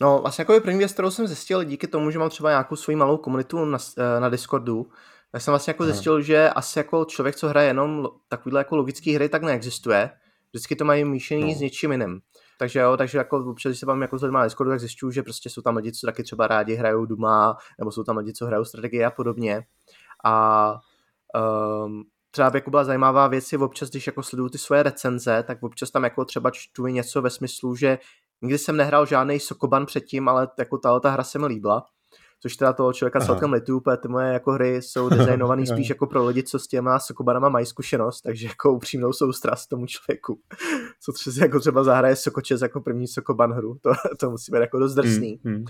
No, 0.00 0.18
vlastně 0.18 0.42
jako 0.42 0.60
první 0.60 0.78
věc, 0.78 0.92
kterou 0.92 1.10
jsem 1.10 1.26
zjistil 1.26 1.64
díky 1.64 1.86
tomu, 1.86 2.10
že 2.10 2.18
mám 2.18 2.30
třeba 2.30 2.50
nějakou 2.50 2.76
svoji 2.76 2.96
malou 2.96 3.16
komunitu 3.16 3.64
na, 3.64 3.78
na 4.18 4.28
Discordu, 4.28 4.90
tak 5.32 5.42
jsem 5.42 5.52
vlastně 5.52 5.70
jako 5.70 5.84
zjistil, 5.84 6.20
že 6.20 6.50
asi 6.50 6.78
jako 6.78 7.04
člověk, 7.04 7.36
co 7.36 7.48
hraje 7.48 7.68
jenom 7.68 8.08
takovýhle 8.28 8.60
jako 8.60 8.76
logické 8.76 9.14
hry, 9.14 9.28
tak 9.28 9.42
neexistuje. 9.42 10.10
Vždycky 10.52 10.76
to 10.76 10.84
mají 10.84 11.04
míšení 11.04 11.52
no. 11.52 11.58
s 11.58 11.60
něčím 11.60 11.92
jiným. 11.92 12.20
Takže 12.58 12.80
jo, 12.80 12.96
takže 12.96 13.18
jako 13.18 13.44
občas, 13.50 13.70
když 13.70 13.80
se 13.80 13.86
vám 13.86 14.02
jako 14.02 14.18
s 14.18 14.22
lidmi 14.22 14.34
na 14.34 14.44
Discordu, 14.44 14.70
tak 14.70 14.80
zjišťuju, 14.80 15.12
že 15.12 15.22
prostě 15.22 15.50
jsou 15.50 15.62
tam 15.62 15.76
lidi, 15.76 15.92
co 15.92 16.06
taky 16.06 16.22
třeba 16.22 16.46
rádi 16.46 16.74
hrajou 16.74 17.06
Duma, 17.06 17.56
nebo 17.78 17.90
jsou 17.90 18.04
tam 18.04 18.16
lidi, 18.16 18.32
co 18.32 18.46
hrajou 18.46 18.64
strategie 18.64 19.06
a 19.06 19.10
podobně. 19.10 19.62
A 20.24 20.74
um, 21.84 22.04
třeba 22.30 22.50
jako 22.54 22.70
byla 22.70 22.84
zajímavá 22.84 23.28
věc 23.28 23.52
je 23.52 23.58
občas, 23.58 23.90
když 23.90 24.06
jako 24.06 24.22
sleduju 24.22 24.48
ty 24.48 24.58
svoje 24.58 24.82
recenze, 24.82 25.44
tak 25.46 25.62
občas 25.62 25.90
tam 25.90 26.04
jako 26.04 26.24
třeba 26.24 26.50
čtu 26.50 26.86
něco 26.86 27.22
ve 27.22 27.30
smyslu, 27.30 27.74
že 27.74 27.98
nikdy 28.42 28.58
jsem 28.58 28.76
nehrál 28.76 29.06
žádný 29.06 29.40
Sokoban 29.40 29.86
předtím, 29.86 30.28
ale 30.28 30.48
jako 30.58 30.78
ta 30.78 31.10
hra 31.10 31.24
se 31.24 31.38
mi 31.38 31.46
líbila 31.46 31.84
což 32.40 32.56
teda 32.56 32.72
toho 32.72 32.92
člověka 32.92 33.18
Aha. 33.18 33.26
celkem 33.26 33.52
lituju, 33.52 33.80
protože 33.80 33.96
ty 33.96 34.08
moje 34.08 34.32
jako 34.32 34.52
hry 34.52 34.82
jsou 34.82 35.08
designované 35.08 35.66
spíš 35.72 35.88
jako 35.88 36.06
pro 36.06 36.26
lidi, 36.26 36.42
co 36.42 36.58
s 36.58 36.66
těma 36.66 36.98
sokobanama 36.98 37.48
mají 37.48 37.66
zkušenost, 37.66 38.20
takže 38.20 38.46
jako 38.46 38.72
upřímnou 38.72 39.12
soustrast 39.12 39.68
tomu 39.68 39.86
člověku, 39.86 40.40
co 41.00 41.12
třeba 41.12 41.46
jako 41.46 41.60
třeba 41.60 41.84
zahraje 41.84 42.16
Sokočes 42.16 42.62
jako 42.62 42.80
první 42.80 43.08
Sokoban 43.08 43.52
hru, 43.52 43.78
to, 43.82 43.92
to 44.20 44.30
musí 44.30 44.52
být 44.52 44.58
jako 44.60 44.78
dost 44.78 44.94
drsný. 44.94 45.40
Mm, 45.44 45.52
mm. 45.52 45.64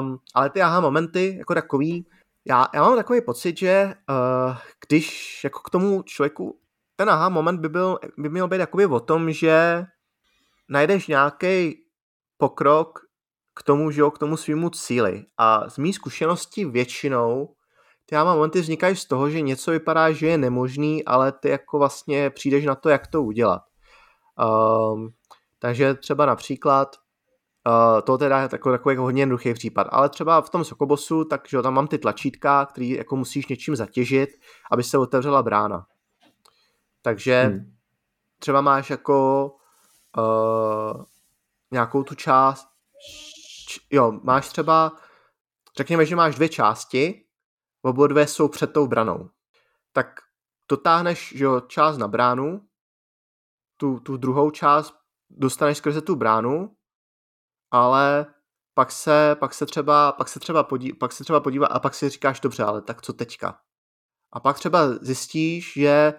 Um, 0.00 0.18
ale 0.34 0.50
ty 0.50 0.62
aha 0.62 0.80
momenty 0.80 1.34
jako 1.38 1.54
takový, 1.54 2.06
já, 2.44 2.66
já 2.74 2.82
mám 2.82 2.96
takový 2.96 3.20
pocit, 3.20 3.58
že 3.58 3.94
uh, 4.10 4.56
když 4.88 5.40
jako 5.44 5.60
k 5.60 5.70
tomu 5.70 6.02
člověku 6.02 6.58
ten 6.96 7.10
aha 7.10 7.28
moment 7.28 7.60
by, 7.60 7.68
byl, 7.68 7.98
by 8.18 8.28
měl 8.28 8.48
být 8.48 8.60
jakoby 8.60 8.86
o 8.86 9.00
tom, 9.00 9.32
že 9.32 9.84
najdeš 10.68 11.06
nějaký 11.06 11.84
pokrok 12.36 13.03
k 13.54 13.62
tomu, 13.62 13.90
že 13.90 14.00
jo, 14.00 14.10
k 14.10 14.18
tomu 14.18 14.36
svýmu 14.36 14.70
cíli. 14.70 15.24
A 15.38 15.70
z 15.70 15.78
mý 15.78 15.92
zkušenosti 15.92 16.64
většinou 16.64 17.54
ty 18.06 18.14
já 18.14 18.24
mám 18.24 18.36
momenty 18.36 18.60
vznikají 18.60 18.96
z 18.96 19.04
toho, 19.04 19.30
že 19.30 19.40
něco 19.40 19.70
vypadá, 19.70 20.12
že 20.12 20.26
je 20.26 20.38
nemožný, 20.38 21.04
ale 21.04 21.32
ty 21.32 21.48
jako 21.48 21.78
vlastně 21.78 22.30
přijdeš 22.30 22.64
na 22.64 22.74
to, 22.74 22.88
jak 22.88 23.06
to 23.06 23.22
udělat. 23.22 23.62
Um, 24.94 25.08
takže 25.58 25.94
třeba 25.94 26.26
například 26.26 26.96
Uh, 27.66 28.00
to 28.00 28.18
teda 28.18 28.40
je 28.40 28.48
takový, 28.48 28.74
takový 28.74 28.96
hodně 28.96 29.22
jednoduchý 29.22 29.54
případ, 29.54 29.86
ale 29.90 30.08
třeba 30.08 30.40
v 30.40 30.50
tom 30.50 30.64
Sokobosu, 30.64 31.24
takže 31.24 31.62
tam 31.62 31.74
mám 31.74 31.86
ty 31.86 31.98
tlačítka, 31.98 32.66
který 32.66 32.90
jako 32.90 33.16
musíš 33.16 33.46
něčím 33.46 33.76
zatěžit, 33.76 34.30
aby 34.70 34.82
se 34.82 34.98
otevřela 34.98 35.42
brána. 35.42 35.86
Takže 37.02 37.42
hmm. 37.42 37.72
třeba 38.38 38.60
máš 38.60 38.90
jako 38.90 39.50
uh, 40.18 41.04
nějakou 41.70 42.02
tu 42.02 42.14
část, 42.14 42.68
jo, 43.90 44.12
máš 44.22 44.48
třeba, 44.48 44.92
řekněme, 45.76 46.06
že 46.06 46.16
máš 46.16 46.34
dvě 46.34 46.48
části, 46.48 47.24
obě 47.82 48.08
dvě 48.08 48.26
jsou 48.26 48.48
před 48.48 48.72
tou 48.72 48.86
branou. 48.86 49.30
Tak 49.92 50.20
dotáhneš 50.68 51.34
že 51.36 51.44
jo, 51.44 51.60
část 51.60 51.98
na 51.98 52.08
bránu, 52.08 52.68
tu, 53.76 54.00
tu 54.00 54.16
druhou 54.16 54.50
část 54.50 54.94
dostaneš 55.30 55.78
skrze 55.78 56.00
tu 56.00 56.16
bránu, 56.16 56.76
ale 57.70 58.26
pak 58.74 58.92
se, 58.92 59.36
pak 59.40 59.54
se 59.54 59.66
třeba, 59.66 60.12
pak 60.12 60.28
se 60.28 60.40
třeba, 60.40 60.62
podí, 60.64 60.92
pak 60.92 61.12
se 61.12 61.24
třeba 61.24 61.40
podívá 61.40 61.66
a 61.66 61.80
pak 61.80 61.94
si 61.94 62.08
říkáš, 62.08 62.40
dobře, 62.40 62.64
ale 62.64 62.82
tak 62.82 63.02
co 63.02 63.12
teďka? 63.12 63.58
A 64.32 64.40
pak 64.40 64.58
třeba 64.58 64.88
zjistíš, 64.88 65.72
že 65.72 66.14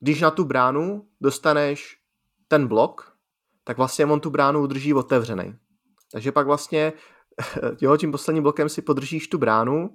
když 0.00 0.20
na 0.20 0.30
tu 0.30 0.44
bránu 0.44 1.08
dostaneš 1.20 1.98
ten 2.48 2.66
blok, 2.66 3.16
tak 3.64 3.76
vlastně 3.76 4.06
on 4.06 4.20
tu 4.20 4.30
bránu 4.30 4.62
udrží 4.62 4.94
otevřený. 4.94 5.58
Takže 6.12 6.32
pak 6.32 6.46
vlastně 6.46 6.92
jo, 7.80 7.96
tím 7.96 8.12
posledním 8.12 8.42
blokem 8.42 8.68
si 8.68 8.82
podržíš 8.82 9.28
tu 9.28 9.38
bránu 9.38 9.90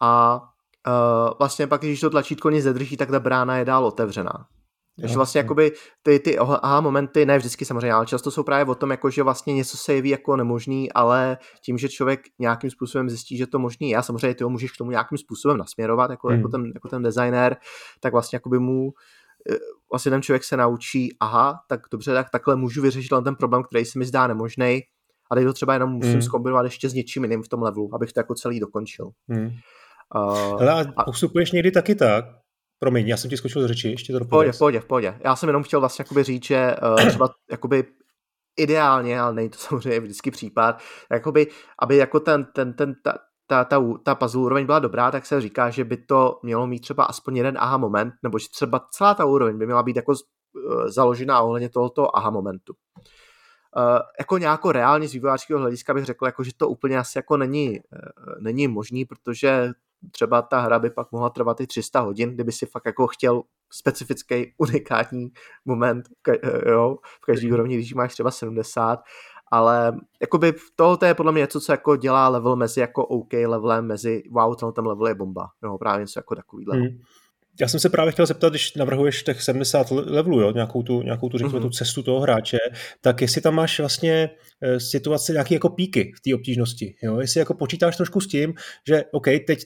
a 0.00 0.42
uh, 0.86 1.38
vlastně 1.38 1.66
pak, 1.66 1.80
když 1.80 2.00
to 2.00 2.10
tlačítko 2.10 2.50
nic 2.50 2.64
zadrží, 2.64 2.96
tak 2.96 3.10
ta 3.10 3.20
brána 3.20 3.56
je 3.56 3.64
dál 3.64 3.84
otevřená. 3.84 4.46
Takže 5.00 5.16
vlastně 5.16 5.38
jakoby 5.38 5.72
ty, 6.02 6.18
ty 6.18 6.38
aha 6.38 6.80
momenty, 6.80 7.26
ne 7.26 7.38
vždycky 7.38 7.64
samozřejmě, 7.64 7.92
ale 7.92 8.06
často 8.06 8.30
jsou 8.30 8.42
právě 8.42 8.64
o 8.64 8.74
tom, 8.74 8.90
jako, 8.90 9.10
že 9.10 9.22
vlastně 9.22 9.54
něco 9.54 9.76
se 9.76 9.94
jeví 9.94 10.08
jako 10.08 10.36
nemožný, 10.36 10.92
ale 10.92 11.38
tím, 11.64 11.78
že 11.78 11.88
člověk 11.88 12.20
nějakým 12.38 12.70
způsobem 12.70 13.08
zjistí, 13.08 13.36
že 13.36 13.46
to 13.46 13.58
možný 13.58 13.90
je, 13.90 14.02
samozřejmě 14.02 14.34
ty 14.34 14.44
ho 14.44 14.50
můžeš 14.50 14.72
k 14.72 14.76
tomu 14.76 14.90
nějakým 14.90 15.18
způsobem 15.18 15.56
nasměrovat, 15.56 16.10
jako, 16.10 16.30
jako 16.30 16.34
hmm. 16.34 16.38
jako, 16.38 16.48
ten, 16.48 16.72
jako 16.74 16.88
ten 16.88 17.02
designer, 17.02 17.56
tak 18.00 18.12
vlastně 18.12 18.36
jakoby 18.36 18.58
mu 18.58 18.90
eh, 19.50 19.56
vlastně 19.92 20.10
ten 20.10 20.22
člověk 20.22 20.44
se 20.44 20.56
naučí, 20.56 21.16
aha, 21.20 21.60
tak 21.68 21.80
dobře, 21.92 22.14
tak 22.14 22.30
takhle 22.30 22.56
můžu 22.56 22.82
vyřešit 22.82 23.10
ten 23.24 23.36
problém, 23.36 23.62
který 23.62 23.84
se 23.84 23.98
mi 23.98 24.04
zdá 24.04 24.26
nemožný, 24.26 24.82
a 25.30 25.34
teď 25.34 25.44
to 25.44 25.52
třeba 25.52 25.74
jenom 25.74 25.90
musím 25.90 26.12
hmm. 26.12 26.22
zkombinovat 26.22 26.64
ještě 26.64 26.88
s 26.88 26.94
něčím 26.94 27.24
jiným 27.24 27.42
v 27.42 27.48
tom 27.48 27.62
levelu, 27.62 27.94
abych 27.94 28.12
to 28.12 28.20
jako 28.20 28.34
celý 28.34 28.60
dokončil. 28.60 29.10
Hmm. 29.28 29.50
Uh, 30.14 30.62
a 30.96 31.04
postupuješ 31.04 31.52
někdy 31.52 31.70
taky 31.70 31.94
tak, 31.94 32.24
Promiň, 32.80 33.08
já 33.08 33.16
jsem 33.16 33.30
ti 33.30 33.36
skočil 33.36 33.62
z 33.62 33.66
řeči, 33.66 33.90
ještě 33.90 34.12
to 34.12 34.18
dopověz. 34.18 34.56
V 34.56 34.58
pohodě, 34.58 34.80
v 34.80 34.84
pohodě. 34.84 35.18
Já 35.24 35.36
jsem 35.36 35.48
jenom 35.48 35.62
chtěl 35.62 35.80
vlastně 35.80 36.02
jakoby 36.02 36.24
říct, 36.24 36.44
že 36.44 36.76
uh, 36.82 36.96
třeba 37.08 37.30
jakoby 37.50 37.84
ideálně, 38.56 39.20
ale 39.20 39.34
není 39.34 39.50
to 39.50 39.58
samozřejmě 39.58 40.00
vždycky 40.00 40.30
případ, 40.30 40.82
jakoby, 41.12 41.46
aby 41.82 41.96
jako 41.96 42.20
ten, 42.20 42.46
ten, 42.54 42.74
ten, 42.74 42.94
ta, 43.04 43.18
ta, 43.46 43.64
ta, 43.64 43.82
ta 44.04 44.14
puzzle 44.14 44.40
úroveň 44.40 44.66
byla 44.66 44.78
dobrá, 44.78 45.10
tak 45.10 45.26
se 45.26 45.40
říká, 45.40 45.70
že 45.70 45.84
by 45.84 45.96
to 45.96 46.40
mělo 46.42 46.66
mít 46.66 46.80
třeba 46.80 47.04
aspoň 47.04 47.36
jeden 47.36 47.58
aha 47.58 47.76
moment, 47.76 48.14
nebo 48.22 48.38
že 48.38 48.46
třeba 48.48 48.80
celá 48.90 49.14
ta 49.14 49.24
úroveň 49.24 49.58
by 49.58 49.66
měla 49.66 49.82
být 49.82 49.96
jako 49.96 50.12
uh, 50.12 50.88
založená 50.88 51.40
ohledně 51.40 51.68
tohoto 51.68 52.16
aha 52.16 52.30
momentu. 52.30 52.74
Uh, 53.76 53.98
jako 54.18 54.38
nějako 54.38 54.72
reálně 54.72 55.08
z 55.08 55.12
vývojářského 55.12 55.60
hlediska 55.60 55.94
bych 55.94 56.04
řekl, 56.04 56.26
jako, 56.26 56.44
že 56.44 56.50
to 56.56 56.68
úplně 56.68 56.98
asi 56.98 57.18
jako 57.18 57.36
není, 57.36 57.70
uh, 57.70 58.40
není 58.40 58.68
možný, 58.68 59.04
protože 59.04 59.72
třeba 60.10 60.42
ta 60.42 60.60
hra 60.60 60.78
by 60.78 60.90
pak 60.90 61.12
mohla 61.12 61.30
trvat 61.30 61.60
i 61.60 61.66
300 61.66 62.00
hodin, 62.00 62.34
kdyby 62.34 62.52
si 62.52 62.66
fakt 62.66 62.86
jako 62.86 63.06
chtěl 63.06 63.42
specifický 63.72 64.54
unikátní 64.58 65.32
moment 65.64 66.08
eh, 66.28 66.70
jo, 66.70 66.96
v 67.04 67.26
každý 67.26 67.46
mhm. 67.46 67.54
úrovni, 67.54 67.76
když 67.76 67.94
máš 67.94 68.12
třeba 68.12 68.30
70, 68.30 69.00
ale 69.50 69.92
jakoby 70.20 70.54
tohle 70.76 70.98
je 71.06 71.14
podle 71.14 71.32
mě 71.32 71.40
něco, 71.40 71.60
co 71.60 71.72
jako 71.72 71.96
dělá 71.96 72.28
level 72.28 72.56
mezi 72.56 72.80
jako 72.80 73.06
OK 73.06 73.32
levelem, 73.32 73.86
mezi 73.86 74.22
wow, 74.30 74.54
ten 74.72 74.86
level 74.86 75.06
je 75.06 75.14
bomba, 75.14 75.48
no 75.62 75.78
právě 75.78 76.02
něco 76.02 76.18
jako 76.18 76.34
takový 76.34 76.64
level. 76.66 76.84
Hmm. 76.84 76.98
Já 77.60 77.68
jsem 77.68 77.80
se 77.80 77.88
právě 77.88 78.12
chtěl 78.12 78.26
zeptat, 78.26 78.48
když 78.52 78.74
navrhuješ 78.74 79.22
těch 79.22 79.42
70 79.42 79.90
levelů, 79.90 80.40
jo, 80.40 80.52
nějakou 80.52 80.82
tu, 80.82 81.02
nějakou 81.02 81.28
tu, 81.28 81.38
řekněme, 81.38 81.58
mm-hmm. 81.58 81.62
tu 81.62 81.70
cestu 81.70 82.02
toho 82.02 82.20
hráče, 82.20 82.58
tak 83.00 83.22
jestli 83.22 83.40
tam 83.40 83.54
máš 83.54 83.78
vlastně 83.78 84.30
e, 84.62 84.80
situace 84.80 85.32
nějaké 85.32 85.54
jako 85.54 85.68
píky 85.68 86.12
v 86.16 86.20
té 86.20 86.34
obtížnosti, 86.34 86.94
jo, 87.02 87.20
jestli 87.20 87.40
jako 87.40 87.54
počítáš 87.54 87.96
trošku 87.96 88.20
s 88.20 88.26
tím, 88.26 88.54
že 88.88 89.04
OK, 89.12 89.26
teď 89.46 89.64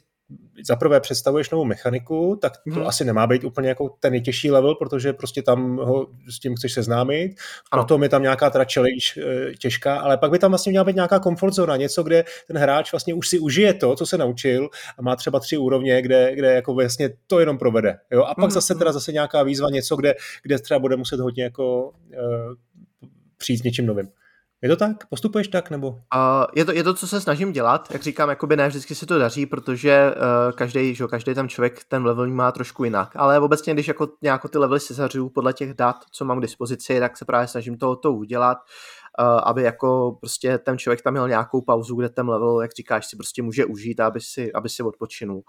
za 0.67 0.77
prvé 0.77 1.01
představuješ 1.01 1.51
novou 1.51 1.65
mechaniku, 1.65 2.39
tak 2.43 2.53
to 2.57 2.75
hmm. 2.75 2.87
asi 2.87 3.05
nemá 3.05 3.27
být 3.27 3.45
úplně 3.45 3.69
jako 3.69 3.97
ten 4.01 4.13
nejtěžší 4.13 4.51
level, 4.51 4.75
protože 4.75 5.13
prostě 5.13 5.43
tam 5.43 5.77
ho 5.77 6.07
s 6.31 6.39
tím 6.39 6.57
chceš 6.57 6.73
seznámit, 6.73 7.35
ano. 7.71 7.83
potom 7.83 8.03
je 8.03 8.09
tam 8.09 8.23
nějaká 8.23 8.51
teda 8.51 8.65
challenge 8.75 9.05
e, 9.19 9.55
těžká, 9.55 10.01
ale 10.01 10.19
pak 10.19 10.31
by 10.31 10.39
tam 10.39 10.51
vlastně 10.51 10.71
měla 10.71 10.85
být 10.85 10.95
nějaká 10.95 11.21
comfort 11.21 11.55
zona, 11.55 11.77
něco, 11.77 12.03
kde 12.03 12.25
ten 12.47 12.59
hráč 12.59 12.93
vlastně 12.93 13.15
už 13.15 13.29
si 13.29 13.39
užije 13.39 13.75
to, 13.75 13.97
co 13.97 14.07
se 14.07 14.19
naučil 14.19 14.69
a 14.99 15.03
má 15.03 15.17
třeba 15.17 15.41
tři 15.41 15.57
úrovně, 15.57 16.03
kde, 16.03 16.35
kde 16.35 16.55
jako 16.55 16.75
vlastně 16.75 17.11
to 17.27 17.41
jenom 17.41 17.59
provede. 17.59 17.99
Jo? 18.11 18.23
A 18.23 18.35
pak 18.35 18.45
hmm. 18.45 18.51
zase 18.51 18.75
teda 18.75 18.93
zase 18.93 19.13
nějaká 19.13 19.43
výzva, 19.43 19.71
něco, 19.71 19.97
kde, 19.97 20.15
kde 20.43 20.59
třeba 20.59 20.81
bude 20.81 20.97
muset 20.97 21.21
hodně 21.21 21.45
jako 21.45 21.93
e, 22.13 22.17
přijít 23.37 23.59
s 23.59 23.63
něčím 23.63 23.87
novým. 23.87 24.09
Je 24.63 24.69
to 24.69 24.77
tak? 24.77 25.07
Postupuješ 25.07 25.49
tak? 25.49 25.71
nebo? 25.71 25.89
Uh, 25.89 25.99
je, 26.55 26.65
to, 26.65 26.73
je 26.73 26.85
to, 26.85 26.95
co 26.95 27.09
se 27.09 27.21
snažím 27.21 27.53
dělat. 27.53 27.89
Jak 27.93 28.03
říkám, 28.03 28.29
jakoby 28.29 28.57
ne 28.57 28.69
vždycky 28.69 28.95
se 28.95 29.07
to 29.07 29.19
daří, 29.19 29.47
protože 29.47 30.15
uh, 30.17 30.53
každý, 30.53 30.95
že, 30.95 31.07
tam 31.35 31.49
člověk 31.49 31.85
ten 31.85 32.07
level 32.07 32.29
má 32.29 32.53
trošku 32.53 32.85
jinak. 32.85 33.17
Ale 33.17 33.41
obecně, 33.41 33.75
když 33.75 33.89
jako 33.89 34.09
nějak 34.23 34.51
ty 34.51 34.59
levely 34.59 34.81
se 34.81 34.95
zařiju 34.95 35.29
podle 35.29 35.53
těch 35.53 35.75
dat, 35.75 35.97
co 36.11 36.25
mám 36.25 36.39
k 36.39 36.43
dispozici, 36.43 37.01
tak 37.01 37.17
se 37.17 37.25
právě 37.25 37.49
snažím 37.49 37.79
to, 37.79 37.97
to 37.97 38.13
udělat. 38.13 38.59
Uh, 39.21 39.41
aby 39.45 39.63
jako 39.63 40.17
prostě 40.21 40.59
ten 40.59 40.79
člověk 40.79 41.03
tam 41.03 41.13
měl 41.13 41.29
nějakou 41.29 41.61
pauzu, 41.61 41.97
kde 41.97 42.09
ten 42.09 42.29
level, 42.29 42.61
jak 42.63 42.73
říkáš, 42.73 43.07
si 43.07 43.17
prostě 43.17 43.43
může 43.43 43.65
užít, 43.65 44.01
aby 44.01 44.21
si, 44.21 44.53
aby 44.53 44.69
si 44.69 44.83
odpočinul. 44.83 45.43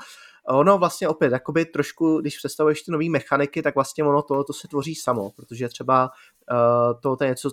Ono 0.47 0.77
vlastně 0.77 1.07
opět, 1.07 1.31
jakoby 1.31 1.65
trošku, 1.65 2.21
když 2.21 2.37
představuješ 2.37 2.81
ty 2.81 2.91
nové 2.91 3.09
mechaniky, 3.09 3.61
tak 3.61 3.75
vlastně 3.75 4.03
ono 4.03 4.21
to, 4.21 4.43
to 4.43 4.53
se 4.53 4.67
tvoří 4.67 4.95
samo, 4.95 5.31
protože 5.35 5.69
třeba 5.69 6.11
uh, 6.51 6.99
to, 6.99 7.15
to 7.15 7.23
je 7.23 7.29
něco, 7.29 7.49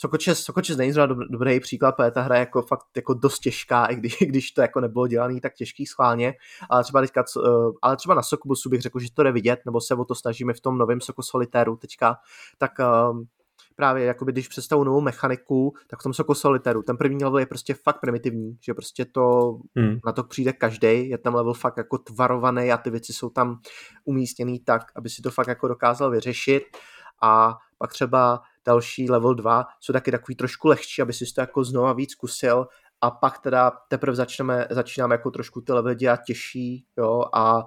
Sokočes, 0.00 0.38
Sokočes 0.38 0.76
není 0.76 0.92
zrovna 0.92 1.26
dobrý 1.30 1.60
příklad, 1.60 1.92
protože 1.92 2.10
ta 2.10 2.22
hra 2.22 2.34
je 2.34 2.40
jako 2.40 2.62
fakt 2.62 2.86
jako 2.96 3.14
dost 3.14 3.38
těžká, 3.38 3.86
i 3.86 3.96
když, 3.96 4.16
když 4.20 4.50
to 4.50 4.60
jako 4.60 4.80
nebylo 4.80 5.06
dělané 5.06 5.40
tak 5.40 5.54
těžký 5.54 5.86
schválně, 5.86 6.34
ale 6.70 6.82
třeba 6.82 7.00
teďka, 7.00 7.24
eh, 7.46 7.48
ale 7.82 7.96
třeba 7.96 8.14
na 8.14 8.22
Sokobusu 8.22 8.70
bych 8.70 8.80
řekl, 8.80 8.98
že 8.98 9.08
to 9.14 9.22
jde 9.22 9.32
vidět, 9.32 9.60
nebo 9.66 9.80
se 9.80 9.94
o 9.94 10.04
to 10.04 10.14
snažíme 10.14 10.52
v 10.52 10.60
tom 10.60 10.78
novém 10.78 11.00
Soko 11.00 11.22
Solitéru 11.22 11.76
teďka, 11.76 12.16
tak 12.58 12.70
um, 13.10 13.26
právě 13.76 14.04
jakoby, 14.04 14.32
když 14.32 14.48
představu 14.48 14.84
novou 14.84 15.00
mechaniku, 15.00 15.74
tak 15.86 16.00
v 16.00 16.02
tom 16.02 16.14
Soko 16.14 16.34
Solitaru, 16.34 16.82
ten 16.82 16.96
první 16.96 17.24
level 17.24 17.38
je 17.38 17.46
prostě 17.46 17.74
fakt 17.74 18.00
primitivní, 18.00 18.56
že 18.60 18.74
prostě 18.74 19.04
to, 19.04 19.56
hmm. 19.76 19.98
na 20.06 20.12
to 20.12 20.24
přijde 20.24 20.52
každý, 20.52 21.08
je 21.08 21.18
tam 21.18 21.34
level 21.34 21.54
fakt 21.54 21.76
jako 21.76 21.98
tvarovaný 21.98 22.72
a 22.72 22.76
ty 22.76 22.90
věci 22.90 23.12
jsou 23.12 23.30
tam 23.30 23.60
umístěný 24.04 24.60
tak, 24.60 24.82
aby 24.96 25.10
si 25.10 25.22
to 25.22 25.30
fakt 25.30 25.48
jako 25.48 25.68
dokázal 25.68 26.10
vyřešit 26.10 26.62
a 27.22 27.56
pak 27.78 27.92
třeba 27.92 28.40
další 28.66 29.10
level 29.10 29.34
2 29.34 29.66
jsou 29.80 29.92
taky 29.92 30.10
takový 30.10 30.34
trošku 30.34 30.68
lehčí, 30.68 31.02
aby 31.02 31.12
si 31.12 31.34
to 31.34 31.40
jako 31.40 31.64
znova 31.64 31.92
víc 31.92 32.10
zkusil 32.10 32.66
a 33.00 33.10
pak 33.10 33.38
teda 33.38 33.72
teprve 33.88 34.16
začneme, 34.16 34.66
začínáme 34.70 35.14
jako 35.14 35.30
trošku 35.30 35.60
ty 35.60 35.72
levely 35.72 35.94
dělat 35.94 36.20
těžší, 36.26 36.86
jo, 36.98 37.24
a 37.34 37.66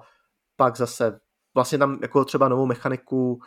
pak 0.56 0.76
zase 0.76 1.20
vlastně 1.54 1.78
tam 1.78 1.98
jako 2.02 2.24
třeba 2.24 2.48
novou 2.48 2.66
mechaniku, 2.66 3.38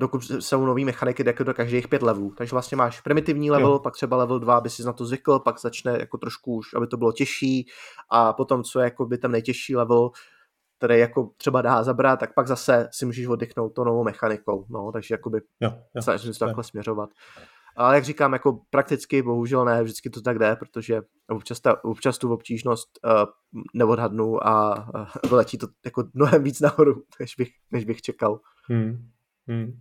dokud 0.00 0.22
jsou 0.22 0.66
nový 0.66 0.84
mechaniky 0.84 1.24
jako 1.26 1.44
do 1.44 1.54
každých 1.54 1.88
pět 1.88 2.02
levelů. 2.02 2.34
Takže 2.36 2.50
vlastně 2.50 2.76
máš 2.76 3.00
primitivní 3.00 3.50
level, 3.50 3.70
jo. 3.70 3.78
pak 3.78 3.94
třeba 3.94 4.16
level 4.16 4.38
2, 4.38 4.56
aby 4.56 4.70
si 4.70 4.84
na 4.84 4.92
to 4.92 5.06
zvykl, 5.06 5.38
pak 5.38 5.60
začne 5.60 5.98
jako 5.98 6.18
trošku 6.18 6.54
už, 6.54 6.74
aby 6.74 6.86
to 6.86 6.96
bylo 6.96 7.12
těžší 7.12 7.68
a 8.10 8.32
potom, 8.32 8.62
co 8.62 8.80
je 8.80 8.84
jako 8.84 9.06
by 9.06 9.18
ten 9.18 9.30
nejtěžší 9.30 9.76
level, 9.76 10.10
který 10.82 10.98
jako 10.98 11.30
třeba 11.36 11.62
dá 11.62 11.82
zabrat, 11.82 12.20
tak 12.20 12.34
pak 12.34 12.46
zase 12.46 12.88
si 12.92 13.06
můžeš 13.06 13.26
oddychnout 13.26 13.68
to 13.68 13.84
novou 13.84 14.04
mechanikou, 14.04 14.66
no, 14.68 14.92
takže 14.92 15.14
jakoby 15.14 15.40
jo, 15.60 15.72
jo, 15.94 16.02
snažím 16.02 16.32
se 16.32 16.38
to 16.38 16.44
takhle 16.44 16.64
směřovat. 16.64 17.10
Ale 17.76 17.94
jak 17.94 18.04
říkám, 18.04 18.32
jako 18.32 18.60
prakticky, 18.70 19.22
bohužel 19.22 19.64
ne, 19.64 19.82
vždycky 19.82 20.10
to 20.10 20.20
tak 20.20 20.38
jde, 20.38 20.56
protože 20.56 21.00
občas, 21.28 21.60
ta, 21.60 21.84
občas 21.84 22.18
tu 22.18 22.32
obtížnost 22.32 22.88
uh, 23.04 23.24
neodhadnu 23.74 24.46
a 24.46 24.86
uh, 24.94 25.06
vyletí 25.30 25.58
to 25.58 25.66
jako 25.84 26.04
mnohem 26.14 26.42
víc 26.42 26.60
nahoru, 26.60 27.02
než 27.20 27.34
bych, 27.34 27.48
než 27.70 27.84
bych 27.84 28.02
čekal. 28.02 28.40
Hmm. 28.68 29.08
Hmm. 29.48 29.72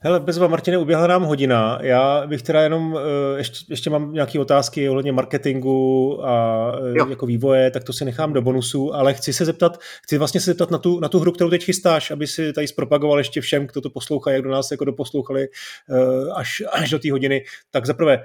Hele, 0.00 0.20
bezva 0.20 0.48
Martine, 0.48 0.78
uběhla 0.78 1.06
nám 1.06 1.22
hodina. 1.22 1.78
Já 1.82 2.26
bych 2.26 2.42
teda 2.42 2.62
jenom, 2.62 2.98
eh, 2.98 3.38
ještě, 3.38 3.64
ještě 3.68 3.90
mám 3.90 4.12
nějaké 4.12 4.40
otázky 4.40 4.88
ohledně 4.88 5.12
marketingu 5.12 6.20
a 6.24 6.72
eh, 6.78 6.98
jo. 6.98 7.08
jako 7.08 7.26
vývoje, 7.26 7.70
tak 7.70 7.84
to 7.84 7.92
si 7.92 8.04
nechám 8.04 8.32
do 8.32 8.42
bonusu, 8.42 8.94
ale 8.94 9.14
chci 9.14 9.32
se 9.32 9.44
zeptat, 9.44 9.80
chci 10.02 10.18
vlastně 10.18 10.40
se 10.40 10.50
zeptat 10.50 10.70
na 10.70 10.78
tu, 10.78 11.00
na 11.00 11.08
tu 11.08 11.18
hru, 11.18 11.32
kterou 11.32 11.50
teď 11.50 11.64
chystáš, 11.64 12.10
aby 12.10 12.26
si 12.26 12.52
tady 12.52 12.68
zpropagoval 12.68 13.18
ještě 13.18 13.40
všem, 13.40 13.66
kdo 13.66 13.80
to 13.80 13.90
poslouchá, 13.90 14.30
jak 14.30 14.42
do 14.42 14.50
nás 14.50 14.70
jako 14.70 14.84
doposlouchali 14.84 15.48
eh, 15.90 16.32
až, 16.34 16.62
až 16.72 16.90
do 16.90 16.98
té 16.98 17.12
hodiny. 17.12 17.44
Tak 17.70 17.86
zaprvé 17.86 18.24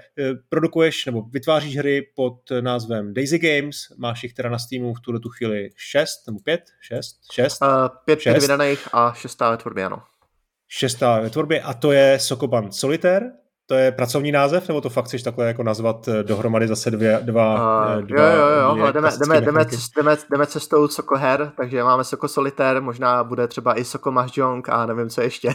produkuješ 0.50 1.06
nebo 1.06 1.22
vytváříš 1.22 1.78
hry 1.78 2.08
pod 2.16 2.36
názvem 2.62 3.14
Daisy 3.14 3.40
Games, 3.40 3.78
máš 3.98 4.24
jich 4.24 4.34
teda 4.34 4.50
na 4.50 4.60
Steamu 4.60 4.94
v 4.94 5.00
tuhle 5.00 5.20
tu 5.20 5.30
chvíli 5.30 5.70
šest 5.76 6.28
nebo 6.28 6.40
pět? 6.40 6.62
Šest? 6.82 7.16
Šest? 7.32 7.62
Uh, 7.62 7.68
pět, 8.06 8.20
šest. 8.20 8.34
pět 8.34 8.42
vydaných 8.42 8.88
a 8.94 9.14
šestá 9.14 9.52
ve 9.52 9.58
tvorbě, 9.58 9.86
ano 9.86 9.98
šestá 10.68 11.20
ve 11.20 11.30
tvorbě 11.30 11.62
a 11.62 11.74
to 11.74 11.92
je 11.92 12.20
Sokoban 12.20 12.72
Solitaire, 12.72 13.32
to 13.68 13.76
je 13.76 13.92
pracovní 13.92 14.32
název, 14.32 14.68
nebo 14.68 14.82
to 14.82 14.90
fakt 14.90 15.06
chceš 15.06 15.24
takhle 15.24 15.48
jako 15.48 15.64
nazvat 15.64 16.08
eh, 16.08 16.24
dohromady 16.24 16.68
zase 16.68 16.92
dvě, 16.92 17.20
dva, 17.24 17.54
uh, 17.96 18.02
dva 18.02 18.30
Jo, 18.30 18.38
jo, 18.38 18.48
jo, 18.48 18.82
ale 18.82 18.94
jdeme, 18.94 19.10
jdeme, 19.20 19.42
jdeme, 19.42 19.66
jdeme, 19.96 20.18
jdeme 20.32 20.48
cestou 20.48 20.88
Soko 20.88 21.18
her, 21.18 21.52
takže 21.58 21.84
máme 21.84 22.04
Soko 22.04 22.28
Solitaire, 22.28 22.82
možná 22.82 23.24
bude 23.24 23.48
třeba 23.48 23.80
i 23.80 23.86
Soko 23.86 24.12
Mahjong 24.12 24.70
a 24.70 24.86
nevím, 24.86 25.10
co 25.10 25.22
ještě. 25.22 25.54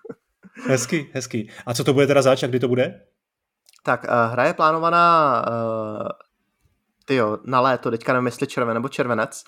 hezký, 0.68 1.10
hezký. 1.12 1.50
A 1.66 1.74
co 1.74 1.84
to 1.84 1.92
bude 1.92 2.06
teda 2.06 2.22
zač 2.22 2.42
a 2.42 2.46
kdy 2.46 2.60
to 2.60 2.68
bude? 2.68 3.00
Tak, 3.82 4.04
uh, 4.04 4.32
hra 4.32 4.44
je 4.44 4.54
plánovaná 4.54 5.44
uh, 5.48 6.08
tyjo, 7.04 7.38
na 7.44 7.60
léto, 7.60 7.90
teďka 7.90 8.12
nevím, 8.12 8.26
jestli 8.26 8.46
červen 8.46 8.74
nebo 8.74 8.88
červenec, 8.88 9.44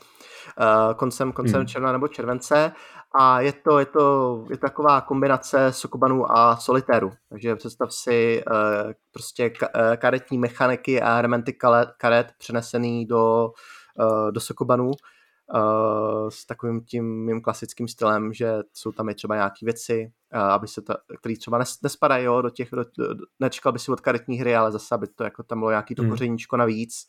uh, 0.61 0.95
koncem, 0.95 1.33
koncem 1.33 1.57
hmm. 1.57 1.67
června 1.67 1.93
nebo 1.93 2.09
července 2.09 2.73
a 3.15 3.41
je 3.41 3.53
to, 3.53 3.79
je 3.79 3.87
to, 3.87 4.45
je 4.51 4.57
to 4.57 4.67
taková 4.67 5.01
kombinace 5.01 5.73
Sokobanu 5.73 6.33
a 6.33 6.57
Solitéru. 6.57 7.13
Takže 7.29 7.57
představ 7.57 7.93
si 7.93 8.45
uh, 8.47 8.93
prostě 9.13 9.51
ka, 9.51 9.69
uh, 9.75 9.97
karetní 9.97 10.39
mechaniky 10.39 11.03
a 11.03 11.19
elementy 11.19 11.53
karet, 11.97 12.29
přenesený 12.39 13.07
do, 13.07 13.53
uh, 14.01 14.33
do 14.33 14.41
Sokobanu 14.41 14.87
uh, 14.87 16.29
s 16.29 16.47
takovým 16.47 16.85
tím 16.85 17.25
mým 17.27 17.41
klasickým 17.41 17.89
stylem, 17.89 18.33
že 18.33 18.59
jsou 18.73 18.93
tam 18.93 19.09
i 19.09 19.15
třeba 19.15 19.35
nějaké 19.35 19.67
věci, 19.67 20.13
uh, 20.35 20.41
aby 20.41 20.69
se 20.69 20.83
to, 20.83 20.95
které 21.19 21.37
třeba 21.37 21.59
nes, 21.59 21.79
nespadají 21.83 22.25
jo, 22.25 22.43
do 22.43 22.51
těch, 22.51 22.71
do, 22.71 22.85
do, 22.99 23.25
nečekal 23.41 23.73
by 23.73 23.79
si 23.79 23.93
od 23.93 24.01
karetní 24.01 24.37
hry, 24.37 24.57
ale 24.57 24.73
zase, 24.73 24.95
aby 24.95 25.07
to 25.07 25.25
jako 25.25 25.43
tam 25.43 25.59
bylo 25.59 25.71
nějaký 25.71 25.95
to 25.95 26.03
hmm. 26.03 26.11
kořeníčko 26.11 26.57
navíc. 26.57 27.07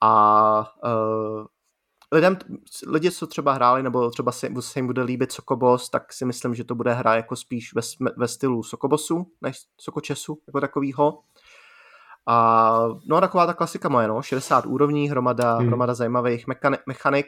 A 0.00 0.72
uh, 0.84 1.46
lidem, 2.16 2.38
lidi, 2.86 3.10
co 3.10 3.26
třeba 3.26 3.52
hráli, 3.52 3.82
nebo 3.82 4.10
třeba 4.10 4.32
se, 4.32 4.48
se 4.60 4.78
jim 4.78 4.86
bude 4.86 5.02
líbit 5.02 5.32
Sokobos, 5.32 5.90
tak 5.90 6.12
si 6.12 6.24
myslím, 6.24 6.54
že 6.54 6.64
to 6.64 6.74
bude 6.74 6.92
hra 6.92 7.14
jako 7.14 7.36
spíš 7.36 7.74
ve, 7.74 7.82
ve 8.16 8.28
stylu 8.28 8.62
Sokobosu, 8.62 9.26
než 9.42 9.56
Sokočesu, 9.80 10.38
jako 10.46 10.60
takovýho. 10.60 11.18
A 12.26 12.88
no 13.06 13.20
taková 13.20 13.46
ta 13.46 13.54
klasika 13.54 13.88
moje, 13.88 14.08
no, 14.08 14.22
60 14.22 14.66
úrovní, 14.66 15.10
hromada, 15.10 15.56
hmm. 15.56 15.66
hromada 15.66 15.94
zajímavých 15.94 16.46
mechani- 16.46 16.78
mechanik. 16.86 17.26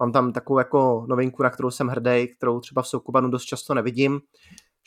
Mám 0.00 0.12
tam 0.12 0.32
takovou 0.32 0.58
jako 0.58 1.06
novinku, 1.08 1.42
na 1.42 1.50
kterou 1.50 1.70
jsem 1.70 1.88
hrdý, 1.88 2.28
kterou 2.36 2.60
třeba 2.60 2.82
v 2.82 2.88
Sokobanu 2.88 3.30
dost 3.30 3.44
často 3.44 3.74
nevidím. 3.74 4.20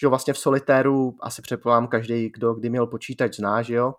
Že 0.01 0.07
vlastně 0.07 0.33
v 0.33 0.37
solitéru 0.37 1.15
asi 1.21 1.41
předpokládám 1.41 1.87
každý, 1.87 2.29
kdo 2.29 2.53
kdy 2.53 2.69
měl 2.69 2.87
počítač 2.87 3.35
zná, 3.35 3.61
že 3.61 3.75
jo, 3.75 3.93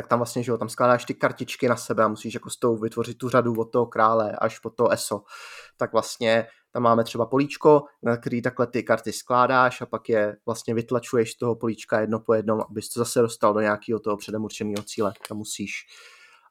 tak 0.00 0.06
tam 0.06 0.18
vlastně, 0.18 0.42
že 0.42 0.50
jo, 0.50 0.58
tam 0.58 0.68
skládáš 0.68 1.04
ty 1.04 1.14
kartičky 1.14 1.68
na 1.68 1.76
sebe 1.76 2.04
a 2.04 2.08
musíš 2.08 2.34
jako 2.34 2.50
s 2.50 2.58
tou 2.58 2.76
vytvořit 2.76 3.18
tu 3.18 3.28
řadu 3.28 3.54
od 3.54 3.64
toho 3.64 3.86
krále 3.86 4.32
až 4.32 4.58
po 4.58 4.70
to 4.70 4.88
ESO. 4.88 5.22
Tak 5.76 5.92
vlastně 5.92 6.46
tam 6.72 6.82
máme 6.82 7.04
třeba 7.04 7.26
políčko, 7.26 7.82
na 8.02 8.16
který 8.16 8.42
takhle 8.42 8.66
ty 8.66 8.82
karty 8.82 9.12
skládáš 9.12 9.80
a 9.80 9.86
pak 9.86 10.08
je 10.08 10.36
vlastně 10.46 10.74
vytlačuješ 10.74 11.32
z 11.32 11.38
toho 11.38 11.56
políčka 11.56 12.00
jedno 12.00 12.20
po 12.20 12.34
jednom, 12.34 12.60
abys 12.70 12.88
to 12.88 13.00
zase 13.00 13.20
dostal 13.20 13.54
do 13.54 13.60
nějakého 13.60 14.00
toho 14.00 14.16
předem 14.16 14.44
určeného 14.44 14.82
cíle, 14.84 15.12
tam 15.28 15.38
musíš. 15.38 15.72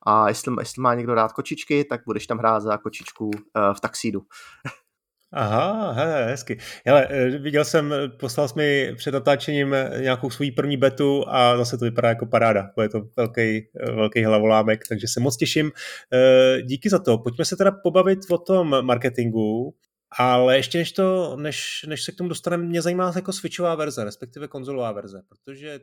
A 0.06 0.28
jestli, 0.28 0.54
jestli 0.60 0.82
má 0.82 0.94
někdo 0.94 1.14
rád 1.14 1.34
kočičky, 1.34 1.86
tak 1.86 2.02
budeš 2.06 2.28
tam 2.28 2.38
hrát 2.38 2.60
za 2.60 2.78
kočičku 2.78 3.26
uh, 3.26 3.74
v 3.78 3.80
taxídu. 3.80 4.22
Aha, 5.32 5.92
he, 5.92 6.26
hezky. 6.26 6.58
Hele, 6.86 7.08
eh, 7.10 7.38
viděl 7.38 7.66
jsem, 7.66 7.94
poslal 8.20 8.48
jsi 8.48 8.54
mi 8.58 8.94
před 8.96 9.14
natáčením 9.14 9.76
nějakou 10.00 10.30
svůj 10.30 10.52
první 10.52 10.78
betu 10.78 11.24
a 11.28 11.58
zase 11.58 11.78
to 11.78 11.86
vypadá 11.86 12.10
jako 12.10 12.26
paráda. 12.26 12.70
Je 12.82 12.90
to 12.90 13.02
velký, 13.18 13.68
velký 13.96 14.24
hlavolámek, 14.24 14.88
takže 14.90 15.08
se 15.08 15.20
moc 15.20 15.38
těším. 15.38 15.72
Eh, 16.14 16.62
díky 16.62 16.90
za 16.90 17.00
to. 17.00 17.18
Pojďme 17.18 17.46
se 17.46 17.56
teda 17.56 17.72
pobavit 17.72 18.20
o 18.30 18.38
tom 18.38 18.86
marketingu, 18.86 19.74
ale 20.18 20.58
ještě 20.58 20.78
než, 20.78 20.92
to, 20.92 21.36
než, 21.40 21.86
než 21.88 22.04
se 22.04 22.12
k 22.12 22.16
tomu 22.16 22.30
dostaneme, 22.30 22.64
mě 22.64 22.82
zajímá 22.82 23.12
jako 23.16 23.34
switchová 23.34 23.76
verze, 23.76 24.04
respektive 24.04 24.48
konzolová 24.48 24.92
verze, 24.92 25.22
protože 25.30 25.80